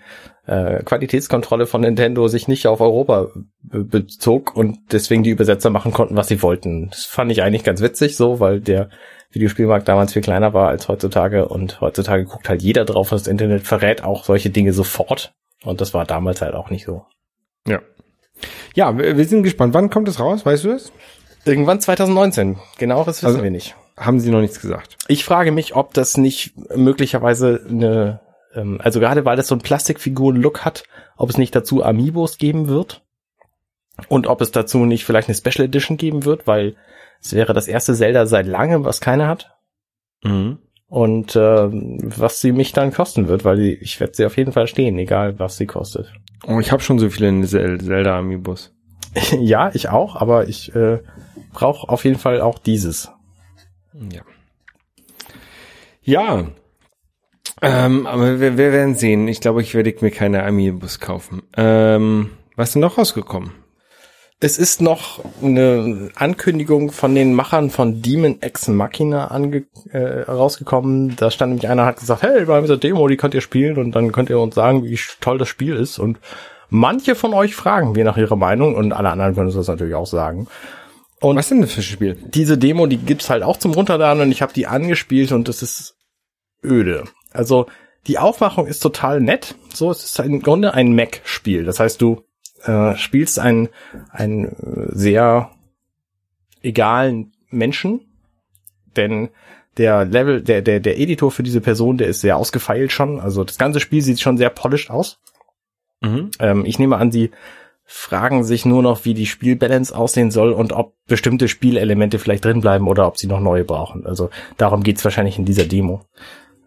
äh, 0.46 0.82
Qualitätskontrolle 0.82 1.66
von 1.66 1.82
Nintendo 1.82 2.28
sich 2.28 2.48
nicht 2.48 2.66
auf 2.66 2.80
Europa 2.80 3.28
bezog 3.60 4.56
und 4.56 4.78
deswegen 4.90 5.22
die 5.22 5.28
Übersetzer 5.28 5.68
machen 5.68 5.92
konnten, 5.92 6.16
was 6.16 6.28
sie 6.28 6.40
wollten. 6.40 6.88
Das 6.88 7.04
fand 7.04 7.30
ich 7.30 7.42
eigentlich 7.42 7.62
ganz 7.62 7.82
witzig 7.82 8.16
so, 8.16 8.40
weil 8.40 8.62
der 8.62 8.88
Videospielmarkt 9.32 9.86
damals 9.86 10.14
viel 10.14 10.22
kleiner 10.22 10.54
war 10.54 10.68
als 10.68 10.88
heutzutage 10.88 11.46
und 11.46 11.82
heutzutage 11.82 12.24
guckt 12.24 12.48
halt 12.48 12.62
jeder 12.62 12.86
drauf, 12.86 13.10
das 13.10 13.26
Internet 13.26 13.66
verrät 13.66 14.02
auch 14.02 14.24
solche 14.24 14.48
Dinge 14.48 14.72
sofort 14.72 15.34
und 15.64 15.82
das 15.82 15.92
war 15.92 16.06
damals 16.06 16.40
halt 16.40 16.54
auch 16.54 16.70
nicht 16.70 16.86
so. 16.86 17.04
Ja. 17.66 17.82
Ja, 18.74 18.96
wir 18.96 19.24
sind 19.26 19.42
gespannt. 19.42 19.74
Wann 19.74 19.90
kommt 19.90 20.08
es 20.08 20.20
raus? 20.20 20.46
Weißt 20.46 20.64
du 20.64 20.68
das? 20.68 20.90
Irgendwann 21.44 21.82
2019. 21.82 22.56
Genaueres 22.78 23.18
wissen 23.18 23.26
also, 23.26 23.42
wir 23.42 23.50
nicht. 23.50 23.76
Haben 23.98 24.20
sie 24.20 24.30
noch 24.30 24.40
nichts 24.40 24.60
gesagt? 24.60 24.96
Ich 25.08 25.24
frage 25.24 25.52
mich, 25.52 25.74
ob 25.74 25.94
das 25.94 26.16
nicht 26.16 26.54
möglicherweise 26.76 27.64
eine 27.68 28.20
ähm, 28.54 28.80
also 28.82 29.00
gerade 29.00 29.24
weil 29.24 29.36
das 29.36 29.48
so 29.48 29.54
einen 29.54 29.62
Plastikfiguren-Look 29.62 30.64
hat, 30.64 30.84
ob 31.16 31.30
es 31.30 31.38
nicht 31.38 31.54
dazu 31.54 31.84
Amiibos 31.84 32.38
geben 32.38 32.68
wird 32.68 33.02
und 34.08 34.26
ob 34.26 34.40
es 34.40 34.52
dazu 34.52 34.84
nicht 34.84 35.04
vielleicht 35.04 35.28
eine 35.28 35.36
Special 35.36 35.66
Edition 35.66 35.96
geben 35.96 36.24
wird, 36.24 36.46
weil 36.46 36.76
es 37.20 37.34
wäre 37.34 37.52
das 37.52 37.68
erste 37.68 37.94
Zelda 37.94 38.26
seit 38.26 38.46
langem, 38.46 38.84
was 38.84 39.00
keiner 39.00 39.28
hat. 39.28 39.56
Mhm. 40.22 40.58
Und 40.86 41.36
äh, 41.36 41.68
was 41.70 42.40
sie 42.40 42.52
mich 42.52 42.72
dann 42.72 42.92
kosten 42.94 43.28
wird, 43.28 43.44
weil 43.44 43.60
ich 43.60 44.00
werde 44.00 44.14
sie 44.14 44.24
auf 44.24 44.36
jeden 44.38 44.52
Fall 44.52 44.66
stehen, 44.68 44.96
egal 44.98 45.38
was 45.38 45.58
sie 45.58 45.66
kostet. 45.66 46.10
Oh, 46.46 46.60
ich 46.60 46.72
habe 46.72 46.82
schon 46.82 46.98
so 46.98 47.10
viele 47.10 47.28
Zel- 47.46 47.78
Zelda 47.78 48.18
Amiibos. 48.18 48.72
ja, 49.38 49.70
ich 49.74 49.90
auch, 49.90 50.16
aber 50.16 50.48
ich 50.48 50.74
äh, 50.74 51.00
brauche 51.52 51.88
auf 51.90 52.04
jeden 52.04 52.18
Fall 52.18 52.40
auch 52.40 52.58
dieses. 52.58 53.10
Ja. 53.92 54.22
Ja. 56.02 56.46
Ähm, 57.60 58.06
aber 58.06 58.40
wir, 58.40 58.56
wir 58.56 58.72
werden 58.72 58.94
sehen. 58.94 59.28
Ich 59.28 59.40
glaube, 59.40 59.62
ich 59.62 59.74
werde 59.74 59.94
mir 60.00 60.10
keine 60.10 60.44
Amiibos 60.44 61.00
kaufen. 61.00 61.42
Ähm, 61.56 62.30
was 62.56 62.68
ist 62.68 62.74
denn 62.74 62.82
noch 62.82 62.98
rausgekommen? 62.98 63.52
Es 64.40 64.56
ist 64.56 64.80
noch 64.80 65.24
eine 65.42 66.10
Ankündigung 66.14 66.92
von 66.92 67.12
den 67.12 67.34
Machern 67.34 67.70
von 67.70 68.02
Demon 68.02 68.38
X 68.40 68.68
Machina 68.68 69.32
ange 69.32 69.64
äh, 69.90 70.20
rausgekommen. 70.22 71.16
Da 71.16 71.32
stand 71.32 71.50
nämlich 71.50 71.68
einer, 71.68 71.86
hat 71.86 71.98
gesagt, 71.98 72.22
hey, 72.22 72.46
wir 72.46 72.54
haben 72.54 72.62
diese 72.62 72.78
Demo, 72.78 73.08
die 73.08 73.16
könnt 73.16 73.34
ihr 73.34 73.40
spielen 73.40 73.78
und 73.78 73.92
dann 73.96 74.12
könnt 74.12 74.30
ihr 74.30 74.38
uns 74.38 74.54
sagen, 74.54 74.84
wie 74.84 74.98
toll 75.20 75.38
das 75.38 75.48
Spiel 75.48 75.74
ist. 75.74 75.98
Und 75.98 76.20
manche 76.70 77.16
von 77.16 77.34
euch 77.34 77.56
fragen 77.56 77.96
wir 77.96 78.04
nach 78.04 78.16
ihrer 78.16 78.36
Meinung 78.36 78.76
und 78.76 78.92
alle 78.92 79.10
anderen 79.10 79.34
können 79.34 79.48
uns 79.48 79.56
das 79.56 79.66
natürlich 79.66 79.96
auch 79.96 80.06
sagen. 80.06 80.46
Und 81.20 81.36
Was 81.36 81.48
denn 81.48 81.60
das 81.60 81.72
für 81.72 81.80
ein 81.80 81.84
Spiel? 81.84 82.14
diese 82.26 82.58
Demo, 82.58 82.86
die 82.86 82.98
gibt's 82.98 83.30
halt 83.30 83.42
auch 83.42 83.56
zum 83.56 83.72
Runterladen 83.72 84.22
und 84.22 84.30
ich 84.30 84.42
habe 84.42 84.52
die 84.52 84.66
angespielt 84.66 85.32
und 85.32 85.48
das 85.48 85.62
ist 85.62 85.96
öde. 86.62 87.04
Also 87.32 87.66
die 88.06 88.18
Aufmachung 88.18 88.66
ist 88.66 88.80
total 88.80 89.20
nett. 89.20 89.54
So, 89.74 89.90
es 89.90 90.04
ist 90.04 90.18
im 90.20 90.40
Grunde 90.40 90.74
ein 90.74 90.94
Mac-Spiel. 90.94 91.64
Das 91.64 91.80
heißt, 91.80 92.00
du 92.00 92.22
äh, 92.64 92.96
spielst 92.96 93.38
einen, 93.38 93.68
einen 94.10 94.44
äh, 94.46 94.88
sehr 94.92 95.50
egalen 96.62 97.32
Menschen, 97.50 98.00
denn 98.96 99.30
der 99.76 100.04
Level, 100.04 100.42
der, 100.42 100.62
der, 100.62 100.80
der 100.80 100.98
Editor 100.98 101.30
für 101.30 101.42
diese 101.42 101.60
Person, 101.60 101.98
der 101.98 102.08
ist 102.08 102.20
sehr 102.20 102.36
ausgefeilt 102.36 102.92
schon. 102.92 103.20
Also 103.20 103.44
das 103.44 103.58
ganze 103.58 103.80
Spiel 103.80 104.02
sieht 104.02 104.20
schon 104.20 104.36
sehr 104.36 104.50
polished 104.50 104.90
aus. 104.90 105.20
Mhm. 106.00 106.30
Ähm, 106.40 106.64
ich 106.64 106.78
nehme 106.78 106.96
an, 106.96 107.12
sie 107.12 107.30
fragen 107.90 108.44
sich 108.44 108.66
nur 108.66 108.82
noch, 108.82 109.06
wie 109.06 109.14
die 109.14 109.24
Spielbalance 109.24 109.96
aussehen 109.96 110.30
soll 110.30 110.52
und 110.52 110.74
ob 110.74 110.92
bestimmte 111.06 111.48
Spielelemente 111.48 112.18
vielleicht 112.18 112.44
drin 112.44 112.60
bleiben 112.60 112.86
oder 112.86 113.06
ob 113.06 113.16
sie 113.16 113.26
noch 113.26 113.40
neue 113.40 113.64
brauchen. 113.64 114.04
Also 114.04 114.28
darum 114.58 114.82
geht's 114.82 115.02
wahrscheinlich 115.04 115.38
in 115.38 115.46
dieser 115.46 115.64
Demo. 115.64 116.02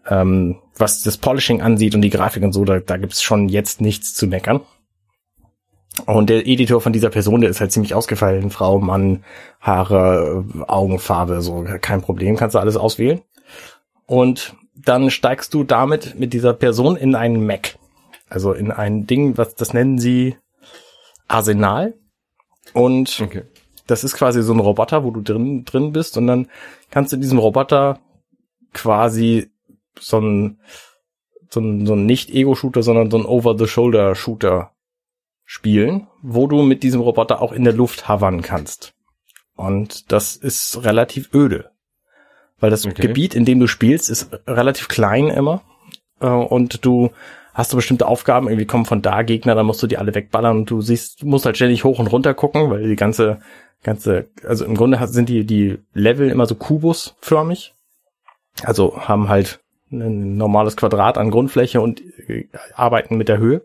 Ähm, 0.08 0.58
was 0.76 1.02
das 1.02 1.18
Polishing 1.18 1.62
ansieht 1.62 1.94
und 1.94 2.02
die 2.02 2.10
Grafik 2.10 2.42
und 2.42 2.52
so, 2.52 2.64
da, 2.64 2.80
da 2.80 2.96
gibt's 2.96 3.22
schon 3.22 3.48
jetzt 3.48 3.80
nichts 3.80 4.14
zu 4.14 4.26
meckern. 4.26 4.62
Und 6.06 6.28
der 6.28 6.44
Editor 6.44 6.80
von 6.80 6.92
dieser 6.92 7.10
Person, 7.10 7.40
der 7.40 7.50
ist 7.50 7.60
halt 7.60 7.70
ziemlich 7.70 7.94
ausgefallen. 7.94 8.50
Frau, 8.50 8.80
Mann, 8.80 9.22
Haare, 9.60 10.44
Augenfarbe, 10.66 11.40
so 11.40 11.64
kein 11.80 12.02
Problem, 12.02 12.36
kannst 12.36 12.56
du 12.56 12.58
alles 12.58 12.76
auswählen. 12.76 13.20
Und 14.06 14.56
dann 14.74 15.10
steigst 15.10 15.54
du 15.54 15.62
damit 15.62 16.18
mit 16.18 16.32
dieser 16.32 16.52
Person 16.52 16.96
in 16.96 17.14
einen 17.14 17.46
Mac. 17.46 17.76
Also 18.28 18.52
in 18.52 18.72
ein 18.72 19.06
Ding, 19.06 19.38
was 19.38 19.54
das 19.54 19.72
nennen 19.72 20.00
sie 20.00 20.34
Arsenal. 21.32 21.94
Und 22.74 23.20
Okay. 23.22 23.42
das 23.86 24.04
ist 24.04 24.14
quasi 24.14 24.42
so 24.42 24.52
ein 24.52 24.60
Roboter, 24.60 25.04
wo 25.04 25.10
du 25.10 25.20
drin, 25.20 25.64
drin 25.64 25.92
bist 25.92 26.16
und 26.16 26.26
dann 26.26 26.48
kannst 26.90 27.12
du 27.12 27.16
in 27.16 27.22
diesem 27.22 27.38
Roboter 27.38 27.98
quasi 28.72 29.50
so 29.98 30.18
ein, 30.20 30.58
so 31.50 31.60
ein, 31.60 31.86
so 31.86 31.94
ein 31.94 32.06
nicht 32.06 32.30
Ego-Shooter, 32.30 32.82
sondern 32.82 33.10
so 33.10 33.18
ein 33.18 33.26
Over-the-Shoulder-Shooter 33.26 34.70
spielen, 35.44 36.06
wo 36.22 36.46
du 36.46 36.62
mit 36.62 36.82
diesem 36.82 37.00
Roboter 37.00 37.42
auch 37.42 37.52
in 37.52 37.64
der 37.64 37.74
Luft 37.74 38.08
hovern 38.08 38.40
kannst. 38.42 38.94
Und 39.54 40.10
das 40.12 40.36
ist 40.36 40.84
relativ 40.84 41.28
öde. 41.34 41.70
Weil 42.58 42.70
das 42.70 42.86
Okay. 42.86 43.02
Gebiet, 43.02 43.34
in 43.34 43.44
dem 43.44 43.60
du 43.60 43.66
spielst, 43.66 44.08
ist 44.08 44.30
relativ 44.46 44.88
klein 44.88 45.28
immer. 45.28 45.62
Äh, 46.20 46.28
Und 46.28 46.84
du 46.84 47.10
hast 47.54 47.72
du 47.72 47.76
bestimmte 47.76 48.06
Aufgaben, 48.06 48.48
irgendwie 48.48 48.66
kommen 48.66 48.84
von 48.84 49.02
da 49.02 49.22
Gegner, 49.22 49.54
dann 49.54 49.66
musst 49.66 49.82
du 49.82 49.86
die 49.86 49.98
alle 49.98 50.14
wegballern 50.14 50.58
und 50.58 50.70
du 50.70 50.80
siehst, 50.80 51.22
du 51.22 51.26
musst 51.26 51.44
halt 51.44 51.56
ständig 51.56 51.84
hoch 51.84 51.98
und 51.98 52.06
runter 52.06 52.34
gucken, 52.34 52.70
weil 52.70 52.88
die 52.88 52.96
ganze, 52.96 53.40
ganze, 53.82 54.28
also 54.46 54.64
im 54.64 54.74
Grunde 54.74 54.98
sind 55.06 55.28
die, 55.28 55.44
die 55.44 55.78
Level 55.92 56.30
immer 56.30 56.46
so 56.46 56.54
kubusförmig. 56.54 57.74
Also 58.64 58.98
haben 59.08 59.28
halt 59.28 59.60
ein 59.90 60.36
normales 60.36 60.76
Quadrat 60.76 61.18
an 61.18 61.30
Grundfläche 61.30 61.80
und 61.80 62.02
äh, 62.28 62.48
arbeiten 62.74 63.16
mit 63.16 63.28
der 63.28 63.38
Höhe. 63.38 63.62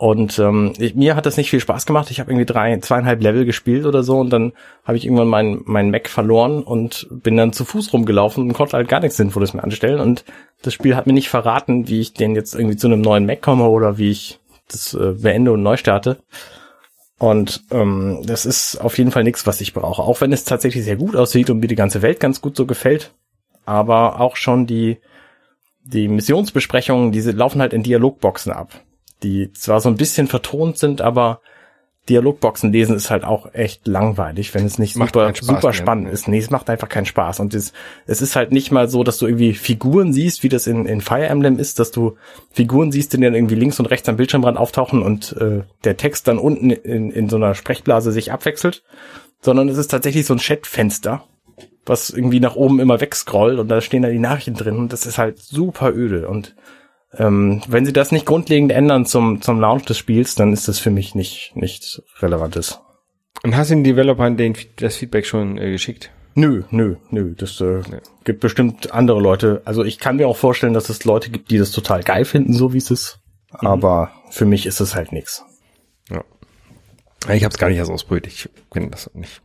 Und 0.00 0.38
ähm, 0.38 0.74
ich, 0.78 0.94
mir 0.94 1.16
hat 1.16 1.26
das 1.26 1.36
nicht 1.36 1.50
viel 1.50 1.58
Spaß 1.58 1.84
gemacht. 1.84 2.12
Ich 2.12 2.20
habe 2.20 2.30
irgendwie 2.30 2.46
drei, 2.46 2.78
zweieinhalb 2.78 3.20
Level 3.20 3.44
gespielt 3.44 3.84
oder 3.84 4.04
so 4.04 4.20
und 4.20 4.30
dann 4.30 4.52
habe 4.84 4.96
ich 4.96 5.04
irgendwann 5.04 5.26
mein, 5.26 5.60
mein 5.64 5.90
Mac 5.90 6.08
verloren 6.08 6.62
und 6.62 7.08
bin 7.10 7.36
dann 7.36 7.52
zu 7.52 7.64
Fuß 7.64 7.92
rumgelaufen 7.92 8.44
und 8.44 8.52
konnte 8.52 8.76
halt 8.76 8.88
gar 8.88 9.00
nichts 9.00 9.16
Sinnvolles 9.16 9.54
mehr 9.54 9.64
anstellen. 9.64 9.98
Und 9.98 10.24
das 10.62 10.72
Spiel 10.72 10.94
hat 10.94 11.08
mir 11.08 11.14
nicht 11.14 11.28
verraten, 11.28 11.88
wie 11.88 12.00
ich 12.00 12.14
den 12.14 12.36
jetzt 12.36 12.54
irgendwie 12.54 12.76
zu 12.76 12.86
einem 12.86 13.00
neuen 13.00 13.26
Mac 13.26 13.42
komme 13.42 13.68
oder 13.68 13.98
wie 13.98 14.12
ich 14.12 14.38
das 14.68 14.94
äh, 14.94 15.14
beende 15.20 15.50
und 15.50 15.64
neu 15.64 15.76
starte. 15.76 16.18
Und 17.18 17.64
ähm, 17.72 18.22
das 18.24 18.46
ist 18.46 18.76
auf 18.76 18.96
jeden 18.98 19.10
Fall 19.10 19.24
nichts, 19.24 19.48
was 19.48 19.60
ich 19.60 19.74
brauche. 19.74 20.02
Auch 20.02 20.20
wenn 20.20 20.32
es 20.32 20.44
tatsächlich 20.44 20.84
sehr 20.84 20.94
gut 20.94 21.16
aussieht 21.16 21.50
und 21.50 21.58
mir 21.58 21.66
die 21.66 21.74
ganze 21.74 22.02
Welt 22.02 22.20
ganz 22.20 22.40
gut 22.40 22.56
so 22.56 22.66
gefällt. 22.66 23.10
Aber 23.64 24.20
auch 24.20 24.36
schon 24.36 24.68
die, 24.68 24.98
die 25.82 26.06
Missionsbesprechungen, 26.06 27.10
diese 27.10 27.32
laufen 27.32 27.60
halt 27.60 27.72
in 27.72 27.82
Dialogboxen 27.82 28.52
ab. 28.52 28.80
Die 29.22 29.52
zwar 29.52 29.80
so 29.80 29.88
ein 29.88 29.96
bisschen 29.96 30.28
vertont 30.28 30.78
sind, 30.78 31.00
aber 31.00 31.40
Dialogboxen 32.08 32.72
lesen 32.72 32.96
ist 32.96 33.10
halt 33.10 33.24
auch 33.24 33.52
echt 33.52 33.86
langweilig, 33.86 34.54
wenn 34.54 34.64
es 34.64 34.78
nicht 34.78 34.96
Macht 34.96 35.14
super, 35.14 35.32
super 35.38 35.60
mehr. 35.60 35.72
spannend 35.72 36.08
ist. 36.08 36.26
Nee, 36.26 36.38
es 36.38 36.50
macht 36.50 36.70
einfach 36.70 36.88
keinen 36.88 37.04
Spaß. 37.04 37.40
Und 37.40 37.54
es, 37.54 37.72
es 38.06 38.22
ist 38.22 38.34
halt 38.34 38.50
nicht 38.50 38.70
mal 38.70 38.88
so, 38.88 39.04
dass 39.04 39.18
du 39.18 39.26
irgendwie 39.26 39.52
Figuren 39.52 40.12
siehst, 40.12 40.42
wie 40.42 40.48
das 40.48 40.66
in, 40.66 40.86
in 40.86 41.00
Fire 41.02 41.26
Emblem 41.26 41.58
ist, 41.58 41.78
dass 41.78 41.90
du 41.90 42.16
Figuren 42.50 42.92
siehst, 42.92 43.12
die 43.12 43.20
dann 43.20 43.34
irgendwie 43.34 43.56
links 43.56 43.78
und 43.78 43.86
rechts 43.86 44.08
am 44.08 44.16
Bildschirmrand 44.16 44.56
auftauchen 44.56 45.02
und 45.02 45.36
äh, 45.38 45.62
der 45.84 45.96
Text 45.96 46.28
dann 46.28 46.38
unten 46.38 46.70
in, 46.70 47.10
in 47.10 47.28
so 47.28 47.36
einer 47.36 47.54
Sprechblase 47.54 48.10
sich 48.10 48.32
abwechselt, 48.32 48.82
sondern 49.40 49.68
es 49.68 49.76
ist 49.76 49.90
tatsächlich 49.90 50.24
so 50.24 50.34
ein 50.34 50.40
Chatfenster, 50.40 51.24
was 51.84 52.08
irgendwie 52.08 52.40
nach 52.40 52.56
oben 52.56 52.80
immer 52.80 53.00
wegscrollt 53.00 53.58
und 53.58 53.68
da 53.68 53.82
stehen 53.82 54.02
da 54.02 54.08
die 54.08 54.18
Nachrichten 54.18 54.54
drin 54.54 54.78
und 54.78 54.92
das 54.94 55.04
ist 55.04 55.18
halt 55.18 55.38
super 55.38 55.92
öde 55.94 56.28
und 56.28 56.54
ähm, 57.14 57.62
wenn 57.68 57.86
sie 57.86 57.92
das 57.92 58.12
nicht 58.12 58.26
grundlegend 58.26 58.72
ändern 58.72 59.06
zum, 59.06 59.40
zum 59.40 59.60
Launch 59.60 59.84
des 59.86 59.98
Spiels, 59.98 60.34
dann 60.34 60.52
ist 60.52 60.68
das 60.68 60.78
für 60.78 60.90
mich 60.90 61.14
nicht, 61.14 61.52
nicht 61.54 62.02
relevantes. 62.20 62.80
Und 63.42 63.56
hast 63.56 63.70
du 63.70 63.76
den 63.76 63.84
Developern 63.84 64.36
den, 64.36 64.56
das 64.76 64.96
Feedback 64.96 65.26
schon 65.26 65.58
äh, 65.58 65.70
geschickt? 65.70 66.10
Nö, 66.34 66.62
nö, 66.70 66.96
nö. 67.10 67.34
Das 67.36 67.60
äh, 67.60 67.82
gibt 68.24 68.40
bestimmt 68.40 68.92
andere 68.92 69.20
Leute. 69.20 69.62
Also 69.64 69.84
ich 69.84 69.98
kann 69.98 70.16
mir 70.16 70.28
auch 70.28 70.36
vorstellen, 70.36 70.74
dass 70.74 70.88
es 70.88 71.04
Leute 71.04 71.30
gibt, 71.30 71.50
die 71.50 71.58
das 71.58 71.70
total 71.70 72.02
geil 72.02 72.24
finden, 72.24 72.52
so 72.52 72.72
wie 72.72 72.78
es 72.78 72.90
ist. 72.90 73.20
Aber 73.50 74.12
für 74.30 74.44
mich 74.44 74.66
ist 74.66 74.80
es 74.80 74.94
halt 74.94 75.12
nix. 75.12 75.42
Ja. 76.10 76.22
Ich 77.32 77.44
habe 77.44 77.52
es 77.52 77.58
gar 77.58 77.68
nicht 77.68 77.78
erst 77.78 77.90
ausprobiert. 77.90 78.26
Ich 78.26 78.48
kenne 78.70 78.90
das 78.90 79.10
nicht. 79.14 79.40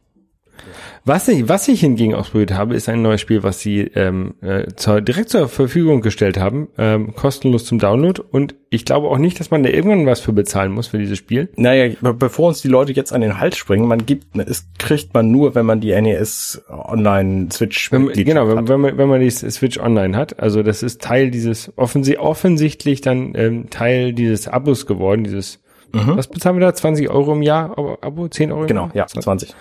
Was 1.06 1.28
ich, 1.28 1.50
was 1.50 1.68
ich 1.68 1.82
hingegen 1.82 2.16
ausprobiert 2.16 2.54
habe, 2.54 2.76
ist 2.76 2.88
ein 2.88 3.02
neues 3.02 3.20
Spiel, 3.20 3.44
was 3.44 3.60
sie 3.60 3.82
ähm, 3.96 4.36
äh, 4.42 4.68
zur, 4.76 5.02
direkt 5.02 5.30
zur 5.30 5.50
Verfügung 5.50 6.02
gestellt 6.02 6.38
haben, 6.40 6.70
ähm, 6.78 7.14
kostenlos 7.16 7.66
zum 7.66 7.80
Download. 7.80 8.22
Und 8.32 8.56
ich 8.70 8.86
glaube 8.86 9.08
auch 9.10 9.18
nicht, 9.18 9.40
dass 9.40 9.52
man 9.52 9.64
da 9.64 9.70
irgendwann 9.70 10.06
was 10.06 10.22
für 10.22 10.32
bezahlen 10.32 10.72
muss 10.72 10.88
für 10.88 10.98
dieses 10.98 11.18
Spiel. 11.18 11.50
Naja, 11.58 11.94
be- 12.00 12.14
bevor 12.14 12.48
uns 12.48 12.62
die 12.62 12.70
Leute 12.70 12.94
jetzt 12.94 13.12
an 13.12 13.20
den 13.22 13.40
Hals 13.40 13.58
springen, 13.58 13.88
man 13.88 14.06
gibt, 14.06 14.28
es 14.38 14.68
kriegt 14.80 15.14
man 15.14 15.30
nur, 15.32 15.56
wenn 15.56 15.66
man 15.66 15.82
die 15.82 16.00
NES 16.00 16.64
Online 16.70 17.50
Switch 17.52 17.92
Wenn, 17.92 18.08
genau, 18.14 18.48
wenn, 18.48 18.68
wenn 18.68 18.80
man 18.80 18.98
wenn 18.98 19.10
man 19.10 19.20
die 19.20 19.30
Switch 19.30 19.78
Online 19.80 20.16
hat, 20.16 20.40
also 20.40 20.64
das 20.64 20.84
ist 20.84 21.02
Teil 21.02 21.32
dieses 21.32 21.72
offensi 21.78 22.18
offensichtlich 22.18 23.02
dann 23.02 23.34
ähm, 23.36 23.70
Teil 23.70 24.14
dieses 24.14 24.48
Abos 24.48 24.86
geworden, 24.86 25.24
dieses 25.26 25.60
was 25.96 26.28
bezahlen 26.28 26.56
wir 26.56 26.62
da? 26.66 26.74
20 26.74 27.08
Euro 27.12 27.34
im 27.34 27.44
Jahr 27.44 27.78
Abo, 27.78 28.00
Abo 28.02 28.28
10 28.28 28.52
Euro 28.52 28.62
im 28.62 28.68
Genau, 28.68 28.86
Jahr? 28.88 28.96
ja, 28.96 29.06
20. 29.06 29.24
20 29.50 29.56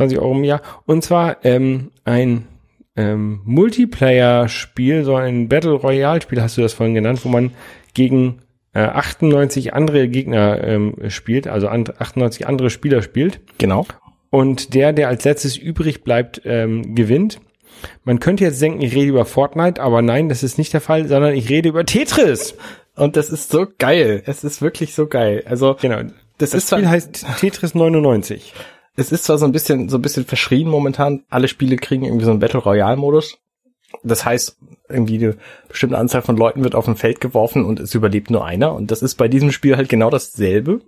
Euro 0.00 0.32
im 0.32 0.44
Jahr. 0.44 0.62
Und 0.86 1.02
zwar 1.04 1.44
ähm, 1.44 1.90
ein 2.04 2.46
ähm, 2.96 3.40
Multiplayer-Spiel, 3.44 5.04
so 5.04 5.16
ein 5.16 5.48
Battle 5.48 5.72
Royale-Spiel, 5.72 6.40
hast 6.40 6.56
du 6.56 6.62
das 6.62 6.72
vorhin 6.74 6.94
genannt, 6.94 7.20
wo 7.24 7.28
man 7.28 7.52
gegen 7.94 8.42
äh, 8.74 8.80
98 8.80 9.74
andere 9.74 10.08
Gegner 10.08 10.62
ähm, 10.62 10.94
spielt, 11.08 11.48
also 11.48 11.68
and 11.68 12.00
98 12.00 12.46
andere 12.46 12.70
Spieler 12.70 13.02
spielt. 13.02 13.40
Genau. 13.58 13.86
Und 14.30 14.74
der, 14.74 14.92
der 14.92 15.08
als 15.08 15.24
letztes 15.24 15.56
übrig 15.56 16.04
bleibt, 16.04 16.42
ähm, 16.44 16.94
gewinnt. 16.94 17.40
Man 18.04 18.20
könnte 18.20 18.44
jetzt 18.44 18.60
denken, 18.60 18.80
ich 18.80 18.94
rede 18.94 19.08
über 19.08 19.24
Fortnite, 19.24 19.80
aber 19.80 20.02
nein, 20.02 20.28
das 20.28 20.42
ist 20.42 20.58
nicht 20.58 20.72
der 20.72 20.80
Fall, 20.80 21.06
sondern 21.08 21.34
ich 21.34 21.48
rede 21.48 21.68
über 21.68 21.84
Tetris. 21.84 22.54
Und 22.94 23.16
das 23.16 23.30
ist 23.30 23.50
so 23.50 23.66
geil. 23.78 24.22
Es 24.26 24.44
ist 24.44 24.62
wirklich 24.62 24.94
so 24.94 25.06
geil. 25.06 25.42
Also, 25.46 25.76
Genau. 25.80 26.02
das, 26.38 26.50
Das 26.50 26.54
ist 26.54 26.70
Spiel 26.70 26.88
heißt 26.88 27.26
Tetris 27.38 27.74
99. 27.74 28.54
es 28.96 29.12
ist 29.12 29.24
zwar 29.24 29.38
so 29.38 29.44
ein 29.44 29.52
bisschen, 29.52 29.88
so 29.88 29.98
ein 29.98 30.02
bisschen 30.02 30.24
verschrien 30.24 30.68
momentan. 30.68 31.24
Alle 31.28 31.48
Spiele 31.48 31.76
kriegen 31.76 32.04
irgendwie 32.04 32.24
so 32.24 32.30
einen 32.30 32.40
Battle 32.40 32.60
Royale 32.60 32.96
Modus. 32.96 33.38
Das 34.02 34.24
heißt, 34.24 34.58
irgendwie 34.88 35.16
eine 35.16 35.36
bestimmte 35.68 35.98
Anzahl 35.98 36.22
von 36.22 36.36
Leuten 36.36 36.64
wird 36.64 36.74
auf 36.74 36.88
ein 36.88 36.96
Feld 36.96 37.20
geworfen 37.20 37.64
und 37.64 37.78
es 37.78 37.94
überlebt 37.94 38.30
nur 38.30 38.44
einer. 38.44 38.74
Und 38.74 38.90
das 38.90 39.02
ist 39.02 39.14
bei 39.16 39.28
diesem 39.28 39.52
Spiel 39.52 39.76
halt 39.76 39.88
genau 39.88 40.10
dasselbe. 40.10 40.80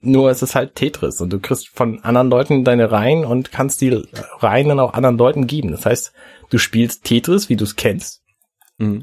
Nur 0.00 0.30
es 0.30 0.42
ist 0.42 0.56
halt 0.56 0.74
Tetris 0.74 1.20
und 1.20 1.32
du 1.32 1.38
kriegst 1.38 1.68
von 1.68 2.02
anderen 2.02 2.28
Leuten 2.28 2.64
deine 2.64 2.90
Reihen 2.90 3.24
und 3.24 3.52
kannst 3.52 3.80
die 3.80 4.02
Reihen 4.40 4.68
dann 4.68 4.80
auch 4.80 4.94
anderen 4.94 5.16
Leuten 5.16 5.46
geben. 5.46 5.70
Das 5.70 5.86
heißt, 5.86 6.12
du 6.50 6.58
spielst 6.58 7.04
Tetris, 7.04 7.48
wie 7.48 7.56
du 7.56 7.62
es 7.62 7.76
kennst. 7.76 8.21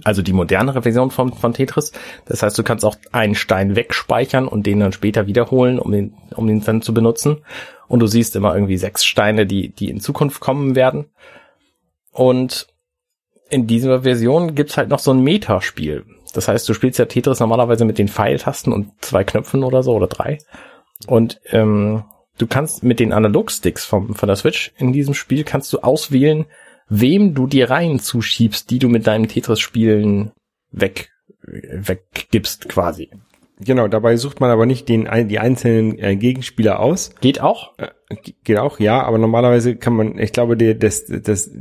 Also 0.03 0.21
die 0.21 0.34
modernere 0.34 0.82
Version 0.82 1.11
von, 1.11 1.34
von 1.34 1.53
Tetris. 1.53 1.91
Das 2.25 2.43
heißt, 2.43 2.57
du 2.57 2.63
kannst 2.63 2.86
auch 2.86 2.95
einen 3.11 3.36
Stein 3.36 3.75
wegspeichern 3.75 4.47
und 4.47 4.65
den 4.65 4.80
dann 4.80 4.91
später 4.91 5.27
wiederholen, 5.27 5.80
um 5.80 5.91
den, 5.91 6.13
um 6.36 6.47
den 6.47 6.61
dann 6.61 6.82
zu 6.82 6.93
benutzen. 6.93 7.43
Und 7.88 7.99
du 7.99 8.07
siehst 8.07 8.36
immer 8.36 8.53
irgendwie 8.53 8.77
sechs 8.77 9.05
Steine, 9.05 9.45
die, 9.45 9.69
die 9.69 9.89
in 9.89 9.99
Zukunft 9.99 10.39
kommen 10.39 10.75
werden. 10.75 11.05
Und 12.11 12.67
in 13.49 13.67
dieser 13.67 14.03
Version 14.03 14.55
gibt's 14.55 14.77
halt 14.77 14.89
noch 14.89 14.99
so 14.99 15.11
ein 15.11 15.23
Metaspiel. 15.23 16.05
Das 16.34 16.47
heißt, 16.47 16.69
du 16.69 16.73
spielst 16.73 16.99
ja 16.99 17.05
Tetris 17.05 17.39
normalerweise 17.39 17.86
mit 17.86 17.97
den 17.97 18.07
Pfeiltasten 18.07 18.71
und 18.71 18.91
zwei 19.01 19.23
Knöpfen 19.23 19.63
oder 19.63 19.82
so 19.82 19.95
oder 19.95 20.07
drei. 20.07 20.38
Und 21.07 21.41
ähm, 21.45 22.03
du 22.38 22.47
kannst 22.47 22.84
mit 22.84 22.99
den 22.99 23.13
Analogsticks 23.13 23.86
vom, 23.86 24.13
von 24.13 24.27
der 24.27 24.36
Switch 24.36 24.71
in 24.77 24.93
diesem 24.93 25.13
Spiel 25.13 25.43
kannst 25.43 25.73
du 25.73 25.80
auswählen, 25.80 26.45
wem 26.89 27.33
du 27.35 27.47
die 27.47 27.61
Reihen 27.61 27.99
zuschiebst, 27.99 28.69
die 28.69 28.79
du 28.79 28.89
mit 28.89 29.07
deinem 29.07 29.27
Tetris-Spielen 29.27 30.31
weg, 30.71 31.11
weggibst 31.43 32.69
quasi. 32.69 33.09
Genau, 33.61 33.87
dabei 33.89 34.15
sucht 34.15 34.39
man 34.39 34.51
aber 34.51 34.65
nicht 34.65 34.87
den, 34.87 35.07
die 35.27 35.39
einzelnen 35.39 35.99
äh, 35.99 36.15
Gegenspieler 36.15 36.79
aus. 36.79 37.13
Geht 37.19 37.41
auch? 37.41 37.77
Äh, 37.77 37.87
ge- 38.23 38.35
geht 38.43 38.57
auch, 38.57 38.79
ja, 38.79 39.01
aber 39.03 39.17
normalerweise 39.17 39.75
kann 39.75 39.93
man, 39.93 40.17
ich 40.17 40.31
glaube, 40.31 40.55
der, 40.55 40.75
das, 40.75 41.05
das 41.07 41.51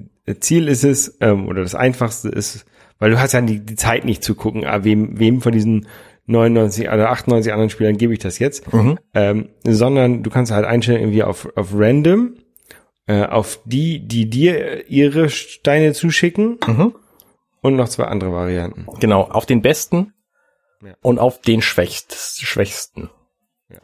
Ziel 0.40 0.68
ist 0.68 0.84
es, 0.84 1.16
ähm, 1.20 1.48
oder 1.48 1.62
das 1.62 1.74
Einfachste 1.74 2.28
ist, 2.28 2.66
weil 3.00 3.10
du 3.10 3.20
hast 3.20 3.32
ja 3.32 3.40
die, 3.40 3.58
die 3.60 3.74
Zeit 3.74 4.04
nicht 4.04 4.22
zu 4.22 4.36
gucken, 4.36 4.64
ah, 4.64 4.84
wem, 4.84 5.18
wem 5.18 5.40
von 5.40 5.52
diesen 5.52 5.88
99 6.26 6.86
oder 6.88 7.10
98 7.10 7.52
anderen 7.52 7.70
Spielern 7.70 7.96
gebe 7.96 8.12
ich 8.12 8.18
das 8.20 8.38
jetzt, 8.38 8.64
ähm, 9.14 9.48
sondern 9.64 10.22
du 10.22 10.30
kannst 10.30 10.52
halt 10.52 10.66
einstellen 10.66 11.00
irgendwie 11.00 11.22
auf, 11.24 11.48
auf 11.56 11.70
random, 11.74 12.34
äh, 13.08 13.24
auf 13.24 13.60
die, 13.64 14.06
die 14.06 14.30
dir 14.30 14.88
ihre 14.88 15.28
Steine 15.30 15.92
zuschicken 15.94 16.58
und 17.62 17.74
noch 17.76 17.88
zwei 17.88 18.04
andere 18.04 18.30
Varianten. 18.32 18.86
Genau, 19.00 19.22
auf 19.22 19.46
den 19.46 19.62
besten 19.62 20.12
Ja. 20.82 20.94
und 21.02 21.18
auf 21.18 21.40
den 21.40 21.60
schwächst, 21.62 22.14
schwächsten. 22.40 23.10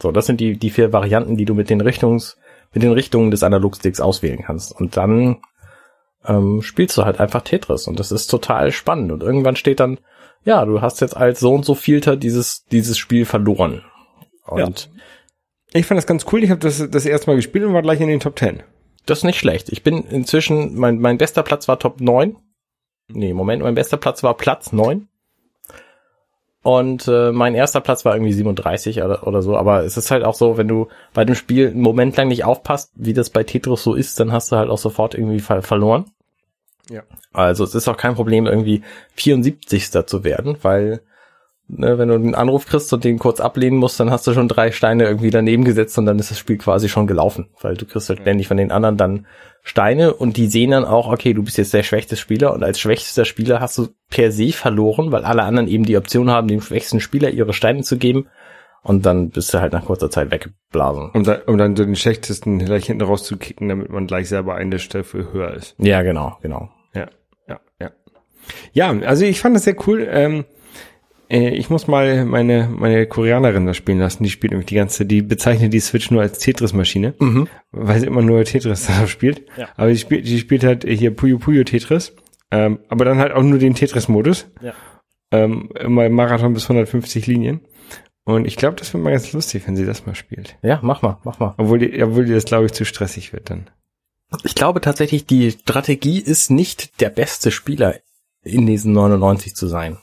So, 0.01 0.13
das 0.13 0.27
sind 0.27 0.41
die, 0.41 0.57
die 0.57 0.71
vier 0.71 0.93
Varianten, 0.93 1.37
die 1.37 1.45
du 1.45 1.55
mit 1.55 1.69
den 1.71 1.81
Richtungs, 1.81 2.39
mit 2.73 2.83
den 2.83 2.93
Richtungen 2.93 3.31
des 3.31 3.43
Analogsticks 3.43 4.01
auswählen 4.01 4.43
kannst. 4.45 4.73
Und 4.73 4.97
dann 4.97 5.41
ähm, 6.27 6.63
spielst 6.63 6.97
du 6.97 7.05
halt 7.05 7.21
einfach 7.21 7.43
Tetris 7.43 7.87
und 7.87 7.99
das 8.01 8.13
ist 8.13 8.29
total 8.29 8.73
spannend. 8.73 9.11
Und 9.13 9.23
irgendwann 9.23 9.57
steht 9.57 9.81
dann, 9.81 9.99
ja, 10.45 10.65
du 10.65 10.81
hast 10.81 11.01
jetzt 11.01 11.17
als 11.17 11.41
so 11.41 11.53
und 11.55 11.65
so 11.65 11.75
vielter 11.75 12.17
dieses, 12.17 12.65
dieses 12.67 12.97
Spiel 12.99 13.25
verloren. 13.27 13.83
Und 14.47 14.91
Ich 15.73 15.87
fand 15.87 15.99
das 15.99 16.07
ganz 16.07 16.25
cool. 16.33 16.43
Ich 16.45 16.51
habe 16.51 16.61
das 16.61 16.89
das 16.91 17.05
erste 17.07 17.29
Mal 17.31 17.37
gespielt 17.37 17.65
und 17.65 17.75
war 17.75 17.83
gleich 17.83 18.01
in 18.01 18.09
den 18.09 18.21
Top 18.21 18.39
10. 18.39 18.63
das 19.07 19.19
ist 19.19 19.25
nicht 19.25 19.39
schlecht. 19.39 19.71
Ich 19.71 19.83
bin 19.83 20.05
inzwischen, 20.05 20.77
mein, 20.77 20.99
mein 20.99 21.19
bester 21.19 21.43
Platz 21.43 21.69
war 21.69 21.79
Top 21.79 22.01
9. 22.01 22.37
Nee, 23.09 23.35
Moment, 23.35 23.63
mein 23.63 23.75
bester 23.75 23.97
Platz 23.97 24.23
war 24.23 24.35
Platz 24.37 24.73
9. 24.73 25.09
Und 26.65 27.09
äh, 27.09 27.31
mein 27.31 27.55
erster 27.55 27.83
Platz 27.83 28.07
war 28.07 28.15
irgendwie 28.15 28.33
37 28.33 29.03
oder, 29.03 29.27
oder 29.27 29.43
so. 29.43 29.55
Aber 29.55 29.85
es 29.85 29.99
ist 29.99 30.11
halt 30.11 30.25
auch 30.25 30.33
so, 30.33 30.57
wenn 30.57 30.67
du 30.67 30.89
bei 31.13 31.27
dem 31.27 31.35
Spiel 31.35 31.69
einen 31.69 31.83
Moment 31.83 32.17
lang 32.17 32.29
nicht 32.29 32.45
aufpasst, 32.45 32.91
wie 32.95 33.13
das 33.13 33.29
bei 33.29 33.45
Tetris 33.45 33.83
so 33.83 33.93
ist, 33.93 34.19
dann 34.19 34.33
hast 34.33 34.51
du 34.51 34.57
halt 34.57 34.71
auch 34.71 34.79
sofort 34.79 35.15
irgendwie 35.15 35.41
ver 35.41 35.61
verloren. 35.61 36.07
Ja. 36.89 37.03
Also 37.35 37.65
es 37.65 37.75
ist 37.75 37.87
auch 37.87 37.99
kein 37.99 38.15
Problem, 38.15 38.47
irgendwie 38.47 38.83
74. 39.17 40.07
zu 40.07 40.25
werden, 40.25 40.57
weil 40.63 41.03
ne, 41.69 41.99
wenn 41.99 42.09
du 42.09 42.15
einen 42.15 42.35
Anruf 42.35 42.67
kriegst 42.67 42.93
und 42.93 43.05
den 43.05 43.19
kurz 43.19 43.41
ablehnen 43.41 43.79
musst, 43.79 43.99
dann 44.01 44.11
hast 44.11 44.27
du 44.27 44.33
schon 44.33 44.49
drei 44.49 44.71
Steine 44.73 45.05
irgendwie 45.05 45.31
daneben 45.31 45.65
gesetzt 45.65 45.99
und 45.99 46.07
dann 46.07 46.19
ist 46.19 46.31
das 46.31 46.39
Spiel 46.39 46.59
quasi 46.59 46.89
schon 46.89 47.07
gelaufen, 47.07 47.49
weil 47.61 47.77
du 47.77 47.87
kriegst 47.87 48.09
halt 48.09 48.21
ständig 48.21 48.49
von 48.49 48.57
den 48.57 48.71
anderen 48.71 48.97
dann 48.97 49.27
Steine 49.63 50.13
und 50.13 50.37
die 50.37 50.47
sehen 50.47 50.73
dann 50.73 50.85
auch, 50.85 51.11
okay, 51.11 51.33
du 51.33 51.43
bist 51.43 51.57
jetzt 51.57 51.73
der 51.73 51.83
schwächste 51.83 52.17
Spieler 52.17 52.53
und 52.53 52.63
als 52.63 52.79
schwächster 52.79 53.25
Spieler 53.25 53.61
hast 53.61 53.79
du 53.79 53.89
per 54.11 54.31
se 54.31 54.53
verloren, 54.53 55.11
weil 55.11 55.25
alle 55.25 55.43
anderen 55.43 55.69
eben 55.69 55.85
die 55.85 55.97
Option 55.97 56.31
haben, 56.31 56.49
dem 56.49 56.61
schwächsten 56.61 57.01
Spieler 57.01 57.31
ihre 57.31 57.55
Steine 57.55 57.83
zu 57.83 57.97
geben 57.97 58.29
und 58.83 59.07
dann 59.07 59.31
bist 59.31 59.55
du 59.55 59.61
halt 59.61 59.73
nach 59.73 59.87
kurzer 59.87 60.11
Zeit 60.11 60.31
weggeblasen. 60.31 61.11
Um 61.15 61.25
dann, 61.25 61.41
um 61.47 61.57
dann 61.57 61.75
so 61.75 61.85
den 61.85 61.97
schlechtesten 61.97 62.59
gleich 62.59 62.85
hinten 62.85 63.03
rauszukicken, 63.03 63.71
damit 63.71 63.89
man 63.89 64.07
gleich 64.07 64.29
selber 64.29 64.55
eine 64.55 64.79
Stufe 64.79 65.33
höher 65.33 65.55
ist. 65.55 65.75
Ja, 65.79 66.03
genau, 66.03 66.37
genau. 66.43 66.69
Ja, 66.95 67.09
ja, 67.49 67.61
ja. 67.81 67.91
Ja, 68.75 68.91
also 69.07 69.25
ich 69.25 69.41
fand 69.41 69.57
das 69.57 69.65
sehr 69.65 69.77
cool. 69.87 70.07
Ähm, 70.11 70.41
äh, 70.41 70.45
ich 71.35 71.71
muss 71.71 71.87
mal 71.87 72.25
meine, 72.25 72.69
meine 72.69 73.07
Koreanerin 73.07 73.67
das 73.67 73.77
spielen 73.77 73.99
lassen. 73.99 74.23
Die 74.23 74.31
spielt 74.31 74.53
nämlich 74.53 74.67
die 74.67 74.75
ganze, 74.75 75.07
die 75.07 75.23
bezeichnet 75.23 75.73
die 75.73 75.81
Switch 75.81 76.11
nur 76.11 76.23
als 76.23 76.39
Tetris-Maschine, 76.39 77.15
weil 77.73 78.01
sie 78.01 78.07
immer 78.07 78.23
nur 78.23 78.45
Tetris 78.45 78.87
darauf 78.87 79.11
spielt. 79.11 79.43
Ja. 79.57 79.69
Aber 79.77 79.89
die 79.89 79.99
spielt, 79.99 80.27
die 80.27 80.39
spielt 80.39 80.65
halt 80.65 80.85
hier 80.85 81.15
Puyo 81.15 81.39
Puyo 81.39 81.65
Tetris. 81.65 82.15
Ähm, 82.51 82.79
aber 82.89 83.05
dann 83.05 83.19
halt 83.19 83.33
auch 83.33 83.43
nur 83.43 83.59
den 83.59 83.75
Tetris-Modus. 83.75 84.47
Ja. 84.61 84.75
Ähm, 85.33 85.71
immer 85.81 86.07
im 86.07 86.13
Marathon 86.13 86.55
bis 86.55 86.65
150 86.65 87.27
Linien. 87.27 87.63
Und 88.25 88.47
ich 88.47 88.57
glaube, 88.57 88.77
das 88.77 88.93
wird 88.93 89.03
mal 89.03 89.11
ganz 89.11 89.33
lustig, 89.33 89.67
wenn 89.67 89.77
sie 89.77 89.85
das 89.85 90.07
mal 90.07 90.15
spielt. 90.15 90.57
Ja, 90.63 90.81
mach 90.83 91.03
mal, 91.03 91.19
mach 91.25 91.39
mal. 91.39 91.55
Obwohl 91.59 91.79
die, 91.79 92.03
obwohl 92.03 92.25
die 92.25 92.33
das, 92.33 92.45
glaube 92.45 92.67
ich, 92.67 92.73
zu 92.73 92.85
stressig 92.85 93.33
wird 93.33 93.51
dann. 93.51 93.69
Ich 94.45 94.55
glaube 94.55 94.81
tatsächlich, 94.81 95.27
die 95.27 95.51
Strategie 95.51 96.19
ist 96.19 96.51
nicht 96.51 97.01
der 97.01 97.11
beste 97.11 97.51
Spieler 97.51 97.97
in 98.43 98.67
diesen 98.67 98.93
99 98.93 99.55
zu 99.55 99.67
sein. 99.67 99.99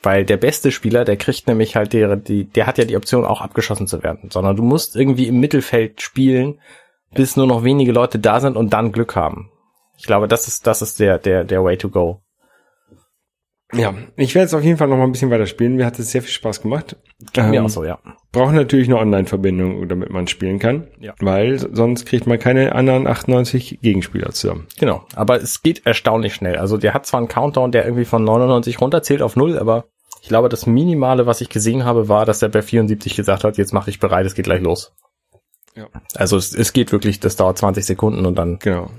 Weil 0.00 0.24
der 0.24 0.36
beste 0.36 0.70
Spieler, 0.70 1.04
der 1.04 1.16
kriegt 1.16 1.48
nämlich 1.48 1.74
halt 1.74 1.92
die, 1.92 2.16
die, 2.18 2.44
der 2.44 2.66
hat 2.66 2.78
ja 2.78 2.84
die 2.84 2.96
Option 2.96 3.24
auch 3.24 3.40
abgeschossen 3.40 3.88
zu 3.88 4.02
werden, 4.02 4.30
sondern 4.30 4.56
du 4.56 4.62
musst 4.62 4.94
irgendwie 4.94 5.26
im 5.26 5.40
Mittelfeld 5.40 6.00
spielen, 6.00 6.60
bis 7.12 7.36
nur 7.36 7.46
noch 7.46 7.64
wenige 7.64 7.92
Leute 7.92 8.18
da 8.18 8.40
sind 8.40 8.56
und 8.56 8.72
dann 8.72 8.92
Glück 8.92 9.16
haben. 9.16 9.50
Ich 9.96 10.04
glaube, 10.04 10.28
das 10.28 10.46
ist, 10.46 10.66
das 10.66 10.82
ist 10.82 11.00
der, 11.00 11.18
der, 11.18 11.42
der 11.42 11.64
way 11.64 11.76
to 11.76 11.88
go. 11.88 12.22
Ja, 13.74 13.94
ich 14.16 14.34
werde 14.34 14.44
jetzt 14.44 14.54
auf 14.54 14.64
jeden 14.64 14.78
Fall 14.78 14.88
noch 14.88 14.96
mal 14.96 15.04
ein 15.04 15.12
bisschen 15.12 15.30
weiter 15.30 15.46
spielen. 15.46 15.76
Mir 15.76 15.84
hat 15.84 15.98
es 15.98 16.10
sehr 16.10 16.22
viel 16.22 16.30
Spaß 16.30 16.62
gemacht. 16.62 16.96
Geht 17.34 17.44
mir 17.44 17.58
Ähm, 17.58 17.66
auch 17.66 17.68
so, 17.68 17.84
ja. 17.84 17.98
Braucht 18.32 18.54
natürlich 18.54 18.88
eine 18.88 18.98
Online-Verbindung, 18.98 19.86
damit 19.88 20.08
man 20.10 20.26
spielen 20.26 20.58
kann. 20.58 20.88
Ja. 21.00 21.14
Weil 21.20 21.58
sonst 21.58 22.06
kriegt 22.06 22.26
man 22.26 22.38
keine 22.38 22.74
anderen 22.74 23.06
98 23.06 23.80
Gegenspieler 23.82 24.30
zusammen. 24.30 24.68
Genau. 24.78 25.04
Aber 25.14 25.36
es 25.36 25.62
geht 25.62 25.84
erstaunlich 25.84 26.34
schnell. 26.34 26.56
Also 26.56 26.78
der 26.78 26.94
hat 26.94 27.04
zwar 27.04 27.18
einen 27.18 27.28
Countdown, 27.28 27.70
der 27.70 27.84
irgendwie 27.84 28.06
von 28.06 28.24
99 28.24 28.80
runterzählt 28.80 29.20
auf 29.20 29.36
null, 29.36 29.58
aber 29.58 29.84
ich 30.22 30.28
glaube, 30.28 30.48
das 30.48 30.66
Minimale, 30.66 31.26
was 31.26 31.42
ich 31.42 31.50
gesehen 31.50 31.84
habe, 31.84 32.08
war, 32.08 32.24
dass 32.24 32.40
er 32.42 32.48
bei 32.48 32.62
74 32.62 33.16
gesagt 33.16 33.44
hat, 33.44 33.58
jetzt 33.58 33.72
mache 33.74 33.90
ich 33.90 34.00
bereit, 34.00 34.24
es 34.26 34.34
geht 34.34 34.46
gleich 34.46 34.62
los. 34.62 34.92
Ja. 35.76 35.88
Also 36.14 36.36
es, 36.36 36.54
es 36.54 36.72
geht 36.72 36.90
wirklich, 36.90 37.20
das 37.20 37.36
dauert 37.36 37.58
20 37.58 37.84
Sekunden 37.84 38.24
und 38.26 38.36
dann. 38.36 38.58
Genau. 38.60 38.90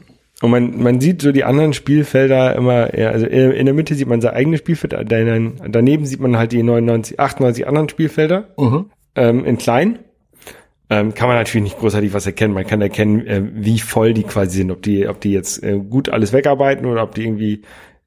Und 0.41 0.51
man, 0.51 0.81
man 0.81 1.01
sieht 1.01 1.21
so 1.21 1.31
die 1.31 1.43
anderen 1.43 1.73
Spielfelder 1.73 2.55
immer, 2.55 2.97
ja, 2.97 3.09
also 3.09 3.25
in, 3.25 3.65
der 3.65 3.73
Mitte 3.73 3.95
sieht 3.95 4.07
man 4.07 4.21
sein 4.21 4.33
eigenes 4.33 4.59
Spielfeld, 4.59 4.93
daneben 4.93 6.05
sieht 6.05 6.21
man 6.21 6.37
halt 6.37 6.53
die 6.53 6.63
99, 6.63 7.19
98 7.19 7.67
anderen 7.67 7.89
Spielfelder 7.89 8.47
ähm, 9.15 9.43
in 9.43 9.57
klein. 9.57 9.99
Ähm, 10.91 11.13
kann 11.13 11.27
man 11.27 11.37
natürlich 11.37 11.65
nicht 11.65 11.79
großartig 11.79 12.13
was 12.13 12.25
erkennen. 12.25 12.53
Man 12.53 12.65
kann 12.65 12.81
erkennen, 12.81 13.27
äh, 13.27 13.43
wie 13.53 13.79
voll 13.79 14.13
die 14.13 14.23
quasi 14.23 14.57
sind, 14.57 14.71
ob 14.71 14.81
die, 14.81 15.07
ob 15.07 15.21
die 15.21 15.33
jetzt 15.33 15.61
äh, 15.61 15.77
gut 15.77 16.09
alles 16.09 16.33
wegarbeiten 16.33 16.87
oder 16.87 17.03
ob 17.03 17.13
die 17.13 17.25
irgendwie 17.25 17.61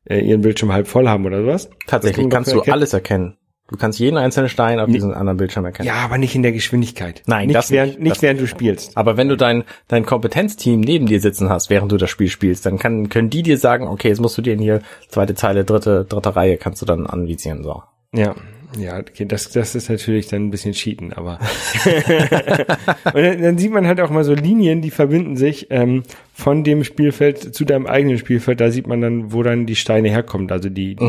äh, 0.04 0.18
ihren 0.18 0.40
Bildschirm 0.40 0.72
halb 0.72 0.88
voll 0.88 1.08
haben 1.08 1.24
oder 1.24 1.42
sowas. 1.42 1.70
Tatsächlich 1.86 2.28
kannst 2.28 2.50
du 2.50 2.56
erkennen. 2.56 2.72
alles 2.72 2.92
erkennen. 2.92 3.36
Du 3.72 3.78
kannst 3.78 3.98
jeden 3.98 4.18
einzelnen 4.18 4.50
Stein 4.50 4.78
auf 4.78 4.90
diesem 4.90 5.12
anderen 5.12 5.38
Bildschirm 5.38 5.64
erkennen. 5.64 5.86
Ja, 5.86 5.94
aber 5.94 6.18
nicht 6.18 6.34
in 6.34 6.42
der 6.42 6.52
Geschwindigkeit. 6.52 7.22
Nein, 7.26 7.46
nicht 7.46 7.56
das 7.56 7.70
während, 7.70 7.98
nicht. 8.00 8.16
Das- 8.16 8.22
während 8.22 8.38
du 8.40 8.46
spielst. 8.46 8.96
Aber 8.98 9.16
wenn 9.16 9.28
du 9.28 9.36
dein, 9.36 9.64
dein 9.88 10.04
Kompetenzteam 10.04 10.80
neben 10.80 11.06
dir 11.06 11.20
sitzen 11.20 11.48
hast, 11.48 11.70
während 11.70 11.90
du 11.90 11.96
das 11.96 12.10
Spiel 12.10 12.28
spielst, 12.28 12.66
dann 12.66 12.78
kann, 12.78 13.08
können 13.08 13.30
die 13.30 13.42
dir 13.42 13.56
sagen, 13.56 13.88
okay, 13.88 14.08
jetzt 14.08 14.20
musst 14.20 14.36
du 14.36 14.42
dir 14.42 14.52
in 14.52 14.58
hier 14.60 14.82
zweite 15.08 15.34
Zeile, 15.34 15.64
dritte, 15.64 16.04
dritte 16.06 16.36
Reihe, 16.36 16.58
kannst 16.58 16.82
du 16.82 16.86
dann 16.86 17.06
anvisieren, 17.06 17.64
so. 17.64 17.82
Ja, 18.14 18.34
ja, 18.78 18.98
okay, 18.98 19.24
das, 19.26 19.50
das 19.50 19.74
ist 19.74 19.88
natürlich 19.90 20.28
dann 20.28 20.46
ein 20.46 20.50
bisschen 20.50 20.72
cheaten, 20.72 21.12
aber. 21.12 21.38
und 23.14 23.14
dann, 23.22 23.42
dann 23.42 23.58
sieht 23.58 23.72
man 23.72 23.86
halt 23.86 24.00
auch 24.00 24.10
mal 24.10 24.24
so 24.24 24.34
Linien, 24.34 24.80
die 24.80 24.90
verbinden 24.90 25.36
sich 25.36 25.66
ähm, 25.70 26.02
von 26.32 26.64
dem 26.64 26.84
Spielfeld 26.84 27.54
zu 27.54 27.64
deinem 27.64 27.86
eigenen 27.86 28.18
Spielfeld. 28.18 28.60
Da 28.60 28.70
sieht 28.70 28.86
man 28.86 29.00
dann, 29.00 29.32
wo 29.32 29.42
dann 29.42 29.66
die 29.66 29.76
Steine 29.76 30.10
herkommen, 30.10 30.50
also 30.50 30.68
die, 30.68 30.94
die 30.96 31.04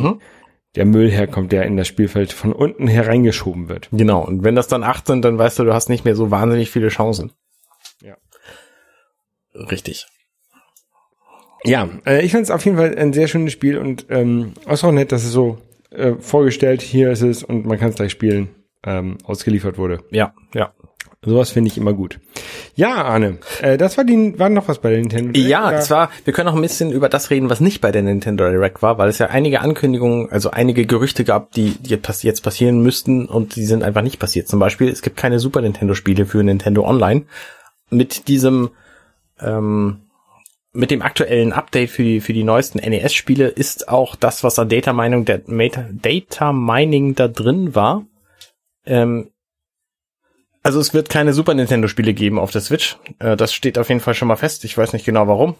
der 0.76 0.86
Müll 0.86 1.12
herkommt, 1.12 1.52
der 1.52 1.66
in 1.66 1.78
das 1.78 1.88
Spielfeld 1.88 2.34
von 2.34 2.52
unten 2.52 2.88
hereingeschoben 2.88 3.70
wird. 3.70 3.90
Genau. 3.92 4.26
Und 4.26 4.44
wenn 4.44 4.56
das 4.56 4.68
dann 4.68 4.84
acht 4.84 5.08
sind, 5.08 5.24
dann 5.24 5.38
weißt 5.38 5.60
du, 5.60 5.64
du 5.66 5.74
hast 5.74 5.90
nicht 5.90 6.06
mehr 6.06 6.16
so 6.16 6.32
wahnsinnig 6.32 6.72
viele 6.72 6.88
Chancen. 6.88 7.32
Ja. 8.02 8.18
Richtig. 9.54 10.08
Ja, 11.64 11.88
äh, 12.06 12.26
ich 12.26 12.32
fand 12.32 12.44
es 12.44 12.52
auf 12.52 12.66
jeden 12.66 12.78
Fall 12.78 12.98
ein 12.98 13.14
sehr 13.14 13.28
schönes 13.28 13.54
Spiel 13.54 13.78
und 13.78 14.08
ähm, 14.10 14.54
auch 14.66 14.92
nett, 14.92 15.12
dass 15.12 15.24
es 15.24 15.32
so 15.32 15.60
äh, 15.92 16.16
vorgestellt, 16.16 16.82
hier 16.82 17.12
ist 17.12 17.22
es 17.22 17.44
und 17.44 17.66
man 17.66 17.80
kann 17.80 17.90
es 17.90 17.96
gleich 17.96 18.12
spielen, 18.12 18.50
ähm, 18.84 19.18
ausgeliefert 19.24 19.78
wurde. 19.78 20.04
Ja, 20.12 20.34
ja. 20.54 20.74
Sowas 21.26 21.52
finde 21.52 21.70
ich 21.70 21.78
immer 21.78 21.94
gut. 21.94 22.20
Ja, 22.76 22.96
Arne, 23.04 23.38
äh, 23.62 23.78
das 23.78 23.98
war 23.98 24.04
die, 24.04 24.38
war 24.38 24.50
noch 24.50 24.68
was 24.68 24.80
bei 24.80 24.90
der 24.90 25.00
Nintendo 25.00 25.32
Direct, 25.32 25.50
Ja, 25.50 25.68
oder? 25.70 25.90
war, 25.90 26.10
wir 26.26 26.34
können 26.34 26.48
noch 26.48 26.56
ein 26.56 26.62
bisschen 26.62 26.92
über 26.92 27.08
das 27.08 27.30
reden, 27.30 27.50
was 27.50 27.62
nicht 27.62 27.80
bei 27.82 27.92
der 27.92 28.02
Nintendo 28.02 28.50
Direct 28.50 28.82
war, 28.82 28.98
weil 28.98 29.08
es 29.10 29.20
ja 29.20 29.28
einige 29.28 29.62
Ankündigungen, 29.62 30.30
also 30.32 30.52
einige 30.52 30.86
Gerüchte 30.86 31.24
gab, 31.24 31.52
die 31.52 31.72
die 31.80 31.92
jetzt 31.92 32.04
pass- 32.04 32.24
jetzt 32.24 32.42
passieren 32.44 32.82
müssten 32.84 33.26
und 33.28 33.56
die 33.56 33.66
sind 33.66 33.84
einfach 33.84 34.02
nicht 34.02 34.20
passiert. 34.20 34.48
Zum 34.50 34.60
Beispiel, 34.60 34.90
es 34.90 35.02
gibt 35.02 35.16
keine 35.18 35.40
Super 35.40 35.62
Nintendo 35.62 35.94
Spiele 35.94 36.26
für 36.26 36.44
Nintendo 36.44 36.84
Online. 36.86 37.24
Mit 37.90 38.28
diesem, 38.28 38.72
ähm, 39.40 40.02
mit 40.74 40.90
dem 40.92 41.04
aktuellen 41.04 41.54
Update 41.54 41.92
für 41.92 42.04
die, 42.04 42.20
für 42.20 42.34
die 42.34 42.44
neuesten 42.44 42.80
NES-Spiele 42.80 43.48
ist 43.48 43.88
auch 43.88 44.16
das, 44.16 44.44
was 44.44 44.58
an 44.58 44.70
Data 44.70 44.92
Mining, 44.92 45.24
der 45.26 45.42
Data 45.46 46.52
Mining 46.52 47.14
da 47.16 47.28
drin 47.28 47.76
war, 47.76 48.06
ähm, 48.86 49.30
also 50.64 50.80
es 50.80 50.94
wird 50.94 51.10
keine 51.10 51.34
Super 51.34 51.54
Nintendo 51.54 51.88
Spiele 51.88 52.14
geben 52.14 52.40
auf 52.40 52.52
der 52.52 52.62
Switch. 52.62 52.98
Äh, 53.20 53.36
das 53.36 53.54
steht 53.54 53.78
auf 53.78 53.90
jeden 53.90 54.02
Fall 54.02 54.14
schon 54.14 54.30
mal 54.30 54.38
fest. 54.38 54.64
Ich 54.64 54.78
weiß 54.78 54.94
nicht 54.94 55.06
genau 55.06 55.28
warum. 55.28 55.56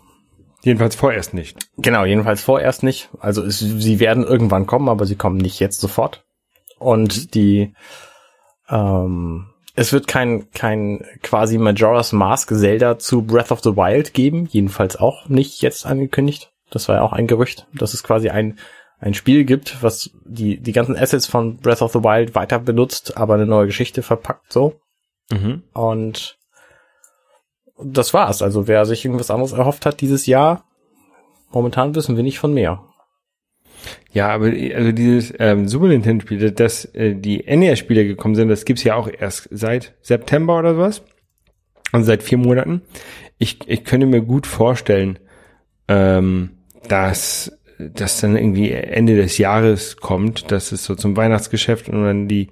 Jedenfalls 0.64 0.96
vorerst 0.96 1.34
nicht. 1.34 1.58
Genau, 1.78 2.06
jedenfalls 2.06 2.42
vorerst 2.42 2.84
nicht. 2.84 3.10
Also 3.20 3.44
es, 3.44 3.60
sie 3.60 4.00
werden 4.00 4.24
irgendwann 4.24 4.66
kommen, 4.66 4.88
aber 4.88 5.06
sie 5.06 5.18
kommen 5.18 5.38
nicht 5.38 5.60
jetzt 5.60 5.82
sofort. 5.82 6.24
Und 6.80 7.36
die, 7.36 7.74
ähm, 8.70 9.50
es 9.76 9.92
wird 9.92 10.08
kein, 10.08 10.50
kein 10.52 11.06
quasi 11.22 11.58
Majora's 11.58 12.14
Mask 12.14 12.50
Zelda 12.56 12.98
zu 12.98 13.24
Breath 13.24 13.52
of 13.52 13.62
the 13.62 13.76
Wild 13.76 14.14
geben. 14.14 14.48
Jedenfalls 14.50 14.96
auch 14.96 15.28
nicht 15.28 15.62
jetzt 15.62 15.86
angekündigt. 15.86 16.54
Das 16.72 16.88
war 16.88 16.96
ja 16.96 17.02
auch 17.02 17.14
ein 17.14 17.28
Gerücht, 17.28 17.68
dass 17.74 17.94
es 17.94 18.04
quasi 18.04 18.30
ein, 18.30 18.58
ein 19.00 19.14
Spiel 19.14 19.44
gibt, 19.44 19.84
was 19.84 20.12
die, 20.24 20.62
die 20.62 20.72
ganzen 20.72 20.96
Assets 20.96 21.28
von 21.28 21.58
Breath 21.58 21.82
of 21.82 21.92
the 21.92 22.04
Wild 22.04 22.36
weiter 22.36 22.60
benutzt, 22.60 23.18
aber 23.18 23.34
eine 23.34 23.46
neue 23.46 23.66
Geschichte 23.66 24.02
verpackt 24.02 24.52
so. 24.54 24.80
Mhm. 25.32 25.64
Und 25.74 26.38
das 27.82 28.14
war's. 28.14 28.42
Also 28.42 28.68
wer 28.68 28.86
sich 28.86 29.06
irgendwas 29.06 29.32
anderes 29.32 29.54
erhofft 29.54 29.86
hat 29.86 30.02
dieses 30.02 30.26
Jahr, 30.26 30.66
momentan 31.52 31.96
wissen 31.96 32.16
wir 32.16 32.24
nicht 32.24 32.40
von 32.40 32.54
mehr. 32.54 32.84
Ja, 34.12 34.30
aber 34.30 34.46
also 34.46 34.92
dieses 34.92 35.34
ähm, 35.40 35.68
Super 35.68 35.88
Nintendo 35.88 36.24
Spiel, 36.24 36.52
dass 36.52 36.86
äh, 36.94 37.16
die 37.16 37.44
NES-Spiele 37.44 38.06
gekommen 38.06 38.36
sind, 38.36 38.48
das 38.48 38.66
gibt's 38.66 38.84
ja 38.84 38.96
auch 38.96 39.10
erst 39.10 39.50
seit 39.52 39.94
September 40.02 40.60
oder 40.60 40.76
sowas. 40.76 41.02
Also 41.92 42.08
seit 42.08 42.24
vier 42.24 42.38
Monaten. 42.38 42.82
Ich, 43.38 43.60
ich 43.68 43.84
könnte 43.84 44.06
mir 44.06 44.22
gut 44.22 44.48
vorstellen, 44.48 45.20
ähm, 45.88 46.52
dass 46.88 47.52
das 47.78 48.22
dann 48.22 48.38
irgendwie 48.38 48.72
Ende 48.72 49.16
des 49.16 49.38
Jahres 49.38 49.98
kommt, 49.98 50.52
dass 50.52 50.72
es 50.72 50.86
so 50.86 50.96
zum 50.96 51.18
Weihnachtsgeschäft 51.18 51.90
und 51.90 52.04
dann 52.04 52.28
die, 52.28 52.50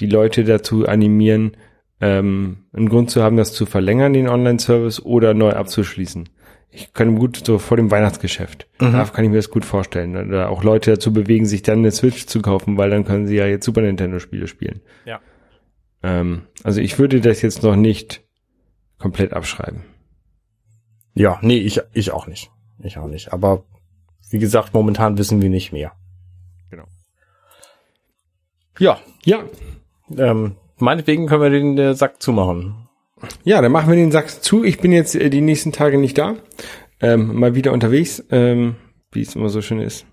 die 0.00 0.06
Leute 0.06 0.44
dazu 0.44 0.86
animieren, 0.86 1.56
ähm, 2.00 2.66
einen 2.72 2.88
Grund 2.88 3.10
zu 3.10 3.22
haben, 3.22 3.36
das 3.36 3.52
zu 3.52 3.66
verlängern, 3.66 4.12
den 4.12 4.28
Online-Service, 4.28 5.04
oder 5.04 5.34
neu 5.34 5.52
abzuschließen. 5.52 6.28
Ich 6.70 6.92
kann 6.92 7.16
gut 7.16 7.42
so 7.44 7.58
vor 7.58 7.78
dem 7.78 7.90
Weihnachtsgeschäft. 7.90 8.68
Da 8.92 9.04
kann 9.04 9.24
ich 9.24 9.30
mir 9.30 9.36
das 9.36 9.50
gut 9.50 9.64
vorstellen. 9.64 10.14
Oder 10.28 10.50
auch 10.50 10.62
Leute 10.62 10.90
dazu 10.90 11.12
bewegen, 11.12 11.46
sich 11.46 11.62
dann 11.62 11.78
eine 11.78 11.90
Switch 11.90 12.26
zu 12.26 12.42
kaufen, 12.42 12.76
weil 12.76 12.90
dann 12.90 13.04
können 13.04 13.26
sie 13.26 13.36
ja 13.36 13.46
jetzt 13.46 13.64
Super 13.64 13.80
Nintendo 13.80 14.18
Spiele 14.18 14.46
spielen. 14.46 14.82
Ja. 15.06 15.20
Ähm, 16.02 16.42
also 16.64 16.80
ich 16.80 16.98
würde 16.98 17.20
das 17.20 17.40
jetzt 17.40 17.62
noch 17.62 17.76
nicht 17.76 18.22
komplett 18.98 19.32
abschreiben. 19.32 19.84
Ja, 21.14 21.38
nee, 21.40 21.58
ich, 21.58 21.80
ich 21.94 22.12
auch 22.12 22.26
nicht. 22.26 22.50
Ich 22.78 22.98
auch 22.98 23.08
nicht. 23.08 23.32
Aber 23.32 23.64
wie 24.30 24.38
gesagt, 24.38 24.74
momentan 24.74 25.16
wissen 25.16 25.40
wir 25.40 25.48
nicht 25.48 25.72
mehr. 25.72 25.92
Genau. 26.68 26.84
Ja, 28.78 28.98
Ja, 29.24 29.44
ähm, 30.16 30.56
meinetwegen 30.78 31.26
können 31.26 31.42
wir 31.42 31.50
den 31.50 31.78
äh, 31.78 31.94
Sack 31.94 32.22
zumachen. 32.22 32.88
ja, 33.44 33.60
dann 33.60 33.72
machen 33.72 33.88
wir 33.88 33.96
den 33.96 34.12
Sack 34.12 34.28
zu. 34.28 34.64
Ich 34.64 34.78
bin 34.78 34.92
jetzt 34.92 35.14
äh, 35.14 35.30
die 35.30 35.40
nächsten 35.40 35.72
Tage 35.72 35.98
nicht 35.98 36.18
da. 36.18 36.36
Ähm, 37.00 37.38
mal 37.38 37.54
wieder 37.54 37.72
unterwegs, 37.72 38.24
ähm, 38.30 38.76
wie 39.12 39.22
es 39.22 39.36
immer 39.36 39.48
so 39.48 39.60
schön 39.60 39.80
ist. 39.80 40.06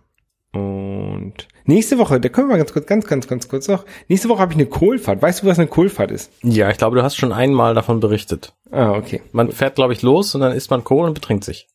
Und 0.53 1.47
nächste 1.65 1.97
Woche, 1.97 2.19
da 2.19 2.29
können 2.29 2.49
wir 2.49 2.57
ganz 2.57 2.73
kurz, 2.73 2.85
ganz, 2.85 3.07
ganz, 3.07 3.27
ganz 3.27 3.47
kurz 3.47 3.67
noch. 3.67 3.85
Nächste 4.07 4.29
Woche 4.29 4.39
habe 4.39 4.51
ich 4.51 4.57
eine 4.57 4.67
Kohlfahrt. 4.67 5.21
Weißt 5.21 5.41
du, 5.41 5.47
was 5.47 5.57
eine 5.57 5.67
Kohlfahrt 5.67 6.11
ist? 6.11 6.31
Ja, 6.43 6.69
ich 6.69 6.77
glaube, 6.77 6.95
du 6.95 7.03
hast 7.03 7.15
schon 7.15 7.33
einmal 7.33 7.73
davon 7.73 7.99
berichtet. 7.99 8.53
Ah, 8.69 8.91
okay. 8.91 9.21
Man 9.31 9.51
fährt, 9.51 9.75
glaube 9.75 9.93
ich, 9.93 10.03
los 10.03 10.35
und 10.35 10.41
dann 10.41 10.51
isst 10.51 10.69
man 10.69 10.83
Kohl 10.83 11.07
und 11.07 11.15
betrinkt 11.15 11.43
sich. 11.43 11.67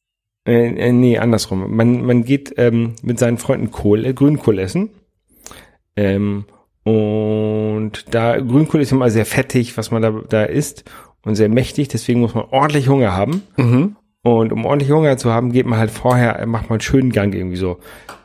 Äh, 0.47 0.68
äh, 0.76 0.93
nee, 0.93 1.18
andersrum. 1.18 1.74
Man, 1.74 2.07
man 2.07 2.24
geht 2.24 2.55
ähm, 2.57 2.95
mit 3.03 3.18
seinen 3.18 3.39
Freunden 3.39 3.72
Kohl, 3.72 4.05
äh, 4.05 4.14
Grünkohl 4.14 4.61
essen. 4.61 4.91
Ähm, 5.97 6.45
und 6.89 8.07
da 8.14 8.39
Grünkohl 8.39 8.80
ist 8.80 8.93
immer 8.93 9.11
sehr 9.11 9.26
fettig, 9.26 9.76
was 9.76 9.91
man 9.91 10.01
da, 10.01 10.11
da 10.26 10.45
isst 10.45 10.84
und 11.22 11.34
sehr 11.34 11.51
mächtig, 11.51 11.89
deswegen 11.89 12.20
muss 12.20 12.34
man 12.34 12.47
ordentlich 12.51 12.89
Hunger 12.89 13.14
haben. 13.14 13.43
Mhm. 13.59 13.97
Und 14.22 14.53
um 14.53 14.64
ordentlich 14.64 14.91
Hunger 14.91 15.18
zu 15.18 15.30
haben, 15.30 15.53
geht 15.53 15.66
man 15.66 15.78
halt 15.78 15.91
vorher, 15.91 16.47
macht 16.47 16.70
man 16.70 16.76
einen 16.76 16.80
schönen 16.80 17.12
Gang 17.12 17.34
irgendwie 17.34 17.59
so, 17.59 17.78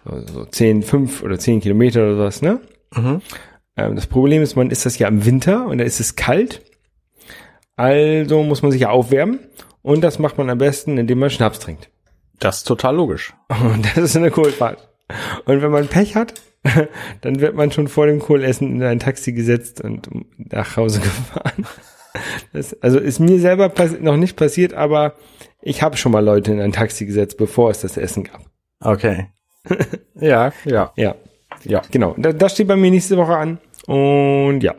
so, 0.06 0.26
so 0.26 0.46
10, 0.46 0.82
5 0.82 1.24
oder 1.24 1.38
10 1.38 1.60
Kilometer 1.60 2.04
oder 2.04 2.16
sowas, 2.16 2.42
ne? 2.42 2.62
Mhm. 2.96 3.22
Ähm, 3.76 3.96
das 3.98 4.08
Problem 4.08 4.42
ist, 4.42 4.56
man 4.56 4.70
ist 4.70 4.86
das 4.86 4.98
ja 4.98 5.10
im 5.10 5.26
Winter 5.26 5.66
und 5.66 5.80
da 5.80 5.84
ist 5.84 6.00
es 6.00 6.16
kalt. 6.16 6.62
Also 7.76 8.44
muss 8.44 8.62
man 8.62 8.72
sich 8.72 8.82
ja 8.82 8.92
aufwärmen. 8.92 9.40
Und 9.82 10.06
das 10.06 10.20
macht 10.20 10.38
man 10.38 10.50
am 10.50 10.58
besten, 10.58 10.98
indem 10.98 11.20
man 11.20 11.32
Schnaps 11.32 11.60
trinkt. 11.60 11.90
Das 12.40 12.60
ist 12.60 12.64
total 12.64 12.96
logisch. 12.96 13.34
Und 13.50 13.86
das 13.86 13.98
ist 13.98 14.16
eine 14.16 14.32
Kohlfahrt. 14.32 14.88
Und 15.44 15.62
wenn 15.62 15.72
man 15.72 15.88
Pech 15.88 16.16
hat, 16.16 16.36
dann 17.22 17.40
wird 17.40 17.56
man 17.56 17.72
schon 17.72 17.88
vor 17.88 18.08
dem 18.08 18.20
Kohlessen 18.20 18.76
in 18.76 18.84
ein 18.84 19.00
Taxi 19.00 19.34
gesetzt 19.34 19.82
und 19.82 20.10
nach 20.38 20.78
Hause 20.78 21.00
gefahren. 21.02 21.66
Das, 22.54 22.80
also 22.82 23.00
ist 23.00 23.20
mir 23.20 23.40
selber 23.40 23.72
noch 24.00 24.18
nicht 24.18 24.36
passiert, 24.36 24.74
aber 24.74 25.16
ich 25.62 25.82
habe 25.82 25.98
schon 25.98 26.12
mal 26.12 26.24
Leute 26.24 26.52
in 26.52 26.62
ein 26.62 26.72
Taxi 26.72 27.06
gesetzt, 27.06 27.38
bevor 27.38 27.72
es 27.72 27.82
das 27.82 27.98
Essen 27.98 28.24
gab. 28.26 28.42
Okay. 28.80 29.28
ja, 30.16 30.52
ja, 30.66 30.92
Ja, 30.96 31.16
ja. 31.64 31.82
genau. 31.92 32.16
Da- 32.18 32.34
Das 32.34 32.54
steht 32.54 32.68
bei 32.68 32.76
mir 32.76 32.92
nächste 32.92 33.18
Woche 33.18 33.36
an. 33.36 33.58
Und 33.88 34.62
ja, 34.62 34.76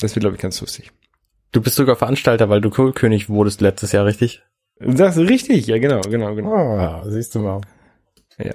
das 0.00 0.14
wird, 0.14 0.22
glaube 0.22 0.36
ich, 0.36 0.42
ganz 0.42 0.60
lustig. 0.60 0.90
Du 1.52 1.60
bist 1.62 1.76
sogar 1.76 1.96
Veranstalter, 1.96 2.48
weil 2.48 2.60
du 2.60 2.70
Kohlkönig 2.70 3.28
wurdest 3.28 3.60
letztes 3.60 3.92
Jahr, 3.92 4.04
richtig? 4.04 4.42
Du 4.80 4.96
sagst 4.96 5.18
richtig, 5.18 5.66
ja, 5.66 5.78
genau, 5.78 6.00
genau, 6.02 6.34
genau. 6.34 6.52
Ah, 6.52 7.02
siehst 7.06 7.34
du 7.34 7.40
mal. 7.40 7.60
Ja. 8.38 8.54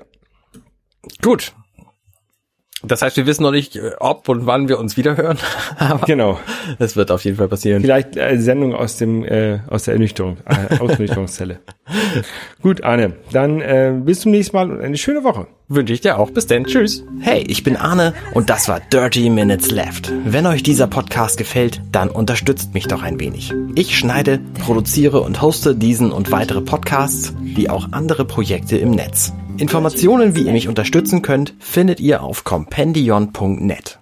Gut. 1.21 1.53
Das 2.85 3.01
heißt, 3.01 3.15
wir 3.17 3.25
wissen 3.25 3.43
noch 3.43 3.51
nicht, 3.51 3.75
äh, 3.75 3.91
ob 3.99 4.27
und 4.29 4.45
wann 4.45 4.67
wir 4.67 4.77
uns 4.79 4.97
wiederhören, 4.97 5.37
aber 5.77 6.05
Genau. 6.05 6.39
es 6.79 6.95
wird 6.95 7.11
auf 7.11 7.23
jeden 7.23 7.37
Fall 7.37 7.47
passieren. 7.47 7.81
Vielleicht 7.81 8.17
äh, 8.17 8.37
Sendung 8.37 8.75
aus 8.75 8.97
dem 8.97 9.23
äh, 9.23 9.59
aus 9.69 9.83
der 9.85 9.93
Ernüchterung, 9.93 10.37
äh, 10.45 10.77
Ausnüchterungszelle. 10.79 11.59
Gut, 12.61 12.83
Arne, 12.83 13.13
dann 13.31 13.61
äh, 13.61 13.93
bis 14.03 14.21
zum 14.21 14.31
nächsten 14.31 14.55
Mal 14.55 14.69
und 14.71 14.81
eine 14.81 14.97
schöne 14.97 15.23
Woche. 15.23 15.47
Wünsche 15.69 15.93
ich 15.93 16.01
dir 16.01 16.19
auch. 16.19 16.29
Bis 16.29 16.45
denn. 16.45 16.65
Tschüss. 16.65 17.03
Hey, 17.21 17.43
ich 17.47 17.63
bin 17.63 17.77
Arne 17.77 18.13
und 18.33 18.49
das 18.49 18.67
war 18.67 18.79
Dirty 18.91 19.29
Minutes 19.29 19.71
Left. 19.71 20.11
Wenn 20.25 20.45
euch 20.45 20.61
dieser 20.61 20.87
Podcast 20.87 21.37
gefällt, 21.37 21.81
dann 21.91 22.09
unterstützt 22.09 22.73
mich 22.73 22.87
doch 22.87 23.01
ein 23.01 23.19
wenig. 23.19 23.53
Ich 23.75 23.97
schneide, 23.97 24.39
produziere 24.59 25.21
und 25.21 25.41
hoste 25.41 25.73
diesen 25.75 26.11
und 26.11 26.31
weitere 26.31 26.61
Podcasts, 26.61 27.33
wie 27.41 27.69
auch 27.69 27.87
andere 27.91 28.25
Projekte 28.25 28.77
im 28.77 28.91
Netz. 28.91 29.33
Informationen, 29.57 30.35
wie 30.35 30.43
ihr 30.43 30.51
mich 30.51 30.67
unterstützen 30.67 31.21
könnt, 31.21 31.53
findet 31.59 31.99
ihr 31.99 32.23
auf 32.23 32.43
compendion.net. 32.43 33.99